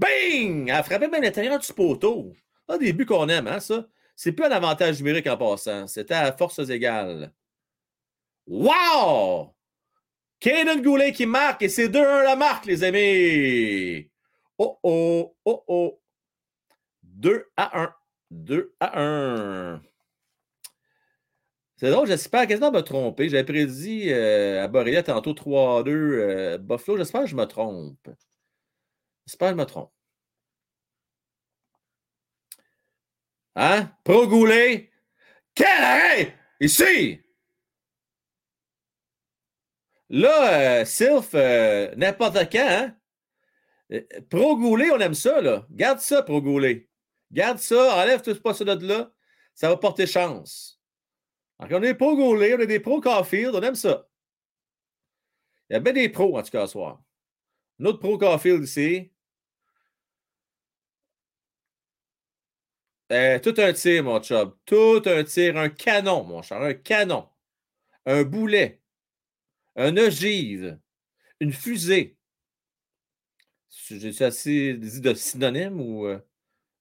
[0.02, 0.70] Bing!
[0.70, 2.34] Elle a frappé bien l'intérieur du poteau.
[2.68, 3.88] Un des buts qu'on aime, hein, ça?
[4.16, 5.88] C'est plus un avantage numérique en passant.
[5.88, 7.34] C'était à forces égales.
[8.48, 9.54] Wow!
[10.40, 14.10] Kaden Goulet qui marque et c'est 2-1 la marque, les amis.
[14.58, 16.02] Oh oh, oh oh.
[17.04, 17.94] 2 à 1.
[18.32, 19.82] 2 à 1.
[21.78, 23.30] C'est drôle, j'espère quasiment me tromper.
[23.30, 26.98] J'avais prédit euh, à Borrelia tantôt 3-2 euh, Buffalo.
[26.98, 28.08] J'espère que je me trompe.
[29.32, 29.94] J'espère que je me trompe.
[33.56, 33.90] Hein?
[34.04, 34.92] Pro Goulet.
[35.56, 36.38] Quel arrêt!
[36.60, 37.22] Ici!
[40.10, 42.98] Là, euh, Sylph, euh, n'importe quand, hein?
[44.30, 45.66] Pro Goulet, on aime ça, là.
[45.70, 46.90] Garde ça, Pro Goulet.
[47.32, 49.14] Garde ça, enlève tout pas ça de là.
[49.54, 50.82] Ça va porter chance.
[51.58, 54.10] On est pro Goulet, on est des pros Caulfield, on aime ça.
[55.70, 57.02] Il y a bien des pros, en tout cas, ce soir.
[57.80, 59.11] Un autre pro Caulfield ici.
[63.14, 64.56] Eh, tout un tir, mon chum.
[64.66, 66.62] Tout un tir, un canon, mon cher.
[66.62, 67.28] Un canon.
[68.06, 68.82] Un boulet.
[69.76, 70.80] un ogive,
[71.40, 72.18] une fusée.
[73.70, 76.20] J'ai assez dit de synonyme ou euh,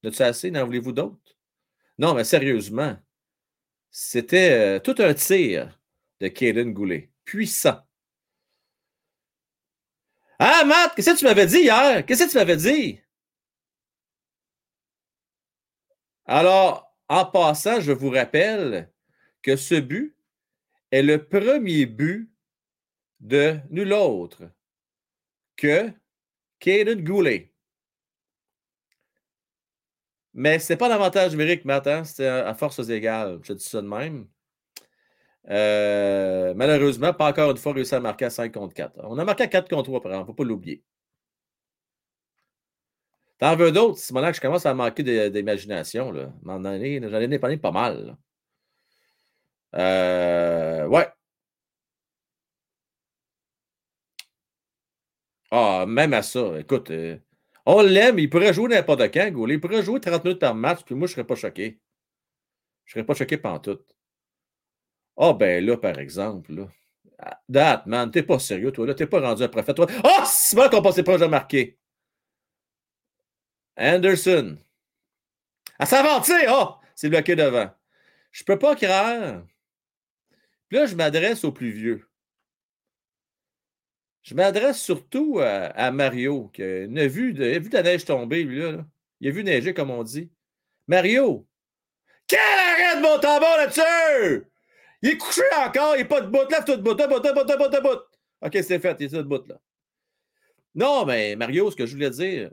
[0.03, 0.51] de assez?
[0.51, 1.37] N'en voulez-vous d'autres?
[1.99, 2.97] Non, mais sérieusement,
[3.91, 5.81] c'était euh, tout un tir
[6.21, 7.11] de Kaden Goulet.
[7.25, 7.81] Puissant.
[10.39, 12.05] Ah, Matt, qu'est-ce que tu m'avais dit hier?
[12.07, 13.01] Qu'est-ce que tu m'avais dit?
[16.33, 18.89] Alors, en passant, je vous rappelle
[19.43, 20.17] que ce but
[20.93, 22.31] est le premier but
[23.19, 24.45] de nul autre
[25.57, 25.91] que
[26.61, 27.53] Caden Goulet.
[30.33, 32.05] Mais ce n'est pas l'avantage numérique, Matt, hein?
[32.05, 33.41] c'était à forces égales.
[33.43, 34.29] Je dis ça de même.
[35.49, 39.01] Euh, malheureusement, pas encore une fois réussi à marquer à 5 contre 4.
[39.03, 40.29] On a marqué à 4 contre 3, par exemple.
[40.29, 40.85] Il ne faut pas l'oublier.
[43.41, 43.99] T'en veux d'autres?
[43.99, 46.13] Que je commence à manquer d'imagination.
[46.45, 48.17] J'en ai dépanné pas mal.
[49.75, 51.09] Euh, ouais.
[55.53, 57.17] Ah, même à ça, écoute, euh,
[57.67, 59.55] on l'aime, il pourrait jouer n'importe quand, Goulet.
[59.55, 61.81] Il pourrait jouer 30 minutes par match, puis moi, je ne serais pas choqué.
[62.85, 63.79] Je ne serais pas choqué par tout.
[65.17, 66.69] Ah, ben là, par exemple, là.
[67.19, 68.95] Ah, That, man, t'es pas sérieux, toi, là.
[68.95, 69.79] T'es pas rendu un prophète.
[69.81, 71.80] Ah, oh, c'est bon qu'on passait pas de marquer.
[73.81, 74.59] Anderson.
[75.79, 77.71] À s'avancer, oh, c'est bloqué devant.
[78.31, 79.43] Je peux pas croire.
[80.69, 82.07] Puis là, je m'adresse aux plus vieux.
[84.23, 88.61] Je m'adresse surtout à, Mario, qui a vu, de, vu de la neige tomber, lui,
[88.61, 88.85] là,
[89.21, 90.31] Il a vu neiger, comme on dit.
[90.87, 91.47] Mario!
[92.27, 94.45] Quel arrêt de mon tambour là-dessus!
[95.03, 96.49] Il est couché encore, il n'est pas de bout.
[96.51, 98.01] Lève tout de bout, bout, bout, bout, de bout.
[98.43, 99.59] OK, c'est fait, il est de bout, là.
[100.75, 102.51] Non, mais Mario, ce que je voulais dire,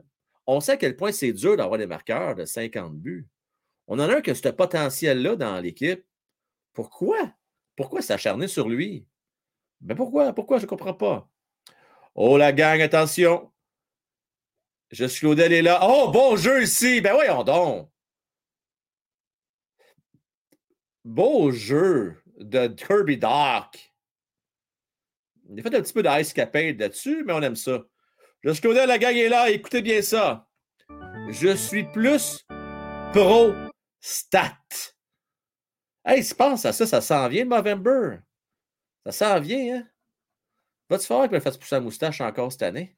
[0.48, 3.28] on sait à quel point c'est dur d'avoir des marqueurs de 50 buts.
[3.86, 6.04] On en a un qui a ce potentiel-là dans l'équipe.
[6.72, 7.34] Pourquoi?
[7.76, 9.06] Pourquoi s'acharner sur lui?
[9.82, 10.32] Mais ben, pourquoi?
[10.32, 10.56] Pourquoi?
[10.58, 11.28] Je ne comprends pas.
[12.14, 13.52] Oh, la gang, attention.
[14.90, 15.80] Je suis Claudel est là.
[15.82, 17.02] Oh, bon jeu ici.
[17.02, 17.90] Ben voyons donc.
[21.04, 23.94] Beau jeu de Kirby Dark.
[25.50, 27.84] Il a fait un petit peu d'ice capade là-dessus, mais on aime ça.
[28.52, 29.50] Suis Claudel, la gang est là.
[29.50, 30.48] Écoutez bien ça.
[31.28, 32.46] Je suis plus
[33.12, 33.52] pro
[34.00, 34.56] stat.
[36.04, 38.20] Hey, si pense à ça, ça s'en vient, November.
[39.04, 39.88] Ça s'en vient, hein?
[40.88, 42.96] Va-tu falloir que je me fasse pousser la moustache encore cette année?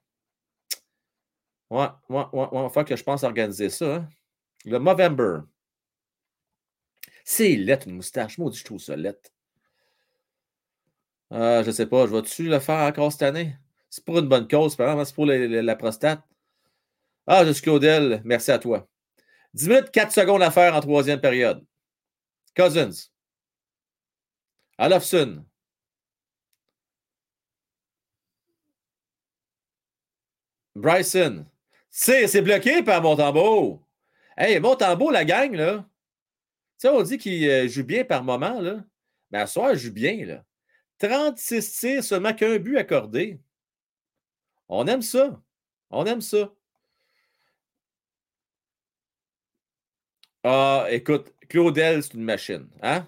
[1.69, 2.69] Ouais, ouais, ouais, ouais.
[2.69, 3.95] Falloir que je pense organiser ça.
[3.95, 4.09] Hein?
[4.63, 5.39] Le Movember.
[7.25, 8.37] C'est lettre, une moustache.
[8.37, 9.31] Moi, je trouve ça lettre.
[11.33, 13.57] Euh, je sais pas, je vais-tu le faire encore cette année?
[13.91, 16.23] C'est pour une bonne cause, c'est pour la, prostate.
[17.27, 18.87] Ah, je suis Claudel, merci à toi.
[19.53, 21.65] 10 minutes, 4 secondes à faire en troisième période.
[22.55, 23.09] Cousins.
[24.77, 25.45] Alofson.
[30.73, 31.45] Bryson.
[31.89, 33.85] C'est bloqué par Montembeau.
[34.37, 35.85] Hey, Montembeau, la gang, là.
[36.79, 38.85] Tu sais, on dit qu'il euh, joue bien par moment, là.
[39.31, 40.45] Mais à soir, il joue bien, là.
[40.99, 43.41] 36 tirs, seulement qu'un but accordé.
[44.71, 45.39] On aime ça.
[45.91, 46.51] On aime ça.
[50.43, 52.69] Ah, écoute, Claudel, c'est une machine.
[52.81, 53.07] Hein?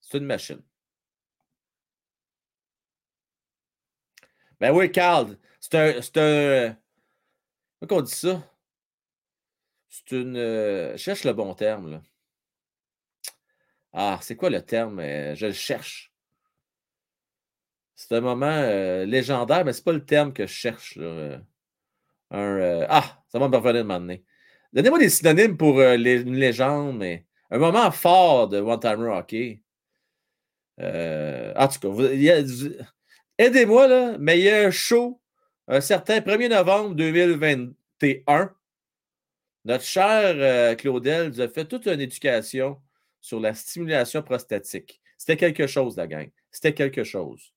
[0.00, 0.62] C'est une machine.
[4.60, 6.76] Ben oui, Carl, c'est un, un,
[7.80, 8.42] Comment on dit ça?
[9.88, 10.36] C'est une.
[10.36, 12.02] Euh, cherche le bon terme.
[13.92, 15.00] Ah, c'est quoi le terme?
[15.00, 16.09] Euh, je le cherche.
[18.00, 20.96] C'est un moment euh, légendaire, mais c'est pas le terme que je cherche.
[20.96, 21.40] Là.
[22.30, 24.24] Un, ah, ça va me revenir de m'amener.
[24.72, 29.62] Donnez-moi des synonymes pour une légende, mais un moment fort de One Timer Hockey.
[30.78, 32.04] en tout cas,
[33.38, 35.20] aidez-moi, là, mais il y a un show
[35.70, 38.52] un certain 1er novembre 2021,
[39.64, 42.80] notre cher euh, Claudel nous a fait toute une éducation
[43.20, 45.00] sur la stimulation prostatique.
[45.16, 46.28] C'était quelque chose, la gang.
[46.50, 47.52] C'était quelque chose.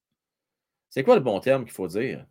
[0.94, 2.24] C'est quoi le bon terme qu'il faut dire?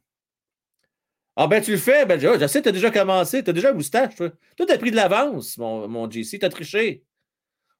[1.35, 3.71] Ah ben tu le fais, ben je sais, tu as déjà commencé, tu as déjà
[3.73, 3.79] un.
[3.79, 7.03] Toi, tu as pris de l'avance, mon, mon JC, tu as triché.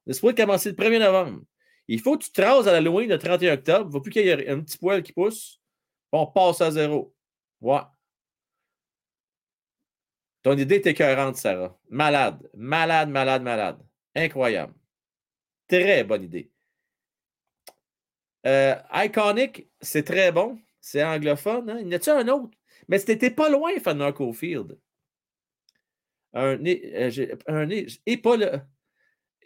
[0.05, 1.41] On supposé commencer le 1er novembre.
[1.87, 3.85] Il faut que tu traces à l'Halloween le 31 octobre.
[3.85, 5.61] Il ne faut plus qu'il y ait un petit poil qui pousse.
[6.11, 7.15] On passe à zéro.
[7.61, 7.79] Ouais.
[10.41, 11.77] Ton idée est écœurante, Sarah.
[11.89, 13.79] Malade, malade, malade, malade.
[14.15, 14.73] Incroyable.
[15.69, 16.51] Très bonne idée.
[18.45, 20.59] Euh, Iconic, c'est très bon.
[20.85, 21.69] C'est anglophone.
[21.69, 21.77] Hein?
[21.79, 22.57] Il y en a-tu un autre?
[22.89, 24.77] Mais c'était pas loin, Fanner Cofield.
[26.33, 28.59] Un euh, un et pas le.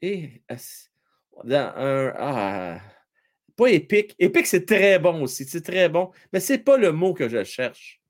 [0.01, 0.41] Et,
[1.43, 2.81] dans un, ah,
[3.55, 4.15] Pas épique.
[4.17, 5.45] Épique, c'est très bon aussi.
[5.45, 6.11] C'est très bon.
[6.33, 8.01] Mais c'est pas le mot que je cherche.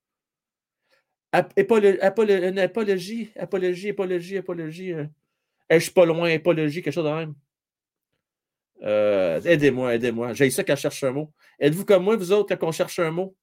[1.33, 4.93] Apologie, apologie, apologie, apologie.
[4.93, 5.05] euh,
[5.69, 7.35] Je suis pas loin, apologie, quelque chose de même.
[8.83, 10.33] Euh, aidez-moi, aidez-moi.
[10.33, 11.31] J'ai ça quand je cherche un mot.
[11.59, 13.35] Êtes-vous comme moi, vous autres, quand on cherche un mot?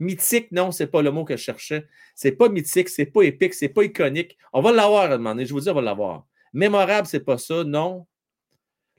[0.00, 1.86] Mythique, non, c'est pas le mot que je cherchais.
[2.14, 4.36] C'est pas mythique, c'est pas épique, c'est pas iconique.
[4.52, 6.26] On va l'avoir à donné, je vous dis, on va l'avoir.
[6.52, 8.06] Mémorable, c'est pas ça, non.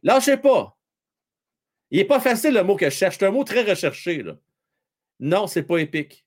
[0.03, 0.77] Lâchez pas.
[1.91, 3.17] Il n'est pas facile le mot que je cherche.
[3.17, 4.23] C'est un mot très recherché.
[4.23, 4.37] Là.
[5.19, 6.25] Non, c'est pas épique.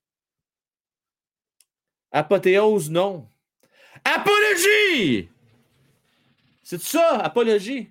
[2.11, 3.29] Apothéose, non.
[4.05, 5.29] Apologie!
[6.63, 7.91] C'est ça, apologie?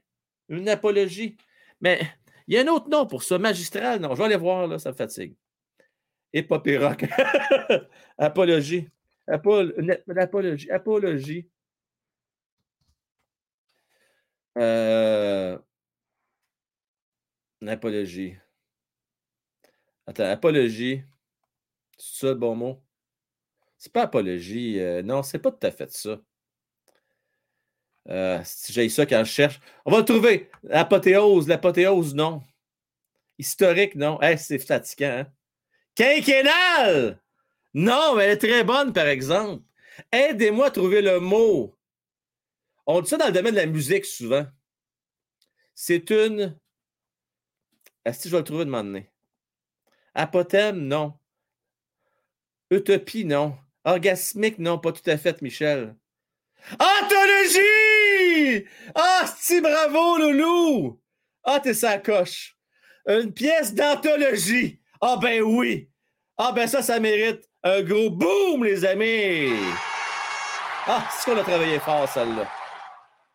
[0.50, 1.38] Une apologie?
[1.82, 2.02] Mais
[2.48, 4.00] il y a un autre nom pour ça, magistral.
[4.02, 5.36] Non, je vais aller voir, là, ça me fatigue.
[6.34, 7.06] Épopée rock.
[8.18, 8.90] apologie.
[9.28, 9.74] Apol...
[10.18, 10.70] apologie.
[10.72, 11.50] Apologie.
[14.58, 15.58] Euh...
[17.66, 18.38] Apologie.
[20.08, 21.04] Attends, apologie.
[21.98, 22.84] C'est ça le bon mot?
[23.78, 24.80] C'est pas apologie.
[24.80, 26.20] euh, non, c'est pas tout à fait ça.
[28.10, 29.60] Euh, si j'ai ça quand je cherche.
[29.86, 30.50] On va le trouver.
[30.64, 32.42] L'apothéose, l'apothéose, non.
[33.38, 34.22] Historique, non.
[34.22, 35.20] Hey, c'est fatigant.
[35.20, 35.28] Hein?
[35.96, 37.20] Quinquennal!
[37.74, 39.64] Non, mais elle est très bonne, par exemple.
[40.12, 41.78] Aidez-moi à trouver le mot.
[42.86, 44.46] On dit ça dans le domaine de la musique souvent.
[45.76, 46.58] C'est une.
[48.06, 49.12] Est-ce que je vais le trouver de donné?
[50.16, 51.14] Apothème, non.
[52.72, 53.58] Utopie, non.
[53.84, 55.96] Orgasmique, non, pas tout à fait, Michel.
[56.80, 57.87] Anthologie!
[58.96, 61.00] Ah, si bravo, Loulou!
[61.44, 62.56] Ah, t'es sa coche.
[63.08, 64.80] Une pièce d'anthologie.
[65.02, 65.90] Ah, ben oui.
[66.38, 69.52] Ah, ben ça, ça mérite un gros boom, les amis.
[70.88, 72.48] Ah, c'est qu'on a travaillé fort, celle-là.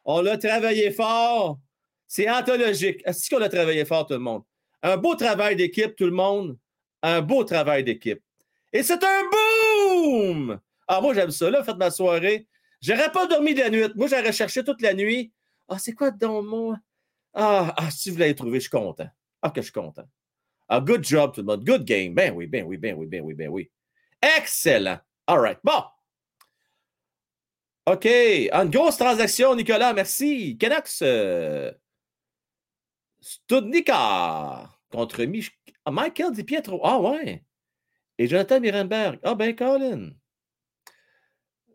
[0.04, 1.58] On l'a travaillé fort.
[2.06, 3.02] C'est anthologique.
[3.04, 4.42] Est-ce qu'on a travaillé fort, tout le monde?
[4.82, 6.58] Un beau travail d'équipe, tout le monde.
[7.02, 8.22] Un beau travail d'équipe.
[8.72, 10.60] Et c'est un boom!
[10.88, 11.50] Ah, moi, j'aime ça.
[11.50, 12.46] Là, faites ma soirée.
[12.82, 13.84] J'aurais pas dormi de la nuit.
[13.94, 15.32] Moi, j'aurais cherché toute la nuit.
[15.68, 16.76] Ah, c'est quoi donc moi?
[17.32, 19.08] Ah, ah, si vous l'avez trouvé, je suis content.
[19.40, 20.06] Ah, que je suis content.
[20.68, 21.64] Ah, good job, tout le monde.
[21.64, 22.14] Good game.
[22.14, 23.70] Ben oui, ben oui, ben oui, ben oui, ben oui.
[24.20, 24.98] Excellent.
[25.26, 25.58] All right.
[25.62, 25.84] Bon.
[27.86, 28.06] OK.
[28.06, 29.92] Une grosse transaction, Nicolas.
[29.92, 30.58] Merci.
[30.58, 31.02] Canucks.
[31.02, 31.72] Euh...
[33.20, 35.52] Studnika contre Mich
[35.84, 36.80] ah, Michael Di Pietro.
[36.84, 37.44] Ah ouais.
[38.18, 39.18] Et Jonathan Mirenberg.
[39.22, 40.10] Ah ben Colin.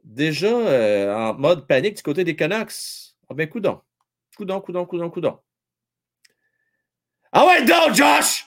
[0.07, 2.71] Déjà euh, en mode panique du côté des Canucks.
[3.29, 3.81] Ah ben coudon.
[4.37, 5.39] Coudon, coudon, coudon, coudon.
[7.33, 8.45] Ah ouais, donc, Josh!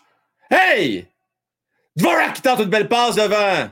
[0.51, 1.07] Hey!
[1.97, 3.71] Dvorak qui tente une belle passe devant.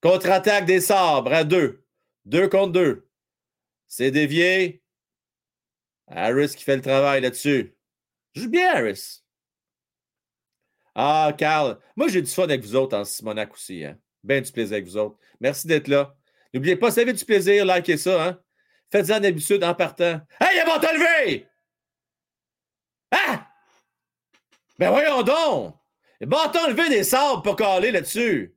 [0.00, 1.84] Contre-attaque des sabres à deux.
[2.24, 3.10] Deux contre deux.
[3.86, 4.82] C'est dévié.
[6.06, 7.76] Harris qui fait le travail là-dessus.
[8.34, 9.22] Joue bien, Harris.
[10.94, 11.78] Ah, Carl.
[11.94, 13.84] Moi, j'ai du fun avec vous autres en Simonac aussi.
[13.84, 13.98] Hein?
[14.24, 15.18] Ben du plaisir avec vous autres.
[15.40, 16.17] Merci d'être là.
[16.52, 18.26] N'oubliez pas, si vous avez du plaisir, likez ça.
[18.26, 18.40] Hein?
[18.90, 20.20] Faites-en d'habitude en partant.
[20.40, 21.48] Hey, il va te lever!
[23.10, 23.46] Ah!
[24.78, 25.74] Ben voyons donc!
[26.20, 28.56] Bâton levé des sables pour caler là-dessus.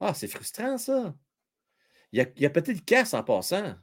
[0.00, 1.14] Ah, c'est frustrant, ça.
[2.12, 3.76] Il y a, il y a peut-être casse en passant.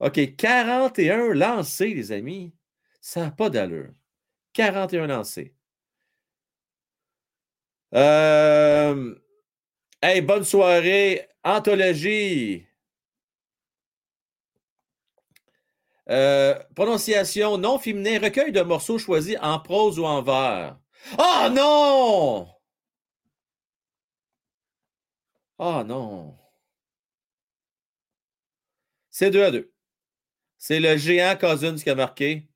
[0.00, 2.54] OK, 41 lancés, les amis.
[3.00, 3.92] Ça n'a pas d'allure.
[4.52, 5.54] 41 lancés.
[7.94, 9.14] Euh...
[10.02, 11.28] Hey, bonne soirée.
[11.44, 12.66] Anthologie.
[16.08, 20.78] Euh, prononciation non féminin, recueil de morceaux choisis en prose ou en vers.
[21.18, 22.48] Oh non!
[25.58, 26.36] Oh non!
[29.10, 29.72] C'est 2 à 2.
[30.58, 32.48] C'est le géant Cousins qui a marqué.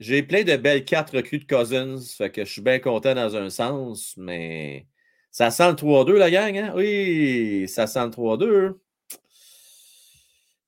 [0.00, 3.36] J'ai plein de belles cartes recrues de Cousins, fait que je suis bien content dans
[3.36, 4.88] un sens, mais
[5.30, 6.72] ça sent le 3-2, la gang, hein?
[6.74, 8.78] Oui, ça sent le 3-2.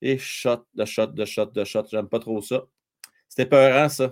[0.03, 1.85] Et shot, de shot, de shot, de shot.
[1.91, 2.65] J'aime pas trop ça.
[3.28, 4.11] C'était peurant, ça.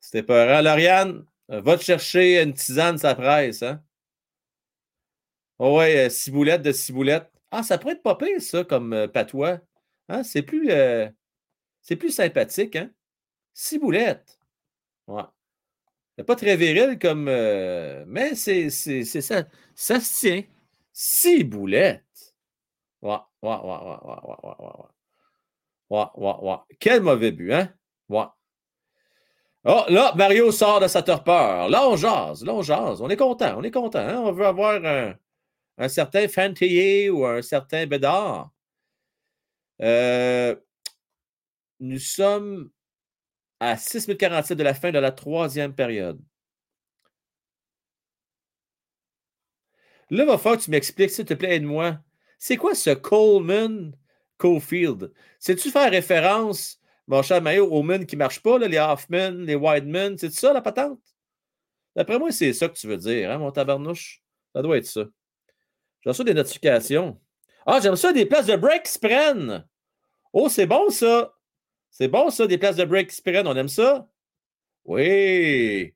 [0.00, 0.60] C'était peurant.
[0.62, 3.82] Lauriane, va te chercher une tisane, ça presse, hein?
[5.58, 7.30] Oh ouais, euh, ciboulette de ciboulette.
[7.50, 9.60] Ah, ça pourrait être pas ça, comme euh, patois.
[10.08, 10.24] Hein?
[10.24, 11.08] C'est plus, euh,
[11.82, 12.90] c'est plus sympathique, hein?
[13.54, 14.40] Ciboulette.
[15.06, 15.22] Ouais.
[16.18, 17.26] C'est pas très viril comme.
[17.28, 19.44] Euh, mais c'est, c'est, c'est ça.
[19.74, 20.42] Ça se tient.
[20.92, 22.04] Ciboulette.
[23.02, 24.66] Ouais, ouais, ouais, ouais, ouais, ouais, ouais,
[25.90, 26.06] ouais.
[26.16, 26.56] Ouais, ouais.
[26.80, 27.72] Quel mauvais but, hein?
[28.08, 28.24] Ouais.
[29.64, 31.68] Oh, là, Mario sort de sa torpeur.
[31.68, 33.00] Là, on jase, là, on jase.
[33.00, 34.00] On est content, on est content.
[34.00, 34.18] Hein?
[34.18, 35.14] On veut avoir un,
[35.78, 38.50] un certain Fantillier ou un certain Bédard.
[39.80, 40.56] Euh,
[41.80, 42.70] nous sommes
[43.62, 46.20] à 6 minutes 47 de la fin de la troisième période.
[50.10, 51.98] Là, il va falloir que tu m'expliques, s'il te plaît, aide-moi.
[52.40, 53.96] C'est quoi ce Coleman
[54.36, 55.12] Cofield?
[55.38, 59.30] Sais-tu faire référence, mon cher Mayo, aux men qui ne marchent pas, là, les Hoffman,
[59.30, 60.18] les Wideman?
[60.18, 61.00] C'est ça la patente?
[61.94, 64.24] D'après moi, c'est ça que tu veux dire, hein, mon tabarnouche?
[64.56, 65.04] Ça doit être ça.
[66.00, 67.20] J'ai reçu des notifications.
[67.64, 69.62] Ah, j'aime ça, des places de break se.
[70.32, 71.32] Oh, c'est bon ça.
[71.92, 73.22] C'est bon ça, des places de break qui.
[73.26, 74.08] On aime ça?
[74.86, 75.94] Oui.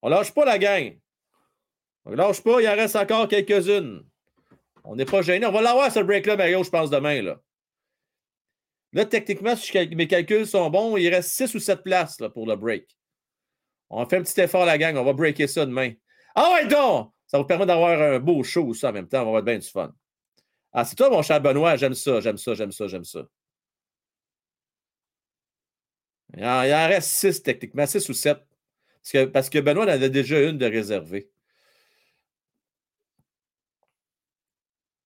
[0.00, 0.96] On lâche pas la gang.
[2.04, 4.04] On lâche pas, il en reste encore quelques-unes.
[4.84, 5.44] On n'est pas gêné.
[5.44, 7.20] On va l'avoir, ce break-là, Mario, je pense, demain.
[7.22, 7.40] Là,
[8.92, 12.96] là techniquement, mes calculs sont bons, il reste 6 ou 7 places pour le break.
[13.90, 14.96] On fait un petit effort, la gang.
[14.96, 15.92] On va breaker ça demain.
[16.34, 17.12] Ah ouais, donc!
[17.26, 19.22] Ça vous permet d'avoir un beau show, ça, en même temps.
[19.22, 19.92] On va avoir bien du fun.
[20.72, 21.76] Ah, c'est toi, mon cher Benoît.
[21.76, 23.26] J'aime ça, j'aime ça, j'aime ça, j'aime ça.
[26.36, 28.38] Il en, reste six techniquement, six ou sept.
[29.32, 31.30] Parce que, Benoît en avait déjà une de réservée.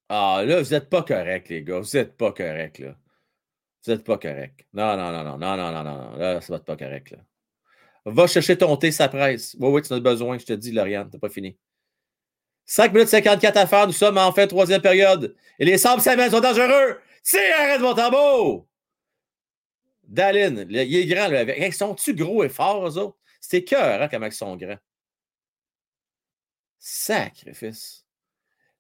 [0.09, 1.81] Ah, là, vous n'êtes pas correct, les gars.
[1.81, 2.97] Vous n'êtes pas correct, là.
[3.85, 4.67] Vous n'êtes pas correct.
[4.73, 6.17] Non, non, non, non, non, non, non, non.
[6.17, 7.19] Là, ça va être pas correct, là.
[8.05, 9.57] Va chercher ton thé, ça presse.
[9.59, 11.57] Oui, oui, tu en as besoin, je te dis, Lauriane, t'as pas fini.
[12.67, 15.35] 5 minutes 54 à faire, nous sommes en fin de troisième période.
[15.59, 16.99] Et les sables s'amènent, sont dangereux.
[17.23, 18.67] C'est arrête mon tambour!
[20.07, 21.43] Dallin, il est grand, là.
[21.43, 23.19] Ils sont-tu gros et forts, eux autres?
[23.41, 24.79] C'est cœur, hein, comment ils sont grands.
[26.79, 28.05] Sacrifice.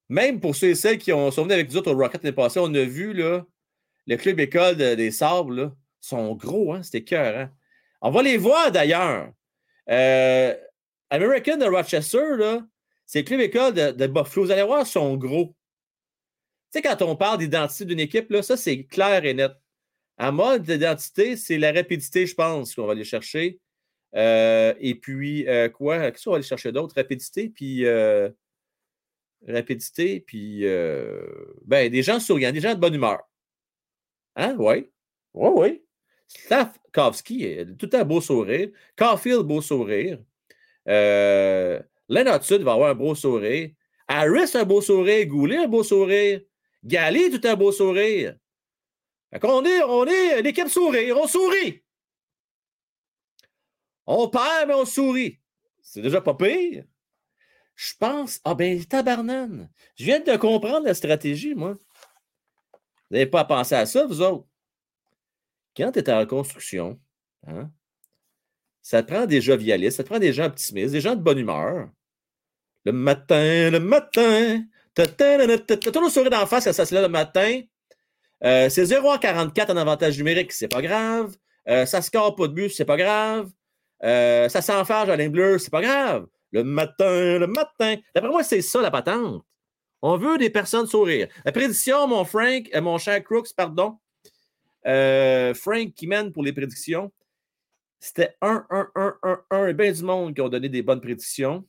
[0.09, 2.35] Même pour ceux et celles qui ont, sont venus avec nous autres au Rocket l'année
[2.35, 3.45] passée, on a vu là,
[4.07, 6.83] le club école de- des sables, là, sont gros, hein?
[6.83, 7.49] C'était cœur.
[8.01, 9.33] On va les voir d'ailleurs.
[9.91, 10.55] Euh,
[11.11, 12.65] American de Rochester, là,
[13.05, 14.47] c'est le club école de, de Buffalo.
[14.47, 15.57] Vous allez voir, sont gros.
[16.73, 19.53] Tu sais, quand on parle d'identité d'une équipe, là, ça, c'est clair et net.
[20.19, 23.59] En mode d'identité, c'est la rapidité, je pense, qu'on va aller chercher.
[24.15, 26.11] Euh, et puis, euh, quoi?
[26.11, 26.95] Qu'est-ce qu'on va aller chercher d'autre?
[26.97, 27.85] Rapidité, puis.
[27.87, 28.31] euh,
[29.47, 30.63] rapidité, puis.
[31.65, 33.21] ben, des gens souriants, des gens de bonne humeur.
[34.37, 34.57] Hein?
[34.59, 34.89] Oui.
[35.35, 35.83] Oui, oui.
[36.29, 38.71] Slavkovski, tout un beau sourire.
[38.97, 40.19] Caulfield, beau sourire.
[40.89, 41.81] Euh,
[42.41, 43.71] Sud va avoir un beau sourire.
[44.09, 45.27] Harris, un beau sourire.
[45.27, 46.41] Goulet, un beau sourire.
[46.85, 48.37] Gali, tout un beau sourire.
[49.31, 51.17] Fait qu'on est, on est l'équipe sourire.
[51.19, 51.83] On sourit.
[54.07, 55.41] On perd, mais on sourit.
[55.83, 56.85] C'est déjà pas pire.
[57.75, 58.41] Je pense.
[58.45, 59.71] Ah ben, tabarnane.
[59.97, 61.75] Je viens de comprendre la stratégie, moi.
[61.75, 64.47] Vous n'avez pas à penser à ça, vous autres.
[65.77, 66.99] Quand tu es en reconstruction,
[67.47, 67.71] hein,
[68.81, 71.39] ça te prend des jovialistes, ça te prend des gens optimistes, des gens de bonne
[71.39, 71.91] humeur.
[72.85, 77.09] Le matin, le matin, t'as toujours le sourire d'en face quand ça se lève le
[77.09, 77.61] matin.
[78.45, 81.35] Euh, c'est 0 à 44 en avantage numérique, c'est pas grave.
[81.69, 83.51] Euh, ça score pas de but, c'est pas grave.
[84.05, 86.27] Euh, ça s'enfarge à bleu, c'est pas grave.
[86.53, 87.97] Le matin, le matin.
[88.15, 89.43] D'après moi, c'est ça la patente.
[90.03, 91.29] On veut des personnes sourire.
[91.45, 93.99] La prédiction, mon Frank, euh, mon cher Crooks, pardon.
[94.85, 97.13] Frank qui mène pour les prédictions.
[97.99, 99.67] C'était 1, 1, 1, 1, 1.
[99.69, 101.67] Et bien du monde qui ont donné des bonnes prédictions.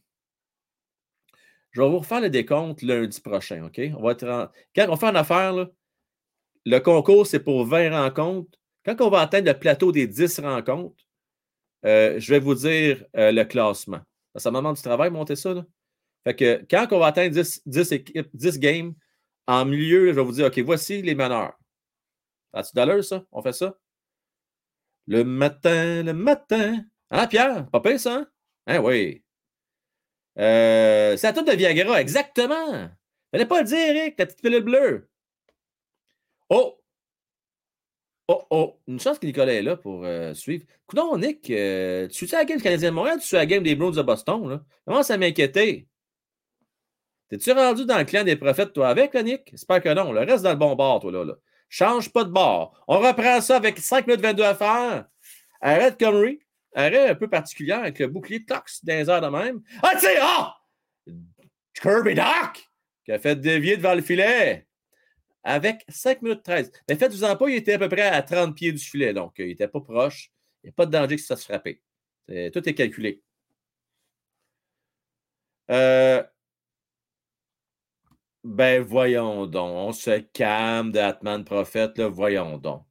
[1.71, 3.79] Je vais vous refaire le décompte lundi prochain, OK?
[3.97, 5.67] On va être en- Quand on fait une affaire, là,
[6.69, 8.57] le concours, c'est pour 20 rencontres.
[8.85, 11.01] Quand on va atteindre le plateau des 10 rencontres,
[11.85, 14.01] euh, je vais vous dire euh, le classement.
[14.35, 15.53] Ça demande du travail, monter ça.
[15.53, 15.65] Là.
[16.25, 18.93] Fait que quand on va atteindre 10, 10 équipes, 10 games,
[19.47, 21.57] en milieu, je vais vous dire, OK, voici les meneurs.
[22.51, 23.23] As-tu d'allure, ça?
[23.31, 23.77] On fait ça?
[25.07, 26.83] Le matin, le matin.
[27.11, 27.69] Hein, Pierre?
[27.69, 28.15] Pas pire, ça?
[28.15, 28.27] Hein,
[28.69, 29.23] Hein, oui.
[30.37, 32.89] Euh, c'est la toute de Viagra, exactement.
[33.31, 35.09] Fallait pas le dire, Eric, la petite pilule bleue.
[36.49, 36.79] Oh!
[38.29, 38.79] Oh, oh!
[38.87, 40.65] Une chance que Nicolas est là pour euh, suivre.
[40.85, 43.39] Coudon, Nick, euh, tu suis à la game du Canadien de Montréal tu suis à
[43.39, 44.49] la game des Browns de Boston?
[44.49, 44.63] Là?
[44.85, 45.87] Comment ça m'inquiétait?
[47.29, 49.49] T'es-tu rendu dans le clan des prophètes, toi, avec, Nick?
[49.51, 50.11] J'espère que non.
[50.11, 51.25] Le reste dans le bon bord, toi, là.
[51.25, 51.33] là.
[51.69, 52.81] Change pas de bord.
[52.87, 55.05] On reprend ça avec 5 minutes 22 à faire.
[55.59, 56.39] Arrête Comrie.
[56.73, 59.61] Arrêt un peu particulier avec le bouclier tox dans les airs de même.
[59.81, 60.55] Ah, sais, ah!
[61.73, 62.69] Kirby Doc
[63.05, 64.66] qui a fait dévier devant le filet
[65.47, 66.71] avec 5 minutes 13.
[66.89, 69.43] Mais faites-vous-en pas, il était à peu près à 30 pieds du filet, donc euh,
[69.43, 70.31] il n'était pas proche.
[70.63, 71.69] Il n'y a pas de danger que ça se frappe.
[72.27, 73.23] tout est calculé.
[75.71, 76.21] Euh,
[78.43, 79.71] ben, voyons donc.
[79.71, 82.07] On se calme d'Atman Prophète, là.
[82.09, 82.85] Voyons donc.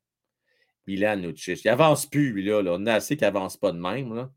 [0.86, 1.64] Milan Lucic.
[1.64, 2.62] Il avance plus, lui, là.
[2.62, 2.72] là.
[2.74, 4.30] On a assez qu'il avance pas de même, là.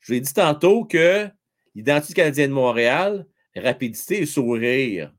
[0.00, 1.28] Je vous ai dit tantôt que
[1.74, 3.26] l'identité canadienne de Montréal,
[3.56, 5.12] rapidité et sourire.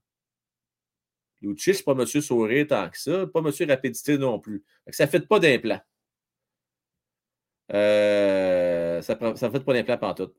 [1.58, 4.64] C'est pas monsieur sourire tant que ça, pas monsieur rapidité non plus.
[4.90, 5.80] Ça ne fait pas d'implant.
[7.74, 10.36] Euh, ça ne fait pas l'implant pantoute.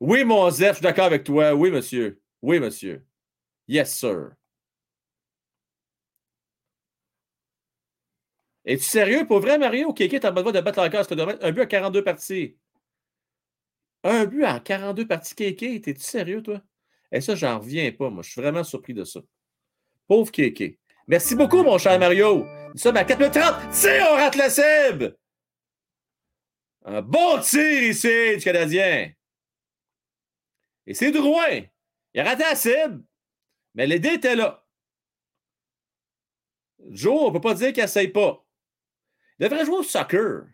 [0.00, 1.54] Oui, mon Zef, je suis d'accord avec toi.
[1.54, 2.20] Oui, monsieur.
[2.42, 3.04] Oui, monsieur.
[3.68, 4.32] Yes, sir.
[8.64, 9.26] Es-tu sérieux?
[9.26, 9.92] Pour vrai, Mario?
[9.92, 11.38] Kéké est en bonne voie de battre encore ce domaine.
[11.42, 12.56] Un but à 42 parties.
[14.04, 15.80] Un but à 42 parties, Kéké.
[15.80, 16.60] T'es-tu sérieux, toi?
[17.12, 18.22] Et ça, j'en reviens pas, moi.
[18.22, 19.20] Je suis vraiment surpris de ça.
[20.06, 20.78] Pauvre Kéké.
[21.06, 22.44] Merci beaucoup, mon cher Mario.
[22.72, 23.72] Nous sommes à 4 30.
[23.72, 25.16] C'est on rate la cible!
[26.84, 29.12] Un bon tir ici du Canadien.
[30.86, 31.62] Et c'est Drouin.
[32.14, 33.04] Il a raté la cible,
[33.74, 34.64] mais l'idée était là.
[36.88, 38.44] Joe, on ne peut pas dire qu'il n'essaye pas.
[39.38, 40.46] Il devrait jouer au soccer.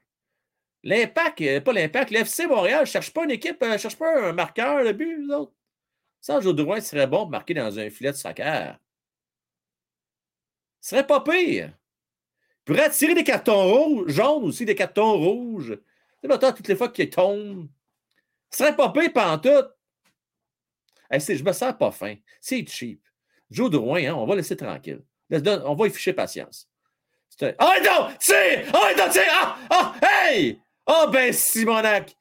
[0.83, 4.28] L'impact, euh, pas l'impact, l'FC Montréal ne cherche pas une équipe, ne euh, cherche pas
[4.28, 5.53] un marqueur de but, vous autres.
[6.22, 8.78] Joe Drouin serait bon de marquer dans un filet de soccer.
[10.80, 11.72] Ce serait pas pire.
[11.72, 15.78] Il pourrait tirer des cartons rouges, jaunes aussi, des cartons rouges.
[16.22, 17.68] Tu sais, toutes les fois qu'il tombe.
[18.51, 19.68] Ce serait pas pire pendant tout.
[21.10, 22.16] je me sens pas fin.
[22.40, 23.02] C'est cheap.
[23.51, 25.02] Joe Drouin, hein, on va laisser tranquille.
[25.30, 26.68] On va y ficher patience.
[27.43, 27.52] Un...
[27.60, 28.09] Oh non!
[28.18, 28.64] C'est!
[28.68, 29.26] Oh non, c'est!
[29.28, 29.59] Ah!
[29.68, 29.94] Ah!
[30.01, 30.60] Hey!
[30.86, 32.16] Oh ben Simonac!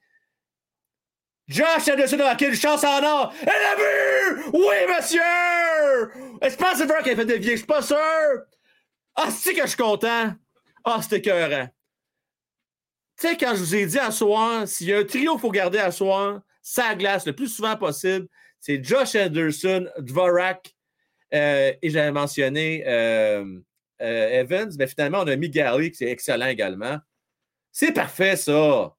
[1.48, 3.32] Josh Anderson a quelle chance en or!
[3.42, 4.42] Elle a vu!
[4.52, 6.12] Oui, monsieur!
[6.40, 7.52] Est-ce que c'est vrai qu'elle fait dévier?
[7.52, 7.96] Je suis pas sûr!
[9.14, 10.34] Ah, c'est que je suis content!
[10.84, 11.68] Ah, c'était écœurant.
[13.18, 15.40] Tu sais, quand je vous ai dit à soir, s'il y a un trio qu'il
[15.40, 18.26] faut garder à soir, ça glace le plus souvent possible,
[18.60, 20.74] c'est Josh Anderson, Dvorak,
[21.32, 23.60] euh, et j'avais mentionné euh,
[24.02, 26.98] euh, Evans, mais finalement, on a mis Gary, qui est excellent également.
[27.70, 28.96] C'est parfait, ça.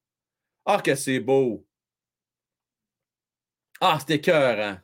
[0.66, 1.67] Ah, que c'est beau.
[3.82, 4.82] Ah, c'était cœur, hein?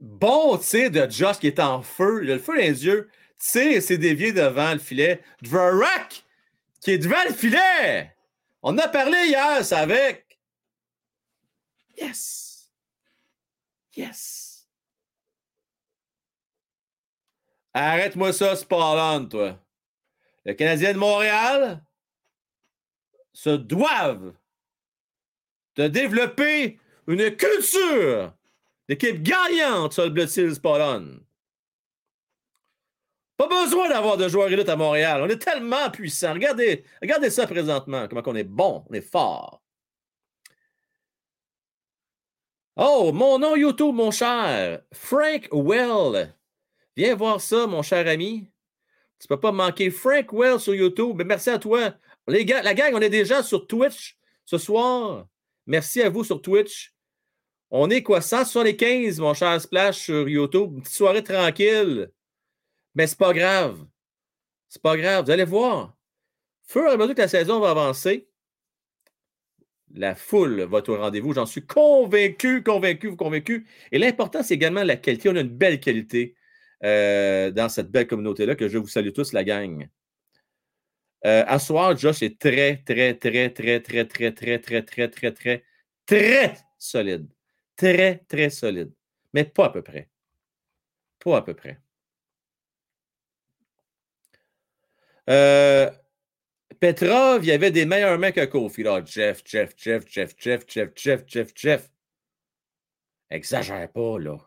[0.00, 2.24] Bon tir de Josh qui est en feu.
[2.24, 3.10] Il a le feu dans les yeux.
[3.38, 5.22] Tire, c'est dévié devant le filet.
[5.42, 6.24] Dvorak,
[6.80, 8.14] qui est devant le filet.
[8.62, 10.38] On a parlé hier, avec.
[11.96, 12.70] Yes.
[13.94, 14.66] Yes.
[17.72, 19.58] Arrête-moi ça, Spallon, toi.
[20.44, 21.84] Le Canadien de Montréal
[23.32, 24.34] se doivent
[25.76, 28.32] de développer une culture
[28.88, 31.20] d'équipe gagnante sur le Blood Spallon.
[33.36, 35.22] Pas besoin d'avoir de joueurs élites à Montréal.
[35.22, 36.34] On est tellement puissant.
[36.34, 39.62] Regardez, regardez ça présentement, comment on est bon, on est fort.
[42.76, 44.82] Oh, mon nom YouTube, mon cher.
[44.92, 46.34] Frank Well.
[46.96, 48.50] Viens voir ça, mon cher ami.
[49.18, 51.16] Tu peux pas manquer Frank Well sur YouTube.
[51.16, 51.94] Mais merci à toi.
[52.26, 55.26] La gang, on est déjà sur Twitch ce soir.
[55.70, 56.92] Merci à vous sur Twitch.
[57.70, 60.72] On est quoi, 175, mon cher Splash, sur YouTube?
[60.74, 62.10] Une petite soirée tranquille.
[62.96, 63.86] Mais c'est pas grave.
[64.68, 65.26] C'est pas grave.
[65.26, 65.96] Vous allez voir.
[66.66, 68.28] Fur et à mesure que la saison va avancer,
[69.94, 71.34] la foule va être au rendez-vous.
[71.34, 73.68] J'en suis convaincu, convaincu, convaincu.
[73.92, 75.28] Et l'important, c'est également la qualité.
[75.28, 76.34] On a une belle qualité
[76.82, 79.88] euh, dans cette belle communauté-là que je vous salue tous, la gang.
[81.26, 85.32] Euh, à soir, Josh est très, très, très, très, très, très, très, très, très, très,
[85.32, 85.64] très,
[86.06, 87.28] très solide.
[87.76, 88.92] Très, très solide.
[89.34, 90.08] Mais pas à peu près.
[91.18, 91.78] Pas à peu près.
[95.28, 95.90] Euh,
[96.80, 98.82] Petrov, il y avait des meilleurs mecs que Kofi.
[98.82, 101.90] Là, Jeff, Jeff, Jeff, Jeff, Jeff, Jeff, Jeff, Jeff, Jeff.
[103.28, 104.38] Exagère pas, là.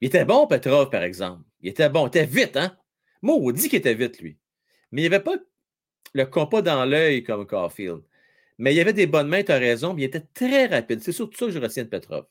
[0.00, 1.42] Il était bon, Petrov, par exemple.
[1.60, 2.06] Il était bon.
[2.06, 2.76] Il était vite, hein?
[3.22, 4.38] Moi, on dit qu'il était vite, lui.
[4.92, 5.36] Mais il n'y avait pas
[6.12, 8.02] le compas dans l'œil comme Caulfield.
[8.58, 11.00] Mais il y avait des bonnes mains, tu as raison, mais il était très rapide.
[11.02, 12.26] C'est surtout ça que je retiens de Petrov.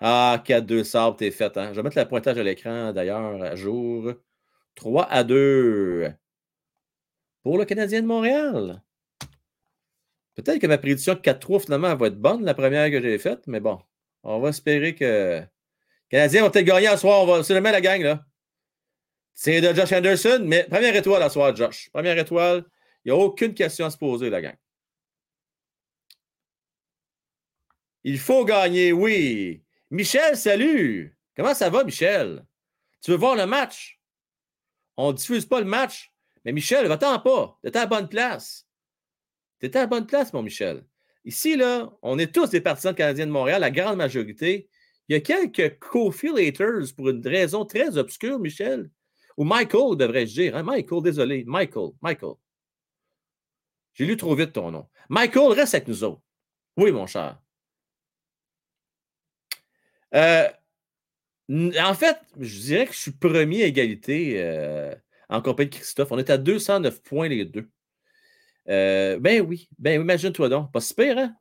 [0.00, 1.56] Ah, 4-2 sable, t'es fait.
[1.56, 1.70] Hein?
[1.72, 4.14] Je vais mettre le pointage à l'écran, d'ailleurs, à jour.
[4.76, 6.12] 3 à 2
[7.42, 8.82] pour le Canadien de Montréal.
[10.34, 13.46] Peut-être que ma prédiction de 4-3, finalement, va être bonne, la première que j'ai faite,
[13.46, 13.80] mais bon,
[14.22, 15.40] on va espérer que.
[16.12, 17.22] Les Canadiens vont peut-être gagner ce soir.
[17.22, 18.24] On va se le mettre la gang, là.
[19.34, 21.88] C'est de Josh Anderson, mais première étoile à soir, Josh.
[21.90, 22.64] Première étoile.
[23.04, 24.56] Il n'y a aucune question à se poser, la gang.
[28.04, 29.62] Il faut gagner, oui.
[29.90, 31.16] Michel, salut.
[31.36, 32.44] Comment ça va, Michel?
[33.02, 34.00] Tu veux voir le match?
[34.96, 36.12] On ne diffuse pas le match.
[36.44, 37.58] Mais Michel, va-t'en pas.
[37.62, 38.66] Tu étais à la bonne place.
[39.58, 40.84] Tu étais à la bonne place, mon Michel.
[41.24, 44.68] Ici, là, on est tous des partisans canadiens de Montréal, la grande majorité.
[45.08, 48.90] Il y a quelques co-filators pour une raison très obscure, Michel.
[49.36, 50.56] Ou Michael, devrais-je dire.
[50.56, 50.62] Hein?
[50.62, 51.44] Michael, désolé.
[51.46, 52.34] Michael, Michael.
[53.94, 54.88] J'ai lu trop vite ton nom.
[55.08, 56.22] Michael, reste avec nous autres.
[56.76, 57.40] Oui, mon cher.
[60.14, 60.48] Euh,
[61.48, 64.42] en fait, je dirais que je suis premier à égalité.
[64.42, 64.94] Euh,
[65.30, 66.12] en compagnie de Christophe.
[66.12, 67.70] On est à 209 points les deux.
[68.68, 70.72] Euh, ben oui, ben imagine-toi donc.
[70.72, 71.34] Pas si pire, hein?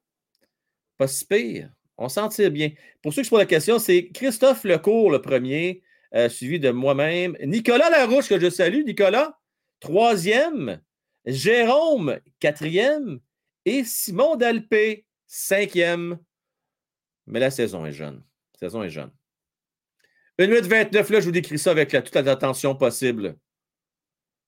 [0.98, 1.70] Pas si pire.
[1.98, 2.72] On s'en tire bien.
[3.02, 5.82] Pour ceux qui se posent la question, c'est Christophe Lecourt, le premier,
[6.16, 7.38] euh, suivi de moi-même.
[7.44, 8.84] Nicolas Larouche, que je salue.
[8.86, 9.38] Nicolas,
[9.80, 10.82] troisième.
[11.26, 13.20] Jérôme, quatrième.
[13.66, 16.20] Et Simon Dalpé, cinquième.
[17.28, 18.24] Mais la saison est jeune.
[18.54, 19.12] La saison est jeune.
[20.40, 23.38] 1 minute 29, là, je vous décris ça avec toute l'attention possible.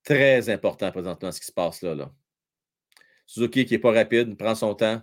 [0.02, 2.10] Très important présentement ce qui se passe là.
[3.26, 5.00] Suzuki qui n'est pas rapide, prend son temps.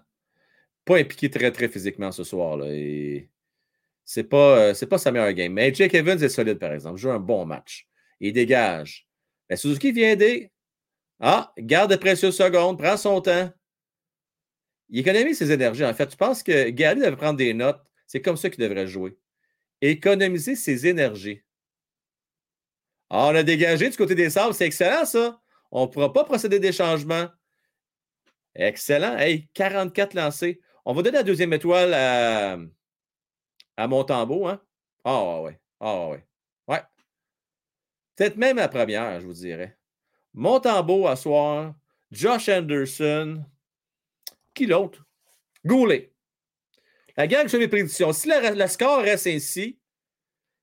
[0.83, 2.57] Pas impliqué très, très physiquement ce soir.
[2.57, 2.65] Là,
[4.09, 5.53] c'est pas, euh, pas sa meilleure game.
[5.53, 6.97] Mais Jake Evans est solide, par exemple.
[6.97, 7.87] Il joue un bon match.
[8.19, 9.07] Il dégage.
[9.47, 10.51] Mais Suzuki vient aider.
[11.19, 13.53] Ah, garde de précieuses secondes, prend son temps.
[14.89, 15.85] Il économise ses énergies.
[15.85, 17.83] En fait, tu penses que Gary devrait prendre des notes?
[18.07, 19.15] C'est comme ça qu'il devrait jouer.
[19.79, 21.43] Économiser ses énergies.
[23.11, 24.55] Ah, on a dégagé du côté des sables.
[24.55, 25.39] C'est excellent, ça.
[25.69, 27.27] On ne pourra pas procéder des changements.
[28.55, 29.15] Excellent.
[29.19, 30.61] Hey, 44 lancés.
[30.83, 32.57] On va donner la deuxième étoile à,
[33.79, 34.61] à Montembeau, hein?
[35.05, 35.57] Ah, ouais.
[35.79, 36.25] Ah, ouais.
[36.67, 36.81] Ouais.
[38.15, 39.77] Peut-être même la première, je vous dirais.
[40.33, 41.73] Montembeau à soir.
[42.11, 43.41] Josh Anderson.
[44.53, 45.05] Qui l'autre?
[45.65, 46.11] Goulet.
[47.15, 48.11] La gang, je fais mes prédictions.
[48.11, 49.79] Si le score reste ainsi,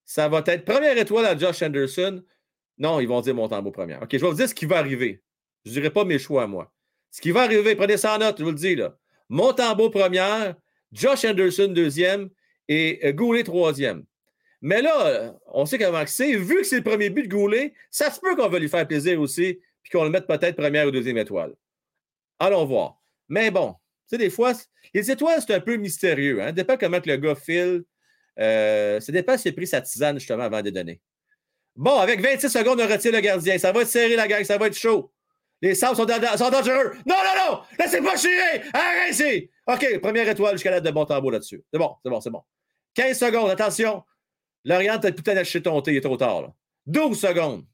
[0.05, 2.23] ça va être première étoile à Josh Anderson.
[2.77, 4.03] Non, ils vont dire Montembeau première.
[4.03, 5.23] OK, je vais vous dire ce qui va arriver.
[5.65, 6.71] Je ne dirai pas mes choix, moi.
[7.11, 8.77] Ce qui va arriver, prenez ça en note, je vous le dis.
[8.77, 8.99] Là.
[9.31, 10.55] Première,
[10.93, 12.29] Josh Anderson deuxième
[12.69, 14.05] et euh, Goulet troisième.
[14.63, 16.35] Mais là, on sait comment c'est.
[16.35, 18.87] Vu que c'est le premier but de Goulet, ça se peut qu'on va lui faire
[18.87, 21.55] plaisir aussi, puis qu'on le mette peut-être première ou deuxième étoile.
[22.39, 23.01] Allons voir.
[23.29, 23.77] Mais bon, tu
[24.11, 24.53] sais, des fois,
[24.95, 26.41] les étoiles, c'est un peu mystérieux.
[26.41, 26.47] Hein?
[26.47, 27.85] Ça dépend comment le gars file.
[28.39, 31.01] Euh, ça dépend s'il a pris sa tisane justement avant de donner.
[31.75, 33.59] Bon, avec 26 secondes, on retire le gardien.
[33.59, 34.43] Ça va être serré, la gang.
[34.45, 35.13] Ça va être chaud.
[35.63, 36.93] Les sables sont, dangereux.
[37.07, 37.61] Non, non, non!
[37.79, 38.63] Laissez pas chier!
[38.75, 39.51] Arrêtez!
[39.67, 41.65] OK, première étoile jusqu'à l'aide de bon tambour là-dessus.
[41.73, 42.43] C'est bon, c'est bon, c'est bon.
[42.97, 44.02] 15 secondes, attention.
[44.64, 46.43] L'Orient, t'as d'acheter ton thé, il est trop tard.
[46.43, 46.48] Là.
[46.86, 47.64] 12 secondes.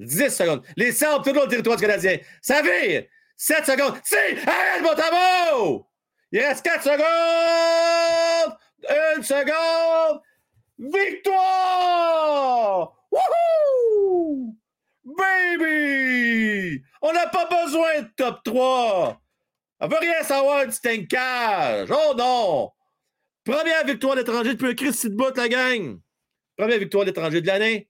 [0.00, 0.64] 10 secondes.
[0.76, 2.18] Les sables, tout le long du territoire canadien.
[2.40, 3.04] Ça vire!
[3.36, 4.00] 7 secondes.
[4.02, 4.16] Si!
[4.16, 5.90] Arrête, mon tambour!
[6.32, 8.56] Il reste 4 secondes!
[9.16, 10.22] Une seconde!
[10.78, 12.94] Victoire!
[13.10, 14.56] Wouhou!
[15.04, 16.82] Baby!
[17.02, 19.20] On n'a pas besoin de top 3!
[19.80, 21.90] On veut rien savoir du tankage!
[21.90, 22.72] Oh non!
[23.48, 25.98] Première victoire d'étranger depuis un Christy de bout, la gang!
[26.54, 27.88] Première victoire d'étranger de l'année.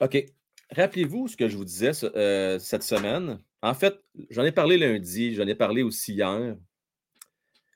[0.00, 0.26] OK.
[0.72, 3.40] Rappelez-vous ce que je vous disais euh, cette semaine.
[3.62, 3.96] En fait,
[4.30, 6.56] j'en ai parlé lundi, j'en ai parlé aussi hier.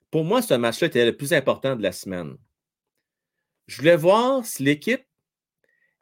[0.09, 2.35] Pour moi, ce match-là était le plus important de la semaine.
[3.67, 5.05] Je voulais voir si l'équipe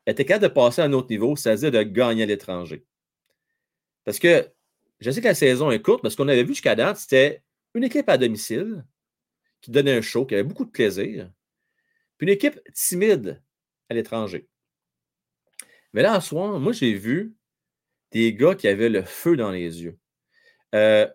[0.08, 2.84] était capable de passer à un autre niveau, c'est-à-dire de gagner à l'étranger.
[4.06, 4.50] Parce que
[5.00, 7.44] je sais que la saison est courte, parce qu'on avait vu jusqu'à date, c'était
[7.76, 8.84] une équipe à domicile
[9.62, 11.32] qui donnait un show, qui avait beaucoup de plaisir,
[12.18, 13.42] puis une équipe timide
[13.90, 14.48] à l'étranger.
[15.94, 17.34] Mais là, en soir, moi, j'ai vu
[18.12, 19.98] des gars qui avaient le feu dans les yeux.
[20.76, 21.08] Euh,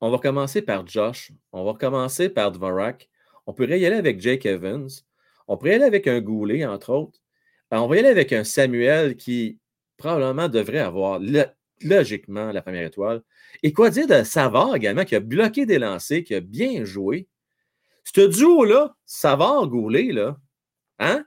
[0.00, 1.32] on va commencer par Josh.
[1.52, 3.08] On va commencer par Dvorak.
[3.46, 4.88] On pourrait y aller avec Jake Evans.
[5.48, 7.18] On pourrait y aller avec un Goulet, entre autres.
[7.70, 9.58] Ben, on va y aller avec un Samuel qui
[9.96, 11.20] probablement devrait avoir
[11.82, 13.22] logiquement la première étoile.
[13.62, 17.28] Et quoi dire de Savard également, qui a bloqué des lancers, qui a bien joué.
[18.04, 20.36] Ce duo-là, Savard-Goulet, là,
[20.98, 21.24] hein?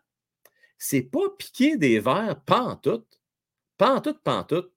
[0.78, 3.22] C'est pas piquer des verres pantoute.
[3.78, 4.74] Pantoute, pantoute.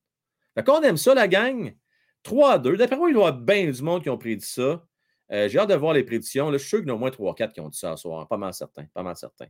[0.54, 1.76] Fait qu'on aime ça, la gang.
[2.24, 2.76] 3-2.
[2.76, 4.84] D'après moi, il y a bien du monde qui ont prédit ça.
[5.32, 6.50] Euh, j'ai hâte de voir les prédictions.
[6.50, 7.96] Là, je suis sûr qu'il y en a au moins 3-4 qui ont dit ça
[7.96, 8.28] ce soir.
[8.28, 8.84] Pas mal certain.
[8.94, 9.46] Pas mal certain.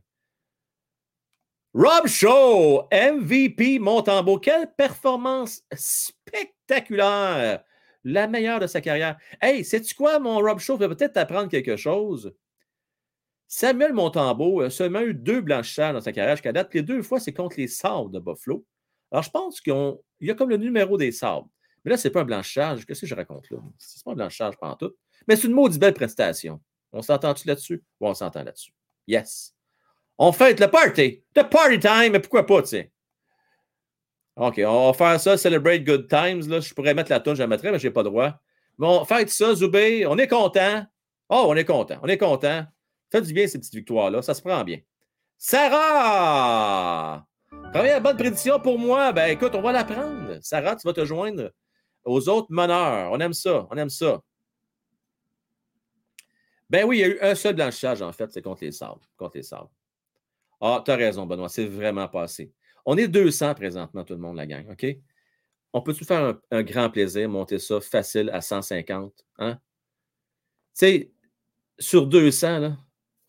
[1.73, 4.39] Rob Shaw, MVP Montembeau.
[4.39, 7.63] Quelle performance spectaculaire!
[8.03, 9.17] La meilleure de sa carrière.
[9.41, 12.33] Hey, sais-tu quoi, mon Rob Shaw va peut-être t'apprendre quelque chose?
[13.47, 16.73] Samuel Montembeau a seulement eu deux blanchissages dans sa carrière jusqu'à date.
[16.73, 18.65] Les deux fois, c'est contre les Sabres de Buffalo.
[19.11, 21.49] Alors, je pense qu'il y a comme le numéro des Sabres.
[21.85, 22.85] Mais là, ce n'est pas un blanchissage.
[22.85, 23.59] Qu'est-ce que je raconte là?
[23.77, 24.93] C'est pas un blanchissage pendant tout.
[25.27, 26.61] Mais c'est une maudite belle prestation.
[26.91, 27.83] On s'entend-tu là-dessus?
[28.01, 28.73] Oui, on s'entend là-dessus.
[29.07, 29.55] Yes.
[30.17, 31.23] On fête le party.
[31.33, 32.91] The party time, mais pourquoi pas, tu sais?
[34.37, 36.43] OK, on va faire ça, Celebrate Good Times.
[36.61, 38.39] Je pourrais mettre la tonne, je la mettrais, mais je n'ai pas le droit.
[38.77, 40.05] Bon, faites ça, Zoubé.
[40.05, 40.85] On est content.
[41.27, 41.97] Oh, on est content.
[42.03, 42.63] On est content.
[43.11, 44.21] Faites du bien ces petites victoires-là.
[44.21, 44.77] Ça se prend bien.
[45.39, 47.25] Sarah!
[47.73, 49.11] Première bonne prédiction pour moi.
[49.11, 50.37] Ben écoute, on va la prendre.
[50.41, 51.51] Sarah, tu vas te joindre
[52.05, 53.11] aux autres meneurs.
[53.11, 53.67] On aime ça.
[53.71, 54.21] On aime ça.
[56.69, 59.01] Ben oui, il y a eu un seul blanchissage, en fait, c'est contre les sables.
[59.17, 59.69] Contre les sables.
[60.59, 62.51] Ah, tu as raison, Benoît, c'est vraiment passé.
[62.89, 64.85] On est 200 présentement, tout le monde, la gang, OK?
[65.73, 69.13] On peut-tu faire un, grand plaisir, monter ça facile à 150?
[69.39, 69.55] Hein?
[69.55, 69.59] Tu
[70.73, 71.11] sais,
[71.77, 72.77] sur 200, là,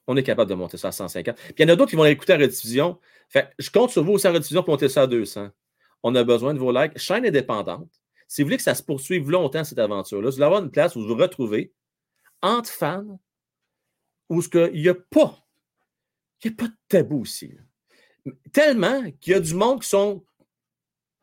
[0.07, 1.35] on est capable de monter ça à 150.
[1.35, 3.01] Puis il y en a d'autres qui vont écouter la rediffusion.
[3.29, 5.51] Fait, je compte sur vous aussi en rediffusion pour monter ça à 200.
[6.05, 6.97] On a besoin de vos likes.
[6.97, 7.91] Chaîne indépendante.
[8.29, 10.95] Si vous voulez que ça se poursuive longtemps, cette aventure-là, vous allez avoir une place
[10.95, 11.73] où vous vous retrouvez
[12.43, 13.19] entre fans,
[14.29, 15.37] où il n'y a pas,
[16.45, 17.57] il y a pas de tabou ici.
[18.53, 20.25] Tellement qu'il y a du monde qui sont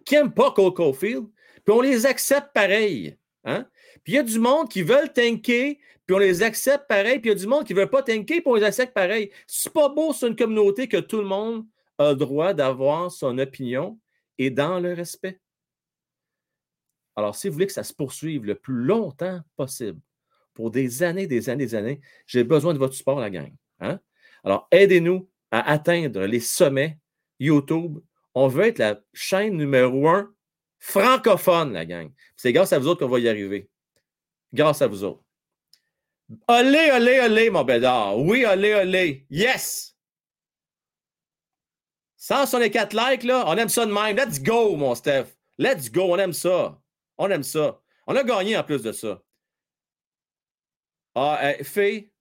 [0.05, 1.25] qui n'aiment pas Cole Caulfield,
[1.63, 3.17] puis on les accepte pareil.
[3.43, 3.67] Hein?
[4.03, 7.31] Puis il y a du monde qui veulent tanker, puis on les accepte pareil, puis
[7.31, 9.31] il y a du monde qui ne veut pas tanker, puis on les accepte pareil.
[9.47, 11.65] C'est pas beau sur une communauté que tout le monde
[11.97, 13.99] a le droit d'avoir son opinion
[14.37, 15.39] et dans le respect.
[17.15, 19.99] Alors, si vous voulez que ça se poursuive le plus longtemps possible,
[20.53, 23.53] pour des années, des années, des années, j'ai besoin de votre support, la gang.
[23.79, 23.99] Hein?
[24.43, 26.97] Alors, aidez-nous à atteindre les sommets
[27.39, 27.99] YouTube.
[28.33, 30.33] On veut être la chaîne numéro un
[30.79, 32.11] francophone, la gang.
[32.35, 33.69] C'est grâce à vous autres qu'on va y arriver.
[34.53, 35.23] Grâce à vous autres.
[36.47, 38.17] Olé, olé, olé, mon bédard.
[38.17, 39.25] Oui, olé, olé.
[39.29, 39.95] Yes!
[42.17, 44.15] 164 likes, là, on aime ça de même.
[44.15, 45.25] Let's go, mon Steph.
[45.57, 46.81] Let's go, on aime ça.
[47.17, 47.79] On aime ça.
[48.07, 49.21] On a gagné en plus de ça.
[51.13, 52.11] Ah, Fée,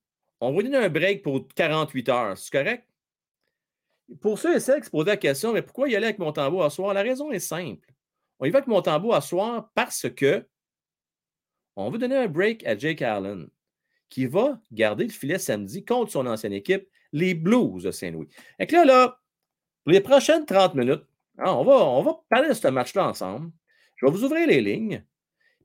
[0.40, 2.38] on va donner un break pour 48 heures.
[2.38, 2.86] C'est correct?
[4.20, 6.32] Pour ceux et celles qui se posaient la question, mais pourquoi y aller avec mon
[6.32, 6.93] tambour à soir?
[6.94, 7.93] La raison est simple.
[8.39, 10.47] On y va avec mon tambour à soir parce que
[11.76, 13.48] on veut donner un break à Jake Allen,
[14.09, 18.28] qui va garder le filet samedi contre son ancienne équipe, les Blues de Saint-Louis.
[18.59, 19.20] Et là, là,
[19.82, 21.05] pour les prochaines 30 minutes,
[21.39, 23.51] hein, on, va, on va parler de ce match-là ensemble.
[23.97, 25.05] Je vais vous ouvrir les lignes.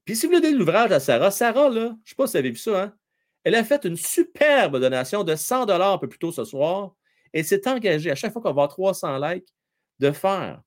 [0.04, 2.34] Puis si vous voulez donner l'ouvrage à Sarah, Sarah, là, je ne sais pas si
[2.34, 2.96] vous avez vu ça, hein,
[3.44, 6.96] elle a fait une superbe donation de 100 un peu plus tôt ce soir
[7.34, 9.54] et s'est engagée à chaque fois qu'on va avoir 300 likes
[10.00, 10.62] de faire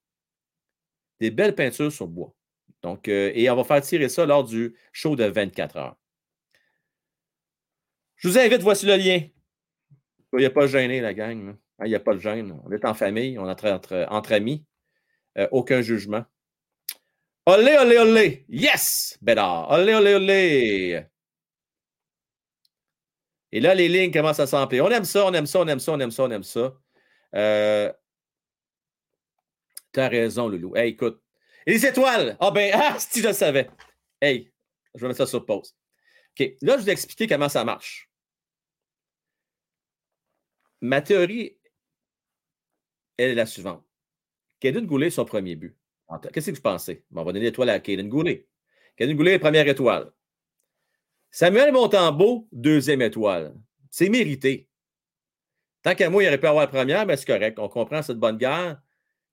[1.19, 2.33] des belles peintures sur bois.
[2.81, 5.97] Donc, euh, et on va faire tirer ça lors du show de 24 heures.
[8.17, 9.21] Je vous invite, voici le lien.
[10.33, 11.49] Il n'y a pas de gêné, la gang.
[11.49, 12.59] Hein, Il n'y a pas de gêne.
[12.65, 13.65] On est en famille, on est
[14.09, 14.65] entre amis.
[15.37, 16.23] Euh, aucun jugement.
[17.45, 18.45] Olé, olé, olé.
[18.47, 19.17] Yes!
[19.21, 19.69] Bédard.
[19.71, 21.05] Olé, olé, olé.
[23.53, 24.83] Et là, les lignes commencent à s'emplir.
[24.83, 26.75] On aime ça, on aime ça, on aime ça, on aime ça, on aime ça.
[27.35, 27.93] Euh,
[29.91, 30.75] T'as raison, Loulou.
[30.75, 31.21] Hey, écoute.
[31.67, 32.35] Et les étoiles!
[32.39, 33.69] Ah ben, ah, si je le savais.
[34.19, 34.51] Hey,
[34.95, 35.75] je vais mettre ça sur pause.
[36.31, 38.09] OK, là, je vais vous expliquer comment ça marche.
[40.81, 41.55] Ma théorie,
[43.17, 43.85] elle est la suivante.
[44.61, 45.77] Caden Goulet, son premier but.
[46.33, 47.05] Qu'est-ce que vous pensez?
[47.13, 48.47] On va donner l'étoile à Caden Goulet.
[48.97, 50.11] Caden Goulet, première étoile.
[51.35, 53.55] Samuel Montembeau, deuxième étoile.
[53.89, 54.69] C'est mérité.
[55.81, 57.57] Tant qu'à moi, il aurait pu avoir la première, mais c'est correct.
[57.57, 58.79] On comprend cette bonne guerre.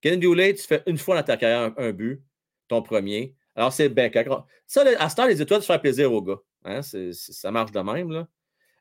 [0.01, 2.25] Caden Goulet, tu fais une fois dans ta carrière un, but,
[2.69, 3.37] ton premier.
[3.55, 4.11] Alors, c'est bien.
[4.67, 6.39] Ça, à ce temps, les étoiles, ça fait plaisir aux gars.
[6.65, 6.81] Hein?
[6.81, 8.11] Ça marche de même.
[8.11, 8.27] Là.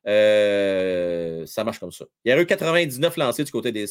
[0.07, 2.05] Euh, ça marche comme ça.
[2.23, 3.85] Il y a eu 99 lancés du côté des,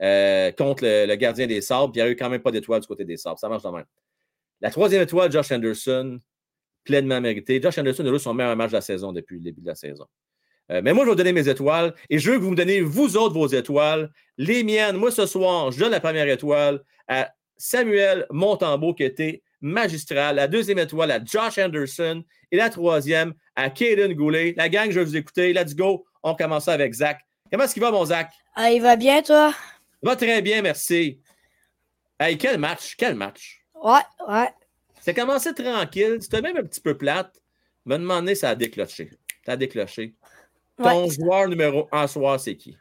[0.00, 2.80] euh, contre le, gardien des Sabres, puis il n'y a eu quand même pas d'étoile
[2.80, 3.38] du côté des Sabres.
[3.38, 3.84] Ça marche de même.
[4.62, 6.18] La troisième étoile, Josh Anderson,
[6.84, 7.60] pleinement mérité.
[7.60, 9.74] Josh Anderson a eu son meilleur match de la saison depuis le début de la
[9.74, 10.06] saison.
[10.70, 12.56] Euh, mais moi, je vais vous donner mes étoiles et je veux que vous me
[12.56, 14.10] donnez, vous autres, vos étoiles.
[14.38, 19.42] Les miennes, moi, ce soir, je donne la première étoile à Samuel Montembeau, qui était
[19.60, 20.36] magistral.
[20.36, 22.24] La deuxième étoile à Josh Anderson.
[22.50, 24.54] Et la troisième à Caden Goulet.
[24.56, 25.52] La gang, je vais vous écouter.
[25.52, 26.04] Let's go.
[26.22, 27.20] On commence avec Zach.
[27.50, 28.30] Comment est-ce qu'il va, mon Zach?
[28.54, 29.54] Ah, il va bien, toi?
[30.02, 31.20] Va très bien, merci.
[32.18, 33.64] Hey, quel match, quel match.
[33.74, 34.48] Ouais, ouais.
[35.02, 36.18] Ça a commencé tranquille.
[36.20, 37.42] C'était même un petit peu plate.
[37.84, 39.10] Me demander, ça a déclenché.
[39.44, 40.14] Ça a déclenché.
[40.76, 42.76] Ton joueur numéro un soir, c'est qui?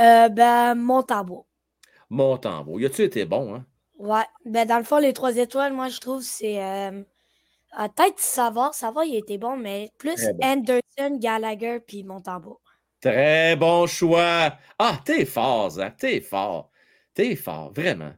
[0.00, 1.46] Euh, ben, Montembeau.
[2.10, 2.78] Montembeau.
[2.78, 3.64] Y a-tu été bon, hein?
[3.96, 4.24] Ouais.
[4.44, 6.62] Ben, dans le fond, les trois étoiles, moi, je trouve, c'est.
[6.62, 7.02] Euh,
[7.72, 8.74] à tête Savard.
[8.74, 10.46] Savard, il était bon, mais plus bon.
[10.46, 12.60] Anderson, Gallagher, puis Montembeau.
[13.00, 14.58] Très bon choix.
[14.78, 15.96] Ah, t'es fort, Zach.
[15.96, 16.70] T'es fort.
[17.14, 18.12] T'es fort, vraiment.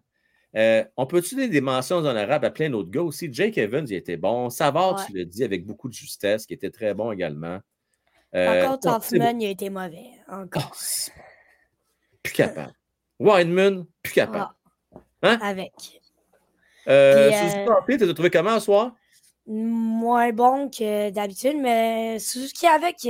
[0.56, 3.28] Euh, on peut-tu donner des mentions honorables à plein d'autres gars aussi?
[3.30, 4.48] Jake Evans, il était bon.
[4.48, 5.02] Savard, Ouais.
[5.06, 7.58] tu l'as dit avec beaucoup de justesse, qui était très bon également.
[8.34, 10.10] Euh, c'est- Hoffman, il a été mauvais.
[10.28, 10.72] Encore.
[10.74, 11.10] Oh,
[12.22, 12.72] plus capable.
[13.18, 14.52] Wideman, plus capable.
[15.22, 15.38] Hein?
[15.42, 15.72] Avec.
[16.88, 18.94] Euh, Suzuki euh, Hockey, t'as trouvé comment ce soir?
[19.46, 23.02] Moins bon que d'habitude, mais Suzuki avec.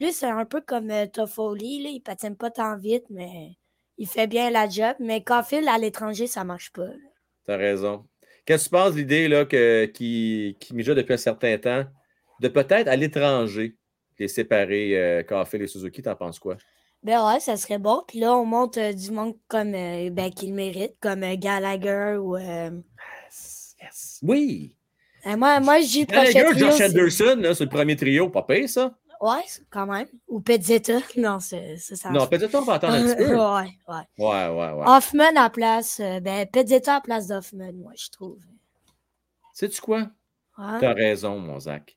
[0.00, 1.94] lui, c'est un peu comme Toffoli.
[1.94, 3.56] Il patine pas tant vite, mais
[3.98, 4.94] il fait bien la job.
[5.00, 6.88] Mais Caulfield, à l'étranger, ça marche pas.
[7.46, 8.04] T'as raison.
[8.44, 11.84] Qu'est-ce que tu penses de l'idée qui, qui mijote depuis un certain temps
[12.40, 13.76] de peut-être à l'étranger
[14.18, 16.02] les séparer, euh, Caulfield et Suzuki?
[16.02, 16.56] T'en penses quoi?
[17.02, 18.02] Ben ouais, ça serait bon.
[18.06, 22.16] Puis là, on monte euh, du monde comme euh, ben, qu'il mérite, comme euh, Gallagher
[22.18, 22.36] ou.
[22.36, 22.70] euh,
[23.82, 24.20] Yes.
[24.22, 24.74] Oui.
[25.24, 28.30] moi, moi prochain Gallagher, Josh Anderson, là, c'est le premier trio.
[28.30, 28.96] Pas ça.
[29.20, 30.06] Ouais, quand même.
[30.28, 30.98] Ou Pezzetta.
[31.16, 32.10] Non, c'est ça.
[32.10, 33.34] Non, peut-être on va attendre un petit peu.
[33.36, 34.04] ouais, ouais.
[34.18, 34.84] Ouais, ouais, ouais.
[34.86, 36.00] Hoffman à place.
[36.00, 38.38] euh, ben, Pezzetta à place d'Hoffman, moi, je trouve.
[39.52, 40.08] Sais-tu quoi?
[40.58, 40.80] Ouais.
[40.80, 41.96] T'as raison, mon Zach.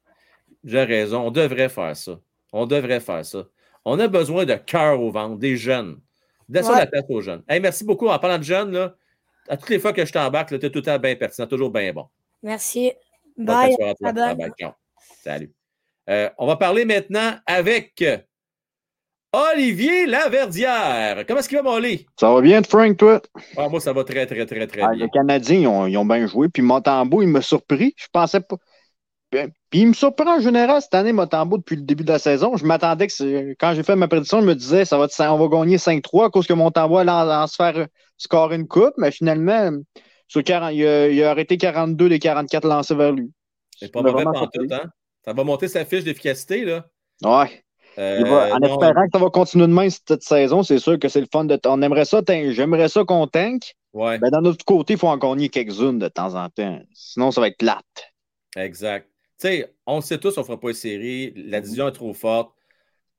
[0.64, 1.28] J'ai raison.
[1.28, 2.20] On devrait faire ça.
[2.52, 3.46] On devrait faire ça.
[3.86, 6.00] On a besoin de cœur au ventre, des jeunes.
[6.50, 6.80] Laissons Ouais.
[6.80, 7.44] la place aux jeunes.
[7.48, 8.08] Hey, merci beaucoup.
[8.08, 8.96] En parlant de jeunes, là,
[9.48, 11.70] à toutes les fois que je t'embarque, tu es tout le temps bien pertinent, toujours
[11.70, 12.08] bien bon.
[12.42, 12.92] Merci.
[13.38, 13.76] Bye.
[13.82, 13.94] à.
[14.60, 14.72] Ciao.
[15.24, 15.54] Salut.
[16.10, 18.04] Euh, on va parler maintenant avec
[19.32, 21.24] Olivier Laverdière.
[21.28, 21.80] Comment est-ce qu'il va, mon?
[22.20, 23.22] Ça va bien, Frank, toi?
[23.56, 25.06] Ah, moi, ça va très, très, très, très Ah, bien.
[25.06, 26.50] les Canadiens, ils ont, ils ont bien joué.
[26.50, 27.94] Puis Montembeau, il m'a surpris.
[27.96, 28.56] Je pensais pas.
[29.32, 32.58] Puis il me surprend en général cette année, Montembeau, depuis le début de la saison.
[32.58, 35.48] Je m'attendais que quand j'ai fait ma prédiction, je me disais ça va on va
[35.58, 37.86] gagner 5-3 à cause que Montembeau allait en, en se faire
[38.18, 38.94] scorer une coupe.
[38.98, 39.70] Mais finalement,
[40.28, 43.32] sur 40, il, a, il a arrêté 42 des 44 lancés vers lui.
[43.78, 44.90] C'est pas mauvais vraiment pantoute, hein?
[45.26, 46.86] Ça va monter sa fiche d'efficacité, là.
[47.24, 47.64] Ouais.
[47.98, 50.98] Euh, va- en non, espérant que ça va continuer de même cette saison, c'est sûr
[51.00, 51.60] que c'est le fun de.
[51.66, 53.76] On aimerait ça, j'aimerais ça qu'on tank.
[53.94, 56.80] Ouais, Ben, d'un autre côté, il faut en gagner quelques-unes de temps en temps.
[56.94, 58.14] Sinon, ça va être plate.
[58.56, 59.08] exact.
[59.42, 61.34] Tu sais, on le sait tous, on ne fera pas une série.
[61.36, 62.54] La division est trop forte.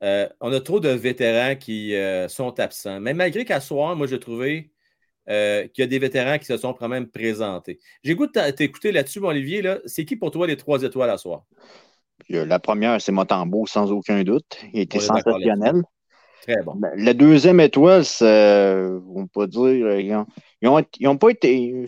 [0.03, 2.99] Euh, on a trop de vétérans qui euh, sont absents.
[2.99, 4.71] Mais malgré qu'à soir, moi, j'ai trouvé
[5.29, 7.79] euh, qu'il y a des vétérans qui se sont quand même présentés.
[8.03, 9.61] J'ai goût de t'écouter là-dessus, mon Olivier.
[9.63, 9.79] Là.
[9.85, 11.43] C'est qui pour toi les trois étoiles à soir?
[12.31, 14.57] Euh, La première, c'est Motambo, sans aucun doute.
[14.73, 15.83] Il d'accord sensationnel.
[16.43, 16.73] Très bon.
[16.75, 21.85] Ben, La deuxième étoile, euh, on peut dire, euh, ils ont, ils pas été.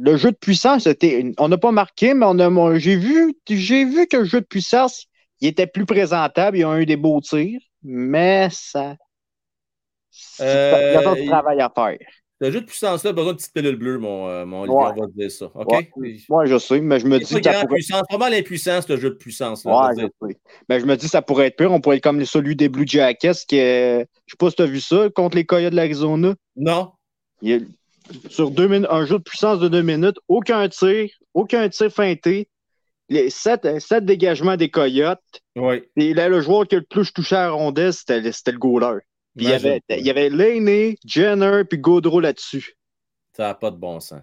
[0.00, 3.84] le jeu de puissance, c'était, on n'a pas marqué, mais on a, j'ai vu, j'ai
[3.84, 5.06] vu que le jeu de puissance,
[5.40, 6.56] il était plus présentable.
[6.56, 8.96] Ils ont eu des beaux tirs, mais ça,
[10.38, 11.98] il y a Euh, d'autres il- travail à faire.
[12.38, 14.90] Le jeu de puissance-là besoin de petites pilules bleues, mon, euh, mon Ouais.
[15.00, 15.46] va te dire ça.
[15.54, 15.88] OK?
[15.96, 16.16] Ouais.
[16.28, 17.74] Moi, je sais, mais je me C'est dis pas pourrait.
[17.76, 19.64] puissance, vraiment l'impuissance, le jeu de puissance.
[19.64, 20.36] Là, Ouais, je sais.
[20.68, 21.72] Mais je me dis ça pourrait être pire.
[21.72, 24.62] On pourrait être comme celui des Blue Jackets, qui est, je sais pas si tu
[24.62, 26.34] as vu ça, contre les Coyotes de l'Arizona.
[26.56, 26.92] Non?
[27.40, 27.68] Il
[28.28, 32.48] sur deux un jeu de puissance de deux minutes, aucun tir, aucun tir feinté,
[33.08, 35.18] les sept, sept dégagements des Coyotes.
[35.56, 35.82] Oui.
[35.96, 38.52] Et là, le joueur qui a le plus touché à la rondelle, c'était le- c'était
[38.52, 38.98] le goaler.
[39.36, 42.76] Il y avait, il y avait Laney, Jenner, puis Gaudreau là-dessus.
[43.36, 44.22] Ça n'a pas de bon sens.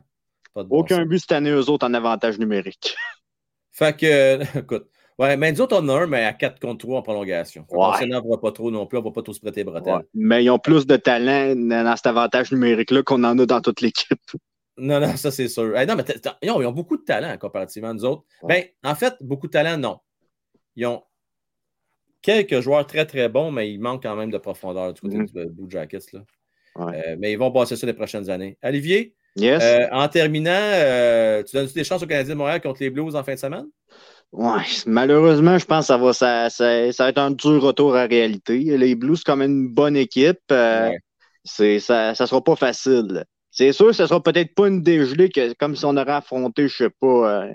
[0.54, 1.06] Pas de bon Aucun sens.
[1.06, 2.96] but cette année, eux autres, en avantage numérique.
[3.72, 4.88] Fait que, euh, écoute,
[5.20, 7.64] ouais, mais nous autres, on en a un, mais à 4 contre 3 en prolongation.
[7.66, 7.98] Qu'on Ouais.
[7.98, 9.94] s'énervera pas trop non plus, on va pas tous se prêter bretelles.
[9.96, 10.08] Ouais.
[10.14, 13.82] Mais ils ont plus de talent dans cet avantage numérique-là qu'on en a dans toute
[13.82, 14.20] l'équipe.
[14.76, 15.78] Non, non, ça c'est sûr.
[15.78, 16.04] Hey, non, mais
[16.42, 18.24] ils ont, ils ont beaucoup de talent comparativement à nous autres.
[18.42, 20.00] Ben, en fait, beaucoup de talent, non.
[20.76, 21.04] Ils ont
[22.24, 25.26] quelques joueurs très, très bons, mais il manque quand même de profondeur du côté Mhm.
[25.28, 26.00] du Blue Jackets.
[26.14, 26.22] Là.
[26.76, 27.04] Ouais.
[27.10, 28.58] Euh, mais ils vont passer ça les prochaines années.
[28.64, 29.62] Olivier, Yes.
[29.64, 33.16] euh, en terminant, euh, tu donnes-tu des chances aux Canadiens de Montréal contre les Blues
[33.16, 33.66] en fin de semaine?
[34.32, 37.94] Ouais, malheureusement, je pense que ça va, ça, ça, ça va être un dur retour
[37.96, 38.58] à la réalité.
[38.78, 40.40] Les Blues, c'est quand même une bonne équipe.
[40.50, 40.98] Ouais.
[41.44, 43.26] c'est, ça, ça sera pas facile.
[43.52, 46.68] C'est sûr que ce sera peut-être pas une dégelée que, comme si on aurait affronté,
[46.68, 47.46] je sais pas,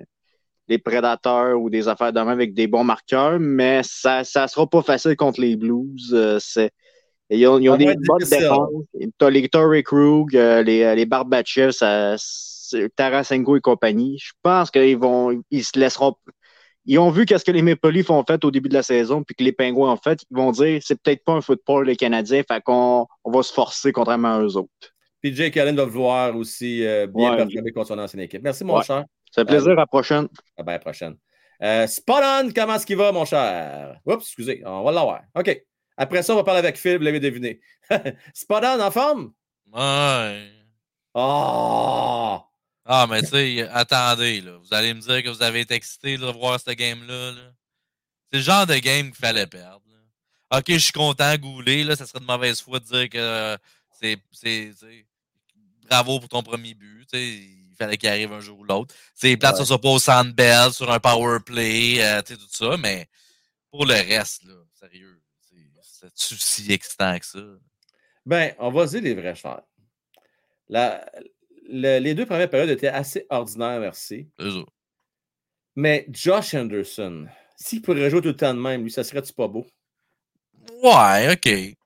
[0.69, 4.49] euh, les prédateurs ou des affaires de même avec des bons marqueurs, mais ça, ça
[4.49, 6.11] sera pas facile contre les Blues.
[6.13, 6.71] euh, c'est,
[7.31, 8.71] ils ont, ils ont Ça va des bonnes défenses.
[9.19, 11.73] T'as les Torrey Krug, euh, les, les Barbachev,
[12.97, 14.19] Tarasenko et compagnie.
[14.19, 16.15] Je pense qu'ils vont, ils se laisseront
[16.91, 19.23] ils ont vu qu'est-ce que les Maple Leafs ont fait au début de la saison,
[19.23, 20.21] puis que les Pingouins ont fait.
[20.31, 23.53] Ils vont dire, c'est peut-être pas un football les Canadiens, fait qu'on on va se
[23.53, 24.71] forcer contrairement à eux autres.
[25.21, 27.37] Puis Jake Allen va vouloir aussi euh, bien Ouais.
[27.37, 28.43] performer contre son ancienne équipe.
[28.43, 28.85] Merci, mon Ouais.
[28.85, 29.05] cher.
[29.33, 30.29] Ça fait plaisir, à la prochaine.
[30.57, 31.17] À la prochaine.
[31.63, 33.99] Euh, Spot on, comment est-ce qu'il va, mon cher?
[34.07, 35.23] Oups, excusez, on va l'avoir.
[35.35, 35.61] OK.
[35.97, 37.61] Après ça, on va parler avec Phil, vous l'avez deviné.
[38.35, 39.33] Spot on, en forme?
[39.73, 40.51] Ouais.
[41.15, 42.41] Oh!
[42.85, 44.57] Ah, mais tu sais, attendez, là.
[44.59, 47.33] Vous allez me dire que vous avez été excité là, de voir ce game-là.
[47.33, 47.53] là.
[48.31, 49.83] C'est le genre de game qu'il fallait perdre.
[49.91, 50.59] là.
[50.59, 51.97] Ok, je suis content, Goulet, là.
[51.97, 53.57] Ça serait de mauvaise foi de dire que euh,
[54.01, 54.17] c'est.
[54.33, 55.05] c'est- c'est-
[55.89, 57.07] Bravo pour ton premier but.
[57.11, 58.95] tu sais, Il fallait qu'il arrive un jour ou l'autre.
[59.15, 62.49] C'est plate, ça soit pas au Sandbell, sur un power play, euh, tu sais, tout
[62.51, 63.07] ça, mais
[63.71, 65.21] pour le reste, là, sérieux,
[65.83, 67.39] c'est- si excitant que ça?
[68.27, 69.63] Ben, on va dire les vraies choses.
[70.69, 71.11] La-
[71.69, 74.29] le- les deux premières périodes étaient assez ordinaires, merci.
[75.77, 77.27] Mais Josh Anderson,
[77.57, 79.67] s'il pourrait jouer tout le temps de même, lui, ça serait-tu pas beau?
[80.83, 81.78] Ouais, ok.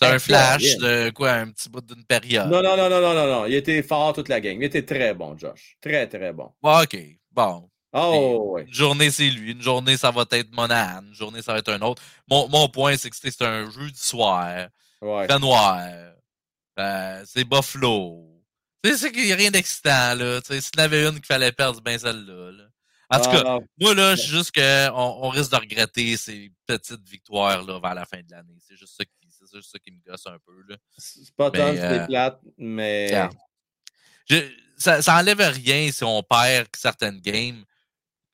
[0.00, 2.48] C'est un flash de quoi, un petit bout d'une période.
[2.50, 3.46] Non, non, non, non, non, non, non.
[3.46, 4.60] Il était fort toute la game.
[4.60, 5.76] Il était très bon, Josh.
[5.80, 6.52] Très, très bon.
[6.62, 6.98] Ouais, ok,
[7.32, 7.68] bon.
[7.92, 8.62] Oh, ouais.
[8.64, 9.52] Une journée, c'est lui.
[9.52, 11.02] Une journée, ça va être Monahan.
[11.02, 12.02] Une journée, ça va être un autre.
[12.30, 14.68] Mon, mon point, c'est que c'est un jeu du soir.
[15.00, 15.26] Ouais.
[15.26, 15.80] fait noir.
[16.78, 18.24] Euh, c'est Buffalo.
[18.84, 20.40] Tu sais, qu'il n'y a rien d'excitant, là.
[20.40, 22.52] Tu sais, s'il y en avait une qu'il fallait perdre, c'est bien celle-là.
[22.52, 22.64] là.
[23.10, 26.52] En tout cas, Ah, moi, là, je suis juste qu'on on risque de regretter ces
[26.66, 28.54] petites victoires-là vers la fin de l'année.
[28.60, 30.52] C'est juste ça qui, c'est juste ça qui me gosse un peu,
[30.96, 33.08] c'est pas tant, c'est euh, plate, mais.
[34.28, 37.64] Je- ça, ça enlève rien si on perd certaines games.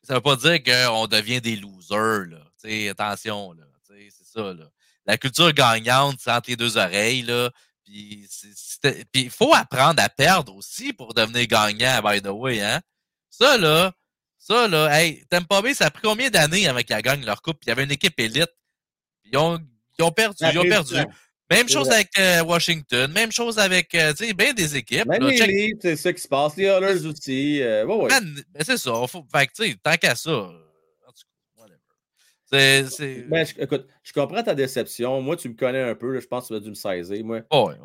[0.02, 2.38] Ça veut pas dire qu'on devient des losers, là.
[2.62, 3.64] Tu sais, attention, là.
[3.88, 4.68] C'est ça, là.
[5.06, 7.50] La culture gagnante, c'est entre les deux oreilles, là.
[7.84, 8.28] Puis
[9.14, 12.80] il faut apprendre à perdre aussi pour devenir gagnant, by the way, hein.
[13.30, 13.92] Ça, là,
[14.38, 17.58] ça, là, hey, Tampa Bay, ça a pris combien d'années avant qu'ils gagnent leur coupe?
[17.60, 18.52] Puis il y avait une équipe élite.
[19.22, 19.58] Puis Ils ont,
[19.98, 20.94] ils ont perdu, ils ont perdu.
[21.50, 25.06] Même chose avec euh, Washington, même chose avec, euh, bien des équipes.
[25.06, 25.28] Même là.
[25.30, 26.56] les Leafs, c'est ça qui se passe.
[26.56, 27.60] Les Oilers aussi.
[27.62, 28.08] euh, ouais, ouais.
[28.08, 28.92] Man, ben, c'est ça.
[29.06, 30.50] Faut, fait que, tu sais, tant qu'à ça.
[32.46, 32.86] C'est.
[32.88, 33.22] c'est...
[33.28, 35.20] Ben, je- écoute, je comprends ta déception.
[35.20, 36.12] Moi, tu me connais un peu.
[36.12, 37.24] là, je pense que tu vas dû me saisir.
[37.24, 37.76] Moi, Ouais, ouais.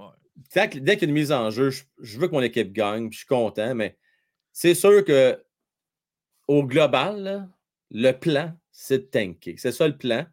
[0.54, 2.42] Tant que- dès qu'il y a une mise en jeu, je, je veux que mon
[2.42, 3.98] équipe gagne, puis je suis content, mais
[4.54, 5.42] c'est sûr que
[6.48, 7.48] au global, là,
[7.92, 9.56] le plan, c'est de tanker.
[9.58, 10.26] C'est ça le plan.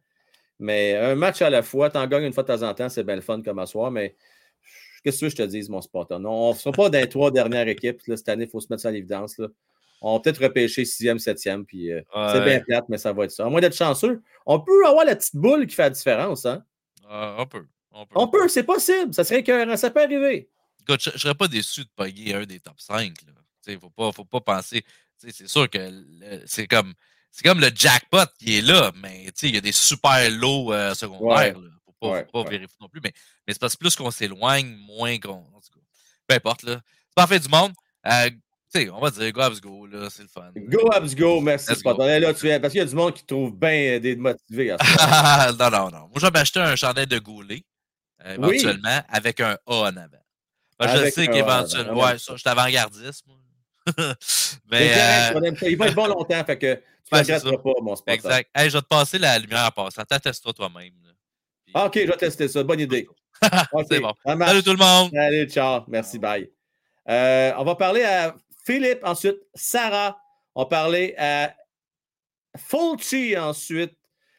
[0.59, 3.05] Mais un match à la fois, t'en gagnes une fois de temps en temps, c'est
[3.05, 4.17] bien le fun comme à soir, mais
[5.03, 6.25] qu'est-ce que tu veux que je te dise, mon Spartan?
[6.25, 8.01] On ne sera pas dans les trois dernières équipes.
[8.07, 9.39] là, cette année, il faut se mettre ça à l'évidence.
[9.39, 9.49] là.
[10.03, 12.03] On va peut-être repêcher sixième, septième, puis euh,
[12.33, 13.47] c'est bien plate, mais ça va être ça.
[13.47, 16.45] À moins d'être chanceux, on peut avoir la petite boule qui fait la différence.
[16.45, 16.65] Hein?
[17.09, 17.67] Ah, on peut.
[17.93, 18.15] On peut.
[18.15, 19.15] On peut, c'est possible.
[19.15, 20.51] Ça serait écœurant, ça peut arriver.
[20.83, 23.07] Écoute, je, je serais pas déçu de pogner un des top 5.
[23.27, 23.33] Là.
[23.65, 24.85] Tu sais, faut pas, faut pas penser.
[25.17, 25.79] C'est sûr que
[26.45, 26.93] c'est comme.
[27.37, 30.95] C'est comme le jackpot qui est là, mais il y a des super lots euh,
[30.95, 31.59] secondaires.
[31.59, 31.69] Là.
[31.85, 32.51] Faut pas, Ouais, faut pas ouais.
[32.57, 33.01] vérifier non plus.
[33.05, 33.13] Mais,
[33.47, 35.45] mais c'est parce que plus qu'on s'éloigne, moins qu'on.
[36.27, 36.81] Peu importe, là.
[36.83, 37.73] C'est pas la fin du monde.
[38.07, 38.31] Euh,
[38.91, 40.51] on va dire go Habs go, là, c'est le fun.
[40.57, 41.41] Go, Abs, go.
[41.43, 41.73] Merci.
[41.73, 44.79] Et Là, tu es, parce qu'il y a du monde qui trouve bien démotivé à
[44.79, 45.53] ça.
[45.59, 45.99] non, non, non.
[46.01, 47.63] Moi, je vais m'acheter un chandail de goulet,
[48.25, 48.57] euh, Oui.
[48.57, 50.23] éventuellement, avec un A en avant.
[50.81, 52.03] Je sais qu'éventuellement.
[52.03, 53.37] Ouais, ça, je suis avant-gardiste, moi.
[54.71, 54.93] Mais.
[54.95, 55.51] euh.
[55.63, 56.81] Il va être bon longtemps, fait que tu
[57.13, 57.59] ne regretteras ça.
[57.59, 58.15] pas, mon Spartan.
[58.29, 58.51] Exact.
[58.55, 60.03] Hey, je vais te passer la lumière en passant.
[60.05, 60.93] T'attestes-toi toi-même.
[61.65, 62.63] Puis- Ah, OK, je vais tester ça.
[62.63, 63.07] Bonne idée.
[63.73, 64.13] OK, C'est bon.
[64.25, 65.11] Salut tout le monde!
[65.13, 65.83] Salut, ciao.
[65.89, 66.51] Merci, bye.
[67.09, 68.35] Euh, on va parler à
[68.65, 70.19] Philippe, ensuite Sarah.
[70.55, 71.55] On va parler à
[72.57, 73.93] Fulci ensuite.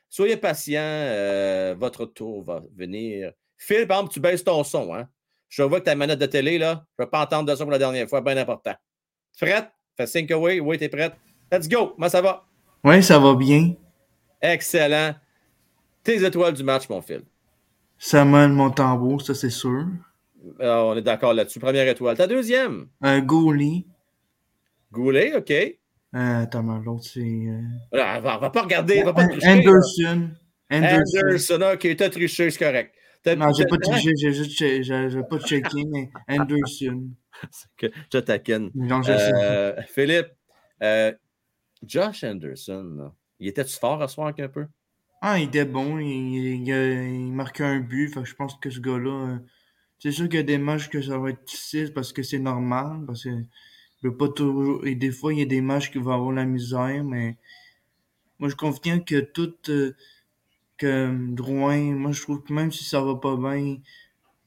[0.10, 3.32] Soyez patient, euh, votre tour va venir.
[3.58, 4.94] Phil, par exemple, tu baisses ton son.
[4.96, 5.08] Hein?
[5.50, 7.64] Je vois que ta manette de télé, là, je ne vais pas entendre de ça
[7.64, 8.74] pour la dernière fois, bien important.
[9.40, 9.70] Prête?
[9.96, 10.60] Fais sync away.
[10.60, 11.14] Oui, t'es prête?
[11.52, 11.88] Let's go.
[11.96, 12.46] Comment ça va?
[12.84, 13.74] Oui, ça va bien.
[14.42, 15.16] Excellent.
[16.04, 17.22] Tes étoiles du match, mon Phil.
[17.98, 19.86] Samuel Montembeau, ça c'est sûr.
[20.62, 21.60] Euh, on est d'accord là-dessus.
[21.60, 22.16] Première étoile.
[22.16, 22.88] Ta deuxième?
[23.02, 23.86] Un goalie.
[24.92, 25.52] Goulet, OK.
[25.52, 25.76] Euh,
[26.14, 27.20] mais l'autre c'est.
[27.20, 27.62] euh,
[27.94, 29.02] Ah, on va, pas regarder.
[29.02, 29.54] on va pas tricher, là.
[29.72, 30.30] Anderson.
[30.72, 31.18] Anderson.
[31.26, 32.94] Anderson, OK, t'as triché, c'est correct.
[33.36, 33.78] Non, j'ai pas
[35.10, 37.10] j'ai pas checké, mais Anderson.
[37.78, 38.72] que je taquine.
[38.74, 39.32] Non, je sais.
[39.34, 40.30] Euh, Philippe,
[40.82, 41.12] euh,
[41.86, 44.66] Josh Anderson, là, il était-tu fort à soir un peu?
[45.22, 48.70] Ah, il était bon, il, il, il marquait un but, fait que je pense que
[48.70, 49.10] ce gars-là.
[49.10, 49.38] euh,
[50.00, 52.40] c'est sûr qu'il y a des matchs que ça va être difficile parce que c'est
[52.40, 54.86] normal, parce que il peut pas toujours.
[54.86, 57.36] Et des fois, il y a des matchs qui vont avoir la misère, mais
[58.40, 59.54] moi je suis confiant que tout.
[59.70, 59.94] euh,
[60.78, 63.78] que Drouin, moi je trouve que même si ça va pas bien,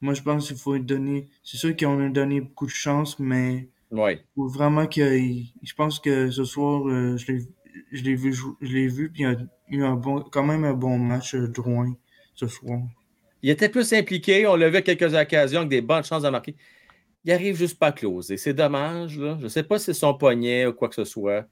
[0.00, 1.28] moi je pense qu'il faut lui donner.
[1.42, 4.18] C'est sûr qu'on a donné beaucoup de chance, mais Oui.
[4.34, 5.46] faut vraiment qu'il.
[5.62, 7.40] Je pense que ce soir, euh, je l'ai
[7.92, 9.36] je l'ai vu je l'ai vu puis il a
[9.68, 11.94] eu un bon quand même un bon match euh, Drouin
[12.34, 12.80] ce soir.
[13.42, 14.46] Il était plus impliqué.
[14.46, 16.56] On l'a vu à quelques occasions avec des bonnes chances de marquer.
[17.24, 18.36] Il arrive juste pas à closer.
[18.36, 19.18] C'est dommage.
[19.18, 19.36] Là.
[19.38, 21.46] Je ne sais pas si c'est son poignet ou quoi que ce soit.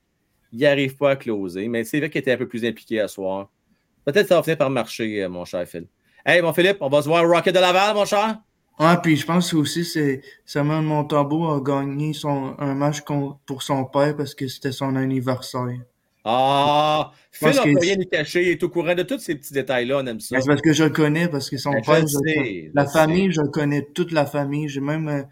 [0.52, 1.68] Il n'arrive pas à closer.
[1.68, 3.50] Mais c'est vrai qu'il était un peu plus impliqué à soir.
[4.08, 5.86] Peut-être que ça va finir par marcher, euh, mon cher Phil.
[6.24, 8.38] Hey, mon Philippe, on va se voir au Rocket de Laval, mon cher?
[8.78, 13.02] Ah puis je pense que aussi c'est Samuel Montembeau a gagné son un match
[13.44, 15.80] pour son père parce que c'était son anniversaire.
[16.24, 17.12] Ah!
[17.32, 18.44] Phil n'a rien lui cacher.
[18.44, 19.98] Il est au courant de tous ces petits détails-là.
[19.98, 20.40] On aime ça.
[20.40, 22.84] C'est parce que je le connais parce que son Ben, père je sais, je la
[22.84, 25.22] le famille je connais toute la famille j'ai même euh,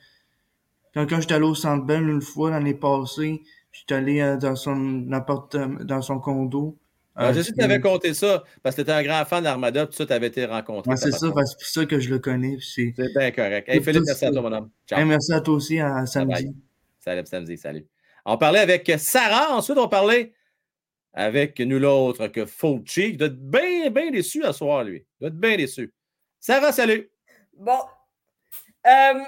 [0.92, 3.40] quand, quand j'étais allé au Centre Bell une fois l'année passée
[3.72, 6.76] j'étais allé euh, dans son appartement dans son condo
[7.18, 9.42] Euh, je sais que tu avais compté ça parce que tu étais un grand fan
[9.42, 10.90] d'Armada, puis ça, tu avais été rencontré.
[10.90, 12.58] Ouais, c'est ça, c'est pour ça que je le connais.
[12.60, 12.92] C'est...
[13.14, 13.68] Bien correct.
[13.68, 14.70] Hey, Tout- Philippe, tout merci à toi, mon homme.
[14.86, 14.98] Ciao.
[15.00, 16.44] Hey, merci à toi aussi, à Bye samedi.
[16.44, 16.54] bye.
[17.00, 17.86] Salut, samedi, salut.
[18.24, 19.54] On parlait avec Sarah.
[19.56, 20.34] Ensuite, on parlait
[21.14, 23.10] avec nul autre que Fulci.
[23.10, 24.98] Il doit être bien, bien déçu à soir, lui.
[24.98, 25.92] Il doit être bien déçu.
[26.40, 27.10] Sarah, salut.
[27.56, 27.78] Bon.
[28.86, 29.20] Euh,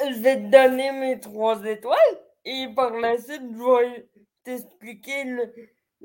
[0.00, 1.98] je vais te donner mes trois étoiles
[2.44, 3.58] et par la suite, je
[3.92, 4.08] vais
[4.42, 5.52] t'expliquer le,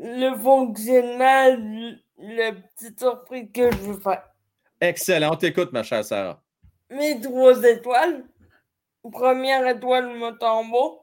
[0.02, 4.24] le fonctionnement, le, le petit surprise que je veux faire.
[4.80, 5.34] Excellent.
[5.34, 6.42] On t'écoute, ma chère Sarah.
[6.90, 8.26] Mes trois étoiles.
[9.04, 11.02] Première étoile, Motambo.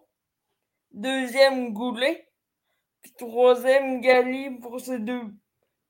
[0.91, 2.27] Deuxième, Goulet.
[3.03, 5.23] Puis troisième, Gali pour ses deux.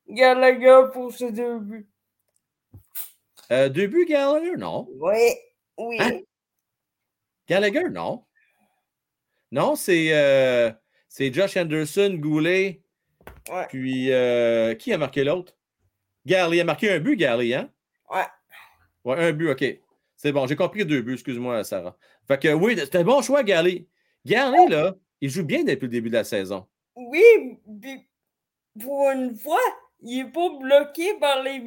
[0.08, 1.88] Gallagher pour ses deux buts.
[3.52, 4.56] Euh, deux buts, Gallagher?
[4.56, 4.88] Non.
[4.98, 5.32] Oui,
[5.78, 5.96] oui.
[6.00, 6.20] Hein?
[7.48, 7.88] Gallagher?
[7.90, 8.24] Non.
[9.52, 10.72] Non, c'est euh,
[11.08, 12.82] c'est Josh Anderson, Goulet.
[13.50, 13.66] Ouais.
[13.68, 15.54] Puis, euh, qui a marqué l'autre?
[16.24, 17.70] Garley a marqué un but, Garley, hein?
[18.10, 18.26] Ouais.
[19.04, 19.64] Ouais, un but, OK.
[20.16, 21.96] C'est bon, j'ai compris deux buts, excuse-moi, Sarah.
[22.26, 23.86] Fait que oui, c'est un bon choix, Garley.
[24.24, 26.66] Garley, là, il joue bien depuis le début de la saison.
[26.96, 27.22] Oui,
[27.80, 28.08] puis
[28.80, 29.60] pour une fois,
[30.00, 31.60] il n'est pas bloqué par les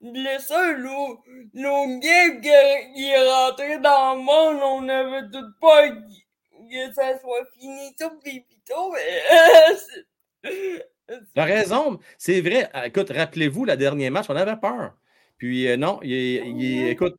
[0.00, 0.78] blessures.
[0.78, 1.22] L'autre
[1.54, 7.46] l'autre game qu'il est rentré dans le monde, on avait tout pas que ça soit
[7.58, 9.22] fini tout, puis tout, mais.
[11.34, 12.68] T'as raison, c'est vrai.
[12.72, 14.96] Ah, Écoute, rappelez-vous, le dernier match, on avait peur.
[15.38, 17.14] Puis euh, non, il est, il est- écoute,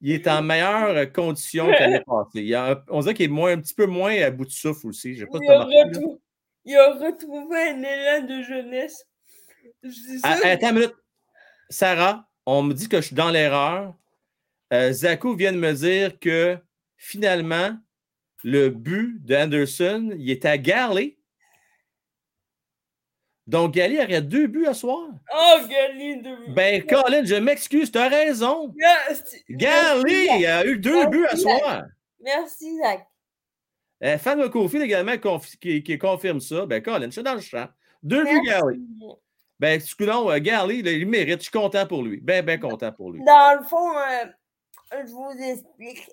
[0.00, 2.42] il est en meilleure condition que l'année passée.
[2.42, 4.50] Il a un- on dirait qu'il est moins, un petit peu moins à bout de
[4.50, 5.14] souffle aussi.
[5.32, 6.20] Pas il, a retrou-
[6.64, 9.04] il a retrouvé un élan de jeunesse.
[10.22, 10.94] Ah, attends une minute.
[11.70, 13.94] Sarah, on me dit que je suis dans l'erreur.
[14.72, 14.92] Euh,
[15.36, 16.56] vient de me dire que
[16.96, 17.76] finalement,
[18.44, 21.17] le but d'Anderson, il est à Garley.
[23.48, 25.08] Donc, Gali aurait deux buts à soir.
[25.34, 26.52] Oh, Gali de.
[26.52, 28.74] Ben, Colin, je m'excuse, tu as raison.
[28.76, 29.42] Merci.
[29.48, 31.84] Gali Merci, a eu deux buts à soir.
[32.20, 33.06] Merci, Zach.
[34.04, 35.14] Euh, Fan de Cofield également
[35.62, 36.66] qui, qui confirme ça.
[36.66, 37.66] Ben, Colin, je suis dans le champ.
[38.02, 38.86] Deux buts, Gali.
[39.58, 41.38] Ben, excusez-moi, euh, Gali, là, il mérite.
[41.38, 42.20] Je suis content pour lui.
[42.20, 43.24] Ben, ben content pour lui.
[43.24, 44.26] Dans le fond, euh,
[44.92, 46.10] je vous explique.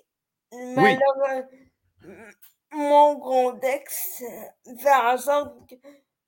[2.72, 4.24] Mon contexte
[4.78, 5.74] fait en sorte que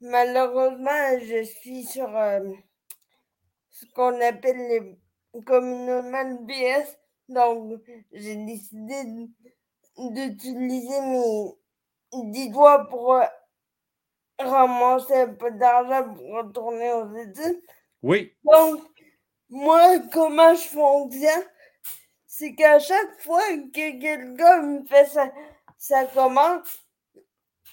[0.00, 2.40] malheureusement, je suis sur euh,
[3.70, 4.98] ce qu'on appelle les
[5.42, 6.96] communément BS.
[7.28, 7.80] Donc,
[8.12, 9.04] j'ai décidé
[9.98, 11.52] d'utiliser mes
[12.12, 13.24] 10 doigts pour euh,
[14.38, 17.62] ramasser un peu d'argent pour retourner aux études.
[18.02, 18.32] Oui.
[18.44, 18.80] Donc,
[19.50, 21.44] moi, comment je fonctionne,
[22.26, 23.42] c'est qu'à chaque fois
[23.74, 25.30] que quelqu'un me fait sa,
[25.76, 26.62] sa commande,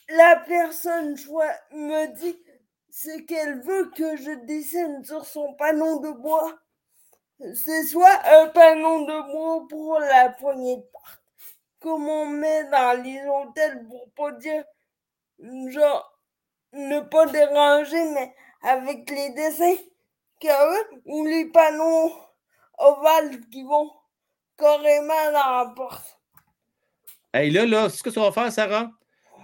[0.10, 1.16] la personne
[1.72, 2.40] me dit
[2.90, 6.54] ce qu'elle veut que je dessine sur son panneau de bois.
[7.54, 11.22] C'est soit un panneau de bois pour la poignée de porte,
[11.80, 14.64] comme on met dans les hôtels pour pas dire,
[15.68, 16.20] genre,
[16.72, 19.76] ne pas déranger, mais avec les dessins
[20.52, 22.12] eux, ou les panneaux
[22.78, 23.92] ovales qui vont
[24.58, 26.20] carrément dans la porte.
[27.34, 28.90] Hey, là, là, ce que tu vas faire, Sarah,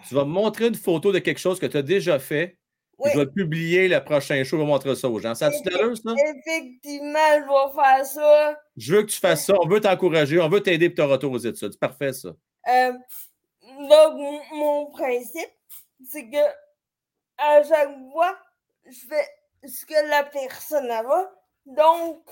[0.08, 2.58] tu vas me montrer une photo de quelque chose que tu as déjà fait.
[3.02, 4.58] puis Je vais publier le prochain show.
[4.58, 5.34] Je vais montrer ça aux gens.
[5.36, 6.14] Ça a-tu de l'allure, ça?
[6.14, 8.60] Effectivement, je vais faire ça.
[8.78, 9.54] Je veux que tu fasses ça.
[9.62, 10.40] On veut t'encourager.
[10.40, 11.72] On veut t'aider pour ton retour aux études.
[11.72, 12.30] C'est parfait, ça.
[12.68, 12.94] Euh,
[13.90, 15.50] donc, mon- principe,
[16.10, 16.38] c'est que
[17.38, 18.38] à chaque fois,
[18.86, 21.04] je fais ce que la personne a.
[21.66, 22.30] Donc,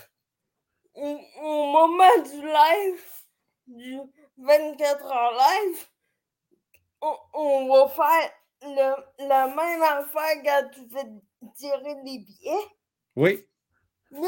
[0.94, 3.02] au, au moment du live,
[3.68, 3.98] du
[4.38, 5.86] 24 heures live,
[7.02, 8.32] on, on va faire
[8.64, 11.06] le- la même affaire quand tu fais
[11.56, 12.68] tirer les billets,
[13.16, 13.48] Oui.
[14.12, 14.28] mais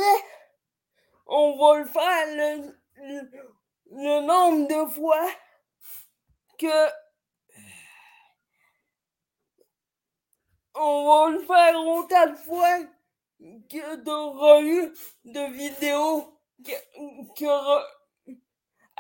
[1.26, 3.54] on va le faire le, le,
[3.92, 5.28] le nombre de fois
[6.58, 6.90] que
[10.76, 12.80] on va le faire autant de fois
[13.70, 14.94] que d'auras eu
[15.26, 16.72] de vidéos que,
[17.36, 17.84] que aura
[18.26, 18.38] T'es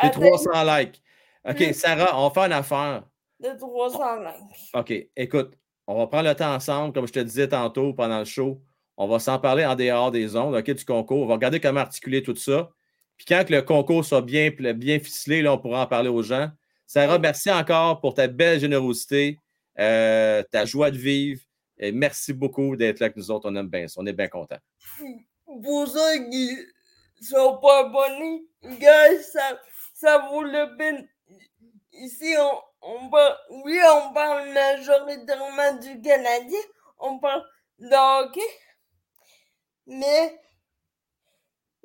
[0.08, 1.02] atteint 300 likes.
[1.46, 1.74] OK.
[1.74, 3.04] Sarah, on faire une affaire.
[3.42, 4.70] De 300 likes.
[4.74, 5.58] OK, écoute,
[5.88, 8.62] on va prendre le temps ensemble, comme je te disais tantôt pendant le show.
[8.98, 11.24] On va s'en parler en dehors des ondes, OK, du concours.
[11.24, 12.70] On va regarder comment articuler tout ça.
[13.18, 16.50] Puis quand le concours soit bien, bien ficelé, là, on pourra en parler aux gens.
[16.86, 19.40] Sarah, merci encore pour ta belle générosité,
[19.80, 21.42] euh, ta joie de vivre.
[21.78, 23.50] Et merci beaucoup d'être là avec nous autres.
[23.50, 24.00] On aime bien ça.
[24.02, 24.60] On est bien contents.
[25.46, 26.58] Pour ceux qui
[27.22, 28.44] sont pas abonnés,
[29.24, 29.60] ça,
[29.96, 31.08] ça vaut le peine.
[31.94, 36.60] Ici, on, on parle, oui, on parle majoritairement du Canadien,
[37.00, 37.46] on parle
[37.80, 38.42] de hockey,
[39.86, 40.40] mais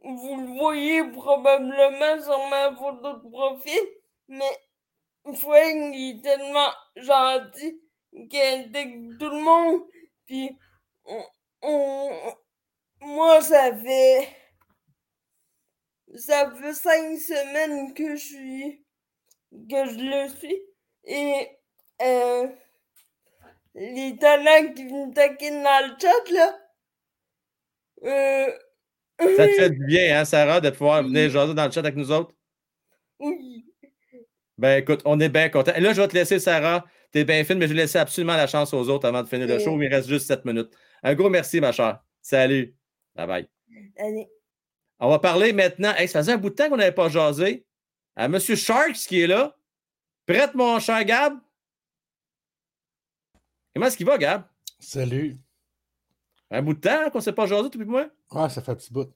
[0.02, 3.80] vous le voyez probablement sur ma photo de profil,
[4.28, 4.58] mais
[5.34, 7.80] Frank est tellement gentil
[8.30, 9.82] qu'il intègre tout le monde,
[10.26, 10.56] puis
[11.04, 11.24] on,
[11.62, 12.34] on-
[13.00, 14.28] moi, ça fait.
[16.16, 18.84] Ça fait cinq semaines que je suis.
[19.70, 20.62] que je le suis.
[21.06, 21.48] Et.
[22.02, 22.46] euh,
[23.74, 26.58] les talents qui me taquinent dans le chat, là.
[28.04, 31.80] euh, Ça te fait du bien, hein, Sarah, de pouvoir venir jaser dans le chat
[31.80, 32.34] avec nous autres?
[33.20, 33.64] Oui.
[34.58, 35.72] Ben écoute, on est bien content.
[35.74, 36.84] Et là, je vais te laisser, Sarah.
[37.12, 39.46] T'es bien fine, mais je vais laisser absolument la chance aux autres avant de finir
[39.46, 39.80] le show.
[39.80, 40.72] Il reste juste 7 minutes.
[41.02, 42.00] Un gros merci, ma chère.
[42.22, 42.74] Salut.
[43.14, 43.48] Bye bye.
[43.98, 44.28] Allez.
[44.98, 45.92] On va parler maintenant.
[45.96, 47.66] Hey, ça faisait un bout de temps qu'on n'avait pas jasé.
[48.16, 48.38] À M.
[48.38, 49.54] Sharks qui est là.
[50.26, 51.34] Prête, mon cher Gab?
[53.72, 54.44] Comment est-ce qu'il va, Gab?
[54.80, 55.36] Salut.
[56.50, 58.08] Un bout de temps qu'on ne s'est pas jasé depuis moi?
[58.32, 59.12] Ouais, ça fait un petit bout.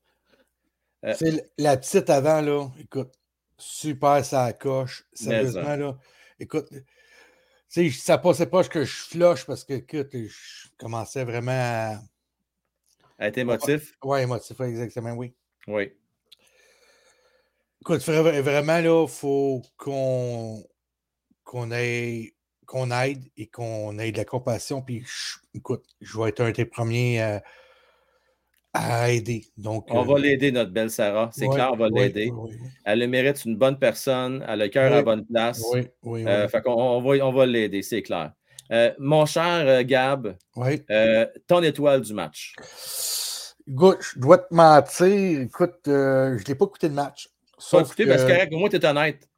[1.05, 2.69] Euh, C'est la petite avant, là.
[2.79, 3.13] Écoute,
[3.59, 5.05] super, ça coche.
[5.13, 5.99] Sérieusement, là.
[6.39, 6.85] Écoute, tu
[7.69, 12.01] sais, ça passait pas que je flush parce que, écoute, je commençais vraiment à.
[13.19, 13.97] À être émotif?
[14.03, 15.35] Ouais, émotif, exactement, oui.
[15.67, 15.93] Oui.
[17.81, 20.63] Écoute, vra- vraiment, là, il faut qu'on
[21.51, 22.33] qu'on ait
[22.65, 24.81] qu'on aide et qu'on ait de la compassion.
[24.81, 27.43] Puis, je- écoute, je vais être un des premiers à,
[28.73, 29.47] à aider.
[29.57, 31.31] Donc, On euh, va l'aider, notre belle Sarah.
[31.33, 32.31] C'est ouais, clair, on va ouais, l'aider.
[32.31, 32.51] ouais.
[32.85, 34.45] Elle le mérite, une bonne personne.
[34.47, 35.61] Elle a le cœur à la bonne place.
[35.73, 38.33] Oui, oui, Euh, fait qu'on on va, on va l'aider, c'est clair.
[38.71, 40.37] Euh, mon cher euh, Gab,
[40.91, 42.55] euh, ton étoile du match.
[43.67, 45.41] Écoute, je dois te mentir.
[45.41, 47.29] Écoute, euh, je n'ai pas écouté le match.
[47.73, 48.11] Pas écouté, que...
[48.11, 49.29] parce que au moins, tu es honnête.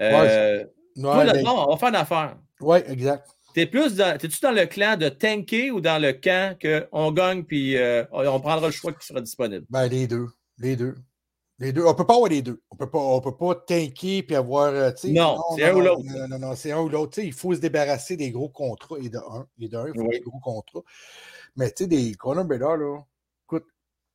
[0.00, 0.66] Euh, Ouais,
[1.00, 2.36] toi, Ouais, là, ben- non, on va faire une affaire.
[2.60, 3.28] ouais, exact.
[3.54, 7.42] T'es plus dans, t'es-tu dans le clan de tanker ou dans le camp qu'on gagne
[7.42, 9.64] puis euh, on prendra le choix qui sera disponible?
[9.70, 10.26] Ben, les deux.
[10.58, 10.94] Les deux.
[11.58, 11.82] Les deux.
[11.86, 12.60] On peut pas avoir les deux.
[12.70, 14.66] On peut pas, on peut pas tanker puis avoir.
[14.74, 16.02] euh, Non, c'est un ou l'autre.
[16.04, 17.18] Non, non, non, c'est un ou l'autre.
[17.22, 18.98] Il faut se débarrasser des gros contrats.
[19.00, 20.18] Et de un, et de un, il faut Oui.
[20.18, 20.82] des gros contrats.
[21.56, 22.98] Mais tu sais, des Conor Bedard, là,
[23.46, 23.64] écoute,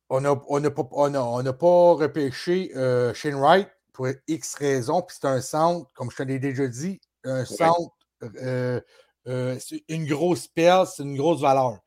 [0.08, 4.08] on n'a on a pas, on a, on a pas repêché euh, Shane Wright pour
[4.26, 5.02] X raisons.
[5.02, 8.80] Puis c'est un centre, comme je te l'ai déjà dit, un centre, euh,
[9.26, 9.58] euh,
[9.88, 11.78] une grosse perle, c'est une grosse valeur.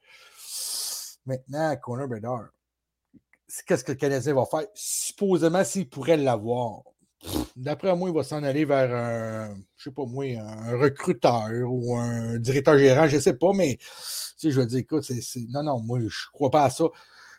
[1.26, 2.49] Maintenant, Conor Bedard,
[3.65, 4.68] qu'est-ce que le Canadien va faire?
[4.73, 6.84] Supposément, s'il pourrait l'avoir,
[7.56, 11.95] d'après moi, il va s'en aller vers un, je sais pas moi, un recruteur ou
[11.95, 13.86] un directeur gérant, je sais pas, mais tu
[14.38, 16.86] sais, je veux dire, écoute, c'est- non, non, moi, je crois pas à ça.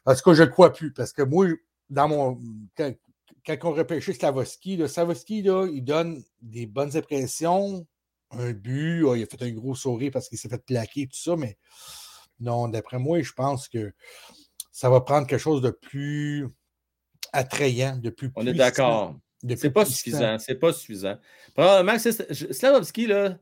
[0.05, 1.47] En tout cas, je ne crois plus, parce que moi,
[1.91, 2.41] dans mon.
[2.77, 2.93] Quand,
[3.47, 7.87] quand on repêchait Slavoski, là, Slavoski, là, il donne des bonnes impressions,
[8.31, 11.37] un but, il a fait un gros sourire parce qu'il s'est fait plaquer, tout ça,
[11.37, 11.57] mais
[12.41, 13.93] non, d'après moi, je pense que
[14.73, 16.49] ça va prendre quelque chose de plus
[17.33, 19.17] attrayant, de plus On est d'accord.
[19.57, 19.97] C'est pas puissant.
[19.97, 20.39] suffisant.
[20.39, 21.17] C'est pas suffisant.
[21.55, 23.39] Probablement que Slavovski, là,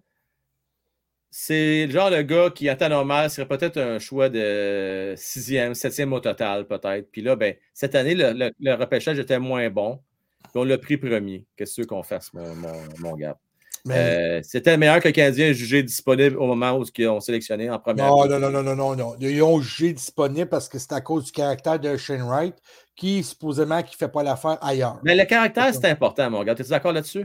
[1.37, 5.75] c'est le genre de gars qui, en temps normal, serait peut-être un choix de sixième,
[5.75, 7.11] septième au total, peut-être.
[7.11, 9.99] Puis là, ben, cette année, le, le- le repêchage était moins bon.
[10.45, 11.45] Puis on l'a pris premier.
[11.57, 13.37] Qu'est-ce que qu'on fasse, mon, mon, mon gars?
[13.85, 17.19] Mais- Euh, C'était le meilleur que le Canadien jugé disponible au moment où ils ont
[17.19, 18.07] sélectionné en première.
[18.07, 19.17] Non, non, non, non, non, non, non.
[19.19, 22.55] Ils ont jugé disponible parce que c'est à cause du caractère de Shane Wright
[22.95, 25.01] qui, supposément, qui ne fait pas l'affaire ailleurs.
[25.03, 26.53] Mais le caractère, c'est important, mon gars.
[26.53, 27.25] Es-tu d'accord là-dessus?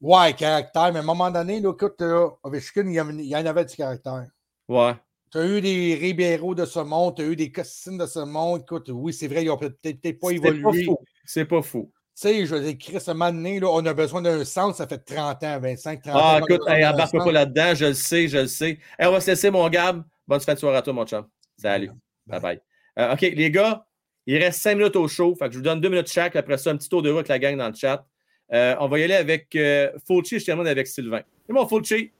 [0.00, 3.64] Ouais, caractère, mais à un moment donné, là, écoute, là, Ovechkin, il y, en avait
[3.64, 4.26] du caractère.
[4.68, 4.94] Ouais.
[5.30, 8.20] Tu as eu des Ribeiro de ce monde, tu as eu des Costine de ce
[8.20, 8.62] monde.
[8.62, 10.86] Écoute, oui, c'est vrai, ils ont peut-être pas évolué.
[11.24, 11.90] C'est pas fou.
[12.14, 14.76] Tu sais, je veux dire, Chris, un moment donné, là, on a besoin d'un centre,
[14.76, 16.18] ça fait 30 ans, 25, 30 ans.
[16.22, 18.78] Ah, on a écoute, hey, embarque pas là-dedans, je le sais, je le sais.
[18.98, 20.04] Hey, on va se laisser, mon Gab.
[20.26, 21.26] Bonne fête de soirée à toi, mon chum.
[21.56, 21.90] Salut.
[22.26, 22.60] Bye bye.
[22.98, 23.86] Euh, OK, les gars,
[24.26, 25.34] il reste cinq minutes au show.
[25.34, 26.36] Fait que je vous donne deux minutes chaque.
[26.36, 28.06] Après ça, un petit tour de roue avec la gang dans le chat.
[28.54, 30.38] Euh, on va y aller avec euh, Fulci.
[30.38, 31.22] Je termine avec Sylvain.
[31.46, 32.12] C'est bon, Fulci.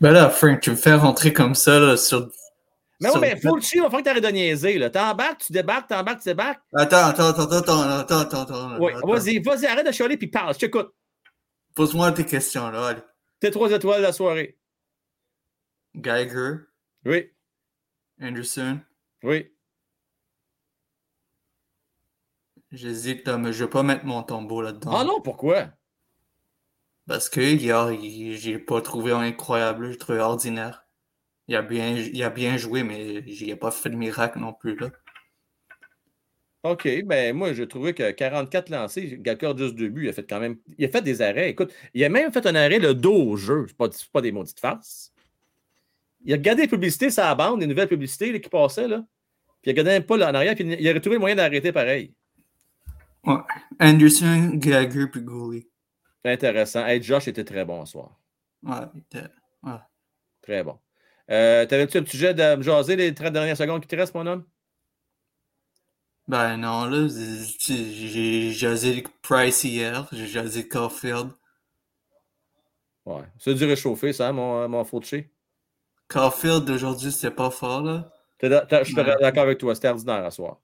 [0.00, 2.28] Ben là, Frank, tu me fais rentrer comme ça là, sur.
[3.00, 4.78] Mais oui, sur- mais Fulci, il va falloir que tu arrêtes de niaiser.
[4.78, 4.90] là.
[4.90, 6.60] T'embarques, tu débarques, t'embarques, tu débarques.
[6.74, 8.78] Attends, attends, attends, attends, attends, attends, attends.
[8.80, 10.52] Oui, vas-y, vas-y, arrête de chialer puis parle.
[10.54, 10.92] Je t'écoute.
[11.74, 13.00] Pose-moi tes questions là, allez.
[13.40, 14.58] Tes trois étoiles de la soirée.
[15.94, 16.56] Geiger,
[17.04, 17.30] Oui,
[18.20, 18.78] Anderson.
[19.22, 19.50] oui.
[22.72, 24.92] J'hésite, mais je vais pas mettre mon tombeau là-dedans.
[24.96, 25.68] Ah non, pourquoi?
[27.06, 27.92] Parce que hier,
[28.34, 30.86] j'ai pas trouvé incroyable, j'ai trouvé ordinaire.
[31.48, 34.76] Il a bien, il a bien joué, mais j'ai pas fait de miracle non plus
[34.76, 34.90] là.
[36.62, 40.22] OK, ben moi, j'ai trouvé que 44 lancés, Galcore juste deux buts, il a fait
[40.22, 40.56] quand même.
[40.78, 41.50] Il a fait des arrêts.
[41.50, 43.66] Écoute, il a même fait un arrêt le dos au jeu.
[43.66, 45.12] C'est pas, c'est pas des maudites farces.
[46.24, 49.04] Il a regardé les publicités sur la bande, les nouvelles publicités là, qui passaient, là.
[49.60, 51.72] Puis il a regardé pas là, en arrière, puis il a retrouvé le moyen d'arrêter
[51.72, 52.14] pareil.
[53.24, 53.36] Ouais.
[53.80, 55.68] Anderson, Geiger puis Gouli.
[56.24, 56.84] Intéressant.
[56.86, 58.20] Hey, Josh était très bon ce soir.
[58.62, 59.28] Ouais, il était-
[59.62, 59.78] ouais.
[60.42, 60.78] Très bon.
[61.30, 64.14] Euh, T'avais-tu un petit sujet de me jaser les 30 dernières secondes qui te restent,
[64.14, 64.44] mon homme?
[66.28, 71.30] Ben non, là, j'ai- jasé Price hier, j'ai jasé Caulfield.
[73.04, 73.22] Ouais.
[73.38, 75.32] C'est du réchauffé, ça, mon, mon Fauché.
[76.08, 78.12] Caulfield d'aujourd'hui, c'était pas fort, là.
[78.40, 79.16] Je suis Ouais.
[79.20, 80.60] d'accord avec toi, c'était ordinaire à soir.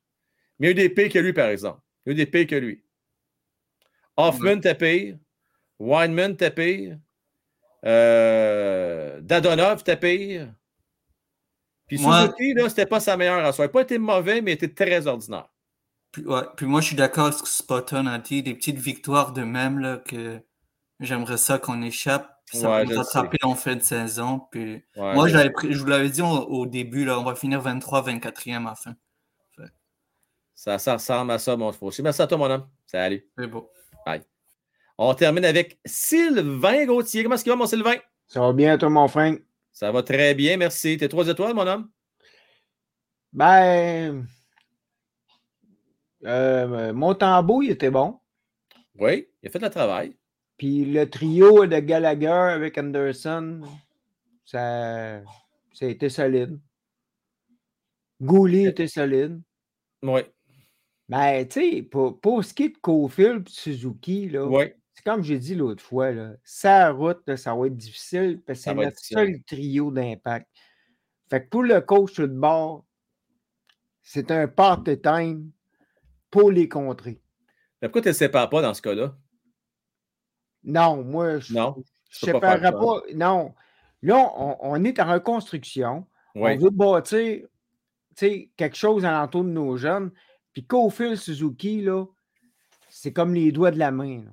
[0.58, 1.80] Mais il y a eu des pires que lui, par exemple.
[2.08, 2.82] Il y a eu des pires que lui.
[4.16, 5.18] Hoffman était pire.
[5.78, 6.98] Weinman pire.
[7.84, 10.48] Euh, Dadonov pire.
[11.86, 13.66] Puis Moi- Suzuki, là, c'était pas sa meilleure à soi.
[13.66, 15.48] Il n'a pas été mauvais, mais il était très ordinaire.
[16.12, 18.78] Puis, ouais, puis moi, je suis d'accord avec ce que Spotton a dit, des petites
[18.78, 20.40] victoires de même, là, que
[21.00, 22.28] j'aimerais ça qu'on échappe.
[22.46, 24.40] Puis ça Ouais, va je nous le rattraper en fin de saison.
[24.50, 27.24] Puis Ouais, moi, je- j'avais pris- je vous l'avais dit au, au début, là, on
[27.24, 28.94] va finir 23-24e à la fin.
[30.58, 32.02] Ça, ça ressemble à ça, mon fauché.
[32.02, 32.68] Merci à toi, mon homme.
[32.84, 33.24] Salut.
[33.38, 33.70] C'est beau.
[34.04, 34.24] Bye.
[34.98, 37.22] On termine avec Sylvain Gauthier.
[37.22, 37.94] Comment est-ce qu'il va, mon Sylvain?
[38.26, 39.40] Ça va bien, toi, mon Frank?
[39.70, 40.96] Ça va très bien, merci.
[40.96, 41.88] T'es trois étoiles, mon homme?
[43.32, 44.26] Ben.
[46.26, 48.18] euh, Montembeau, il était bon.
[48.96, 50.16] Oui, il a fait le travail.
[50.56, 53.60] Puis le trio de Gallagher avec Anderson,
[54.44, 55.22] ça,
[55.72, 56.58] ça a été solide.
[58.20, 59.40] Goulet était solide.
[60.02, 60.22] Oui.
[61.08, 64.46] Ben, tu sais, pour, pour ce qui est de Cofield et Suzuki, là,
[64.92, 68.58] c'est comme j'ai dit l'autre fois, là, sa route, là, ça va être difficile parce
[68.58, 70.46] que c'est notre seul trio d'impact.
[71.30, 72.84] Fait que pour le coach le bord,
[74.02, 75.50] c'est un part-time
[76.30, 77.22] pour les contrer.
[77.80, 79.16] Mais pourquoi tu ne le sépares pas dans ce cas-là?
[80.64, 81.70] Non, moi, je ne
[82.10, 83.02] séparerais pas.
[83.14, 83.54] Non.
[84.02, 86.06] Là, on, on est en reconstruction.
[86.34, 87.46] On veut bâtir
[88.16, 90.10] quelque chose alentour de nos jeunes.
[90.62, 92.04] Puis Suzuki, là,
[92.88, 94.22] c'est comme les doigts de la main.
[94.24, 94.30] là.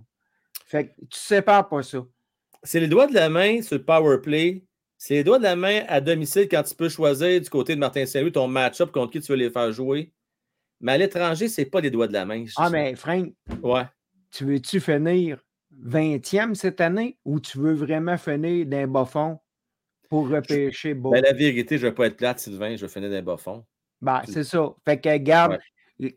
[0.65, 2.05] Fait que tu ne sépares pas ça.
[2.63, 4.65] C'est les doigts de la main sur le power play.
[4.97, 7.79] C'est les doigts de la main à domicile quand tu peux choisir du côté de
[7.79, 10.11] Martin Saint-Louis ton match-up contre qui tu veux les faire jouer.
[10.79, 12.45] Mais à l'étranger, c'est pas les doigts de la main.
[12.57, 13.31] Ah, mais Frank,
[13.61, 13.83] Ouais.
[14.31, 15.43] tu veux-tu finir
[15.83, 19.39] 20e cette année ou tu veux vraiment finir d'un bas fond
[20.09, 21.11] pour repêcher bas?
[21.11, 22.75] Ben, la vérité, je ne vais pas être plate, Sylvain.
[22.75, 23.63] Je vais finir d'un bas fond.
[24.01, 24.73] Ben, c'est ça.
[24.85, 25.59] Fait que, garde,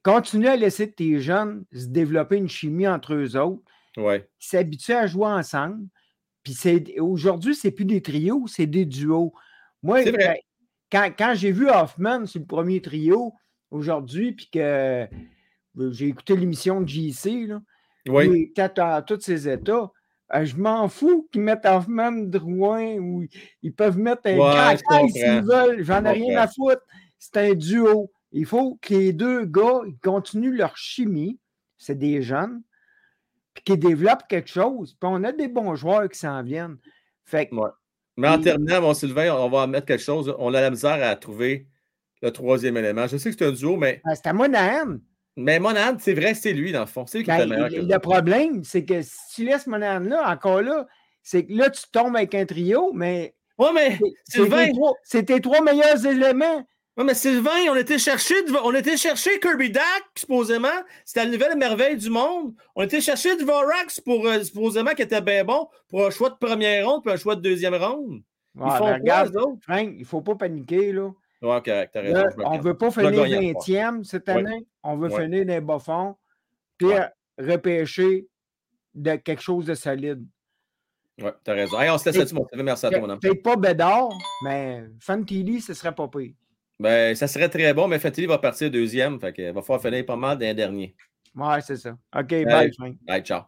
[0.03, 3.63] continue à laisser tes jeunes se développer une chimie entre eux autres,
[3.97, 4.29] Ouais.
[4.39, 5.87] s'habituer à jouer ensemble.
[6.43, 9.33] Puis c'est- aujourd'hui, c'est plus des trios, c'est des duos.
[9.83, 10.41] Moi, vrai.
[10.91, 13.33] quand, quand j'ai vu Hoffman sur le premier trio
[13.71, 15.07] aujourd'hui, puis que euh,
[15.91, 17.61] j'ai écouté l'émission de JC, là,
[18.09, 18.53] Oui.
[18.57, 19.91] à tous ses états.
[20.35, 23.25] euh, je m'en fous qu'ils mettent Hoffman, Drouin, ou
[23.63, 24.77] ils peuvent mettre un Ouais,
[25.11, 25.83] s'ils veulent.
[25.83, 26.83] J'en ai rien à foutre.
[27.19, 28.11] C'est un duo.
[28.33, 31.39] Il faut que les deux gars ils continuent leur chimie.
[31.77, 32.63] C'est des jeunes.
[33.55, 34.95] Puis qu'ils développent quelque chose.
[35.01, 36.77] Puis on a des bons joueurs qui s'en viennent.
[37.25, 37.71] Fait que, Ouais.
[38.17, 40.35] Mais en terminant, mon Sylvain, on va mettre quelque chose.
[40.41, 41.69] On a la misère à trouver
[42.21, 43.07] le troisième élément.
[43.07, 44.01] Je sais que c'est un duo, mais.
[44.05, 44.97] ben, c'est à Monahan.
[45.37, 47.07] Mais Monahan, c'est vrai, c'est lui, dans le fond.
[47.07, 47.85] C'est lui qui Ben, est le meilleur.
[47.85, 50.85] le, problème, c'est que si tu laisses Monahan là, encore là,
[51.23, 53.37] c'est que là, tu tombes avec un trio, mais.
[53.57, 54.67] Ouais, mais c'est Sylvain-
[55.05, 56.67] c'est tes trois meilleurs éléments.
[56.99, 58.35] Oui, mais Sylvain, on était chercher,
[58.65, 59.85] on était chercher Kirby Dak,
[60.17, 60.67] supposément.
[61.05, 62.55] C'était la nouvelle merveille du monde.
[62.75, 66.35] On était chercher Dvorak, pour, euh, supposément, qui était bien bon, pour un choix de
[66.35, 68.23] première ronde puis un choix de deuxième ronde.
[68.57, 69.63] Ils Ouais, font ben, quoi, regarde, eux autres?
[69.63, 70.93] Frank, il ne faut pas paniquer.
[70.93, 71.11] Là.
[71.41, 72.15] Ouais, t'as raison.
[72.15, 73.65] Là, me on ne veut pas finir gagner à trois.
[73.65, 74.35] 20e cette Ouais.
[74.35, 74.67] année.
[74.83, 75.23] On veut Ouais.
[75.23, 76.17] finir des bas fonds.
[76.79, 76.99] Puis Ouais.
[76.99, 78.27] euh, repêcher
[78.97, 80.25] de quelque chose de solide.
[81.23, 81.81] Ouais, t'as raison.
[81.81, 82.65] Hey, on se laisse là-dessus, mon Sylvain.
[82.65, 83.21] Merci à toi, mon homme.
[83.21, 84.09] Peut-être pas Bédard,
[84.43, 86.33] mais Fantilli, ce serait pas pire.
[86.81, 89.19] Ben, ça serait très bon, mais Fantilli va partir deuxième.
[89.21, 90.95] Fait qu'il va falloir finir pas mal d'un dernier.
[91.35, 91.97] Ouais, c'est ça.
[92.17, 92.71] OK, bye.
[93.03, 93.43] Bye, ciao.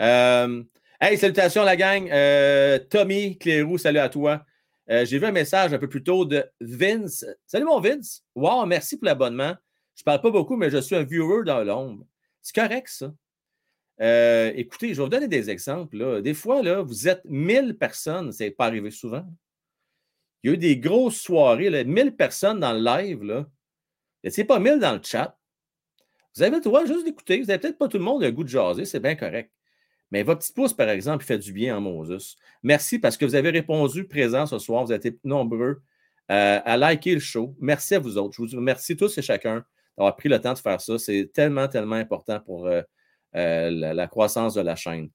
[0.00, 0.62] Euh,
[1.00, 2.08] hey, salutations la gang.
[2.10, 4.44] Euh, Tommy Clérou, salut à toi.
[4.88, 7.24] Euh, J'ai vu un message un peu plus tôt de Vince.
[7.46, 8.24] Salut mon Vince.
[8.34, 9.54] Wow, merci pour l'abonnement.
[9.96, 12.06] Je parle pas beaucoup, mais je suis un viewer dans l'ombre.
[12.40, 13.12] C'est correct, ça.
[14.56, 15.98] Écoutez, je vais vous donner des exemples.
[15.98, 16.22] là.
[16.22, 18.32] Des fois, là, vous êtes 1000 personnes.
[18.32, 19.26] C'est pas arrivé souvent.
[20.42, 23.22] Il y a eu des grosses soirées, là, 1000 personnes dans le live.
[23.22, 23.46] Là.
[24.28, 25.38] C'est pas 1000 dans le chat.
[26.36, 27.40] Vous avez le droit juste d'écouter.
[27.40, 29.50] Vous n'avez peut-être pas tout le monde le goût de jaser, c'est bien correct.
[30.10, 32.36] Mais votre petit pouce, par exemple, il fait du bien en Moses.
[32.62, 34.84] Merci parce que vous avez répondu présent ce soir.
[34.84, 35.82] Vous avez été nombreux
[36.30, 37.54] euh, à liker le show.
[37.60, 38.34] Merci à vous autres.
[38.34, 39.64] Je vous remercie tous et chacun
[39.96, 40.98] d'avoir pris le temps de faire ça.
[40.98, 42.82] C'est tellement, tellement important pour euh,
[43.36, 45.10] euh, la, croissance de la chaîne.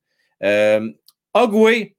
[1.33, 1.94] Ogway,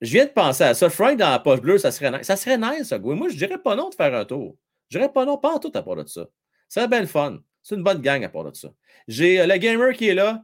[0.00, 0.88] je viens de penser à ça.
[0.88, 2.26] Frank dans la poche bleue, ça serait nice.
[2.26, 3.14] Ça serait nice, Ogway.
[3.14, 4.56] Moi, je dirais pas non de faire un tour.
[4.88, 6.26] Je dirais pas non, pas en tout à part de ça.
[6.68, 7.38] C'est bien le fun.
[7.62, 8.70] C'est une bonne gang à part de ça.
[9.06, 10.42] J'ai euh, le gamer qui est là.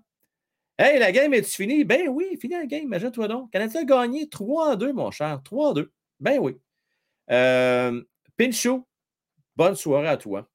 [0.78, 1.84] Hey, la game est-tu finie?
[1.84, 3.50] Ben oui, fini la game, imagine-toi donc.
[3.50, 5.40] Canadien a gagné 3 à 2, mon cher.
[5.42, 5.92] 3 à 2.
[6.20, 6.56] Ben oui.
[7.30, 8.02] Euh,
[8.36, 8.86] Pinchot,
[9.56, 10.48] bonne soirée à toi.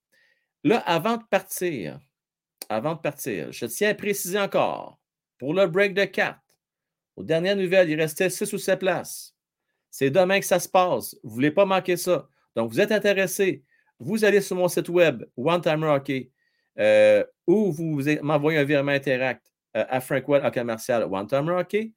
[0.64, 2.00] Là, avant de partir,
[2.70, 5.00] avant de partir, je tiens à préciser encore,
[5.40, 6.40] pour le break de 4,
[7.16, 9.36] aux dernières nouvelles, il restait 6 ou 7 places.
[9.90, 11.16] C'est demain que ça se passe.
[11.24, 12.28] Vous ne voulez pas manquer ça.
[12.56, 13.64] Donc, vous êtes intéressé,
[14.00, 16.32] vous allez sur mon site web, One Timer Hockey,
[16.80, 21.50] euh, ou vous vous- m'envoyez un virement Interact euh, à Frankwell à commercial One Time
[21.50, 21.94] Rocky.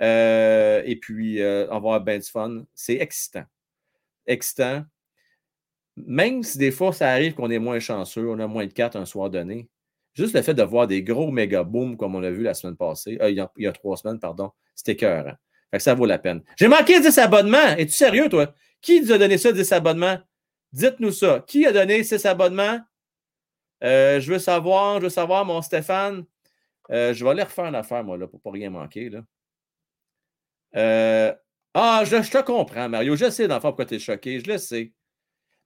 [0.00, 2.64] Euh, et puis, on va avoir bien du fun.
[2.74, 3.44] C'est excitant.
[4.26, 4.84] Excitant.
[5.96, 8.94] Même si des fois, ça arrive qu'on est moins chanceux, on a moins de cartes
[8.96, 9.68] un soir donné.
[10.18, 12.76] Juste le fait de voir des gros méga booms comme on a vu la semaine
[12.76, 15.36] passée, euh, il, y a, trois semaines, pardon, c'était cœur.
[15.70, 16.42] Fait que ça vaut la peine.
[16.56, 17.76] J'ai manqué 10 abonnements.
[17.76, 18.52] Es-tu sérieux, toi?
[18.80, 20.18] Qui nous a donné ça, 10 abonnements?
[20.72, 21.44] Dites-nous ça.
[21.46, 22.80] Qui a donné 6 abonnements?
[23.84, 26.24] Euh, je veux savoir, je veux savoir, mon Stéphane.
[26.90, 29.10] Euh, je vais aller refaire une affaire, moi, là, pour pas rien manquer.
[29.10, 29.22] Là.
[31.74, 33.14] Ah, je, te comprends, Mario.
[33.14, 34.40] Je sais, d'enfant, pourquoi tu es choqué.
[34.40, 34.92] Je le sais.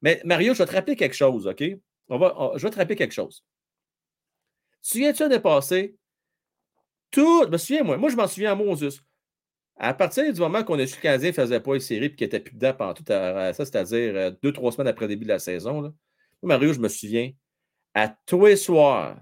[0.03, 1.63] Mais Mario, je vais te rappeler quelque chose, OK?
[2.09, 3.43] On va, je vais te rappeler quelque chose.
[4.83, 5.95] Souviens-tu l'année passée?
[7.09, 9.01] Tout, me souviens, moi, moi, je m'en souviens à Moses.
[9.77, 12.05] À partir du moment qu'on a su que le Canadien ne faisait pas une série
[12.05, 15.05] et qu'il n'était plus dedans pendant tout à- ça, c'est-à-dire euh, deux, trois semaines après
[15.05, 15.91] le début de la saison, là,
[16.43, 17.31] Mario, je me souviens,
[17.95, 19.17] à tous les soirs,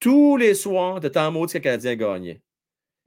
[0.00, 2.42] tous les soirs, de temps maudit que le Canadien gagnait.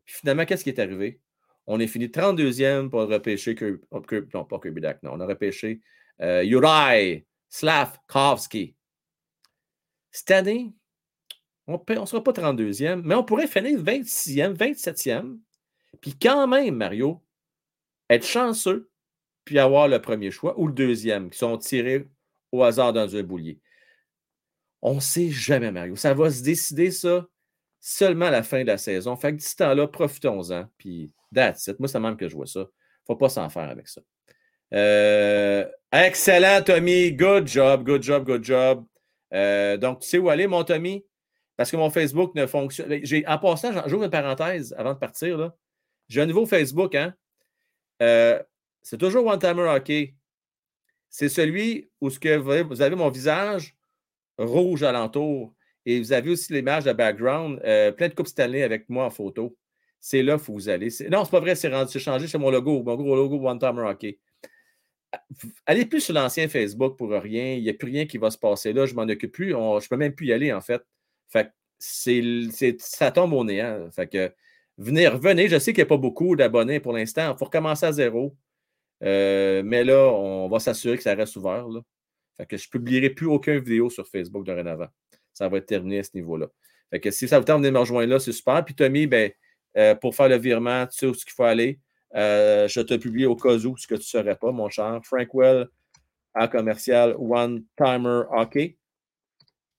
[0.06, 1.20] Puis finalement, qu'est-ce qui est arrivé?
[1.68, 3.56] On est fini 32e pour repêcher
[3.92, 5.82] oh, Kirby- non, pas Kirby Dak, non, on a repêché
[6.22, 8.76] euh, Uri Slavkovski.
[10.12, 10.74] Cette année,
[11.70, 15.38] on ne sera pas 32e, mais on pourrait finir 26e, 27e,
[16.02, 17.22] puis quand même, Mario,
[18.10, 18.90] être chanceux,
[19.46, 22.08] puis avoir le premier choix ou le deuxième, qui sont tirés
[22.52, 23.60] au hasard dans un boulier.
[24.82, 25.96] On ne sait jamais, Mario.
[25.96, 27.28] Ça va se décider, ça,
[27.80, 29.16] seulement à la fin de la saison.
[29.16, 30.66] Fait que d'ici temps-là, profitons-en.
[30.78, 31.80] Puis, that's it.
[31.80, 32.66] Moi, c'est même que je vois ça.
[33.06, 34.02] faut pas s'en faire avec ça.
[34.74, 37.12] Euh, excellent, Tommy.
[37.12, 38.86] Good job, good job, good job.
[39.34, 41.06] Euh, donc, tu sais où aller, mon Tommy?
[41.60, 43.02] Parce que mon Facebook ne fonctionne.
[43.04, 45.52] J'ai, en passant, j'ouvre une parenthèse avant de partir.
[46.08, 46.96] J'ai un nouveau Facebook.
[46.96, 47.14] Hein?
[48.02, 48.42] Euh,
[48.82, 50.16] c'est toujours One Timer Hockey.
[51.10, 53.76] C'est celui où ce que vous avez, mon visage
[54.38, 55.54] rouge alentour
[55.86, 59.10] et vous avez aussi l'image de background, euh, plein de coupes Stanley avec moi en
[59.10, 59.58] photo.
[60.00, 60.90] C'est là faut vous aller.
[60.90, 63.46] C'est- Non, c'est pas vrai, c'est rendu, c'est changé, c'est mon logo, mon gros logo
[63.46, 64.18] One Timer Hockey.
[65.66, 67.56] Allez plus sur l'ancien Facebook pour rien.
[67.56, 68.86] Il n'y a plus rien qui va se passer là.
[68.86, 69.50] Je m'en occupe plus.
[69.50, 70.82] Je ne peux même plus y aller, en fait.
[71.30, 73.90] Fait que c'est, ça tombe au néant.
[73.92, 74.32] Fait que
[74.78, 75.48] venez, revenez.
[75.48, 77.32] Je sais qu'il n'y a pas beaucoup d'abonnés pour l'instant.
[77.32, 78.36] Il faut recommencer à zéro.
[79.04, 81.66] Euh, mais là, on va s'assurer que ça reste ouvert.
[82.38, 84.88] Fait que je ne publierai plus aucune vidéo sur Facebook dorénavant.
[85.34, 86.48] Ça va être terminé à ce niveau-là.
[86.90, 88.64] Fait que si ça vous tente venir me rejoindre là, c'est super.
[88.66, 89.32] Puis Tommy, ben,
[89.78, 91.80] euh, pour faire le virement, tu sais où qu'il faut aller.
[92.16, 95.00] Euh, je te publie au cas où ce que tu ne saurais pas, mon cher.
[95.04, 95.68] Frankwell
[96.34, 98.78] à commercial One Timer Hockey.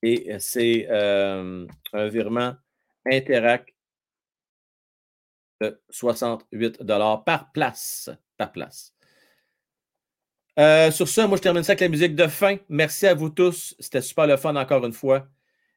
[0.03, 2.55] Et c'est euh, un virement
[3.07, 3.75] Interac
[5.61, 6.83] de 68
[7.25, 8.11] par place.
[8.37, 8.95] Par place.
[10.59, 12.57] Euh, sur ça, moi, je termine ça avec la musique de fin.
[12.69, 13.75] Merci à vous tous.
[13.79, 15.29] C'était super le fun encore une fois.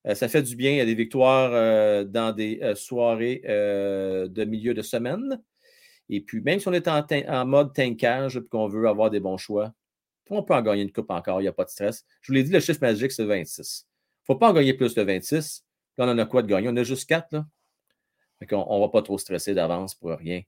[0.08, 0.72] Euh, ça fait du bien.
[0.72, 5.42] Il y a des victoires euh, dans des euh, soirées euh, de milieu de semaine.
[6.10, 9.20] Et puis, même si on est en, en mode tankage et qu'on veut avoir des
[9.20, 9.74] bons choix,
[10.30, 11.40] on peut en gagner une coupe encore.
[11.40, 12.06] Il n'y a pas de stress.
[12.22, 13.88] Je vous l'ai dit, le chiffre magique, c'est 26.
[14.24, 15.64] Ne faut pas en gagner plus de 26.
[15.98, 16.70] Là, on en a quoi de gagner?
[16.70, 17.32] On a juste 4.
[17.32, 17.46] Là.
[18.52, 20.42] On ne va pas trop stresser d'avance pour rien.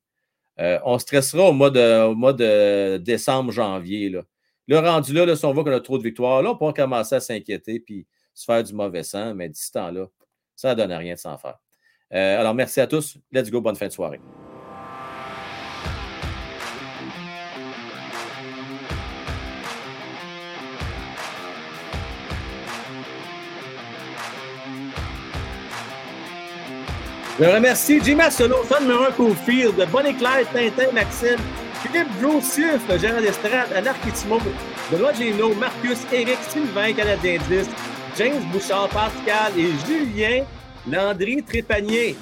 [0.60, 4.10] Euh, on stressera au mois de, au mois de décembre, janvier.
[4.10, 4.24] Là.
[4.68, 7.16] Le rendu là, si on voit qu'on a trop de victoires, là, on pourra commencer
[7.16, 10.08] à s'inquiéter puis se faire du mauvais sang, mais d'ici temps-là,
[10.56, 11.60] ça ne donne rien de s'en faire.
[12.14, 13.18] Euh, alors, merci à tous.
[13.32, 13.62] Let's go.
[13.62, 14.20] Bonne fin de soirée.
[27.38, 31.38] Je remercie Jimmy Assolo, fan numéro 1 Cofield, Bonnie Clyde, Tintin, Maxime,
[31.84, 34.40] Philippe Drew, Suf, Gérard Estrade, Anarch Kitimo,
[34.90, 37.68] Benoît Génaud, Marcus, Eric, Sylvain, Canadien 10,
[38.18, 40.46] James Bouchard, Pascal et Julien
[40.90, 42.16] Landry Trépanier.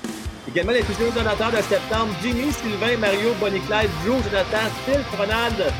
[0.49, 5.73] Également les plusieurs donateurs de septembre, Jimmy, Sylvain, Mario, Bonnie Clyde, Drew, Jonathan, Phil, Ronald,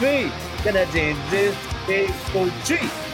[0.00, 0.26] P,
[0.64, 3.09] Canadien 10 et Coachy.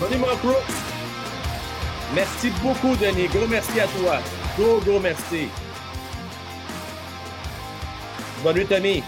[0.00, 0.56] Bonnie Brooks.
[2.14, 3.28] Merci beaucoup, Denis.
[3.28, 4.18] Gros merci à toi.
[4.58, 5.48] Gros, gros merci.
[8.42, 9.02] Bonne nuit, Tommy.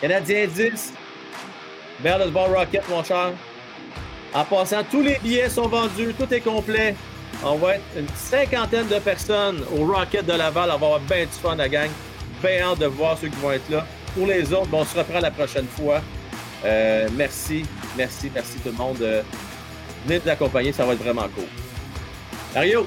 [0.00, 0.92] Canadien 10.
[2.00, 3.32] Vers le Ball Rocket, mon cher.
[4.32, 6.94] En passant, tous les billets sont vendus, tout est complet.
[7.42, 10.70] On va être une cinquantaine de personnes au Rocket de Laval.
[10.74, 11.90] On va avoir bien du fun, la gang
[12.42, 13.86] bien de voir ceux qui vont être là.
[14.14, 16.00] Pour les autres, on se reprend la prochaine fois.
[16.64, 17.64] Euh, merci,
[17.96, 18.98] merci, merci tout le monde.
[19.00, 19.22] Euh,
[20.06, 21.44] venez nous accompagner, ça va être vraiment cool.
[22.54, 22.86] Mario!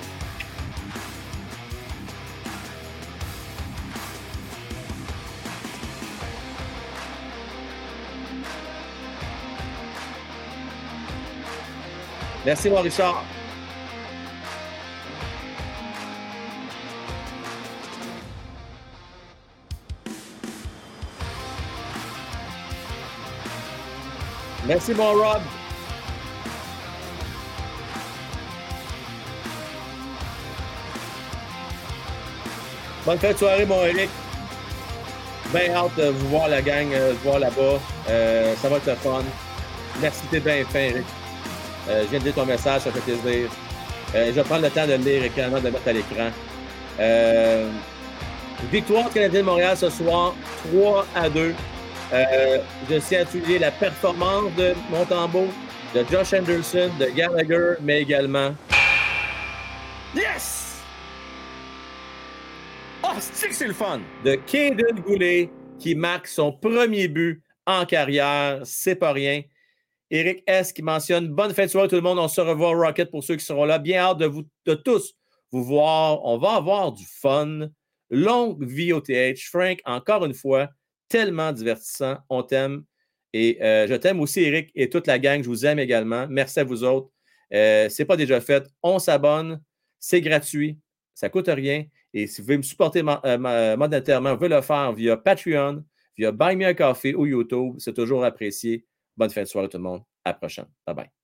[12.45, 13.23] Merci, mon Richard.
[24.65, 25.41] Merci, mon Rob.
[33.05, 34.09] Bonne fin de soirée, mon Eric.
[35.53, 37.79] Bien hâte de vous voir la gang, euh, de vous voir là-bas.
[38.09, 39.23] Euh, ça va être le fun.
[40.01, 41.05] Merci, t'es bien fin, Eric.
[41.89, 43.49] Euh, je viens de lire ton message, ça fait plaisir.
[44.13, 46.29] Je vais prendre le temps de le lire également, de le mettre à l'écran.
[48.71, 50.33] Victoire canadienne de Montréal ce soir,
[50.71, 51.53] 3 à 2.
[52.11, 52.59] Euh,
[52.89, 55.47] je tiens à souligner la performance de Montembeau,
[55.95, 58.55] de Josh Anderson, de Gallagher, mais également.
[60.15, 60.81] Yes!
[63.03, 64.01] Oh, c'est que c'est le fun!
[64.23, 65.49] De Caden Goulet
[65.79, 68.61] qui marque son premier but en carrière.
[68.63, 69.41] C'est pas rien.
[70.09, 70.71] Eric S.
[70.71, 72.19] qui mentionne Bonne fin de soirée tout le monde.
[72.19, 73.79] On se revoit au Rocket pour ceux qui seront là.
[73.79, 75.15] Bien hâte de vous de tous
[75.51, 76.23] vous voir.
[76.23, 77.69] On va avoir du fun.
[78.09, 79.49] Longue vie au TH.
[79.49, 80.69] Frank, encore une fois,
[81.13, 82.17] tellement divertissant.
[82.27, 82.83] On t'aime.
[83.33, 85.43] Et euh, je t'aime aussi, Eric, et toute la gang.
[85.43, 86.27] Je vous aime également.
[86.27, 87.09] Merci à vous autres.
[87.53, 88.63] Euh, c'est pas déjà fait.
[88.81, 89.61] On s'abonne.
[89.99, 90.79] C'est gratuit.
[91.13, 91.85] Ça coûte rien.
[92.15, 95.83] Et si vous voulez me supporter euh, ma- monétairement, vous pouvez le faire via Patreon,
[96.17, 97.75] via Buy Me a Coffee ou YouTube.
[97.77, 98.85] C'est toujours apprécié.
[99.15, 100.01] Bonne fin de soirée tout le monde.
[100.25, 100.65] À la prochaine.
[100.87, 101.22] Bye bye.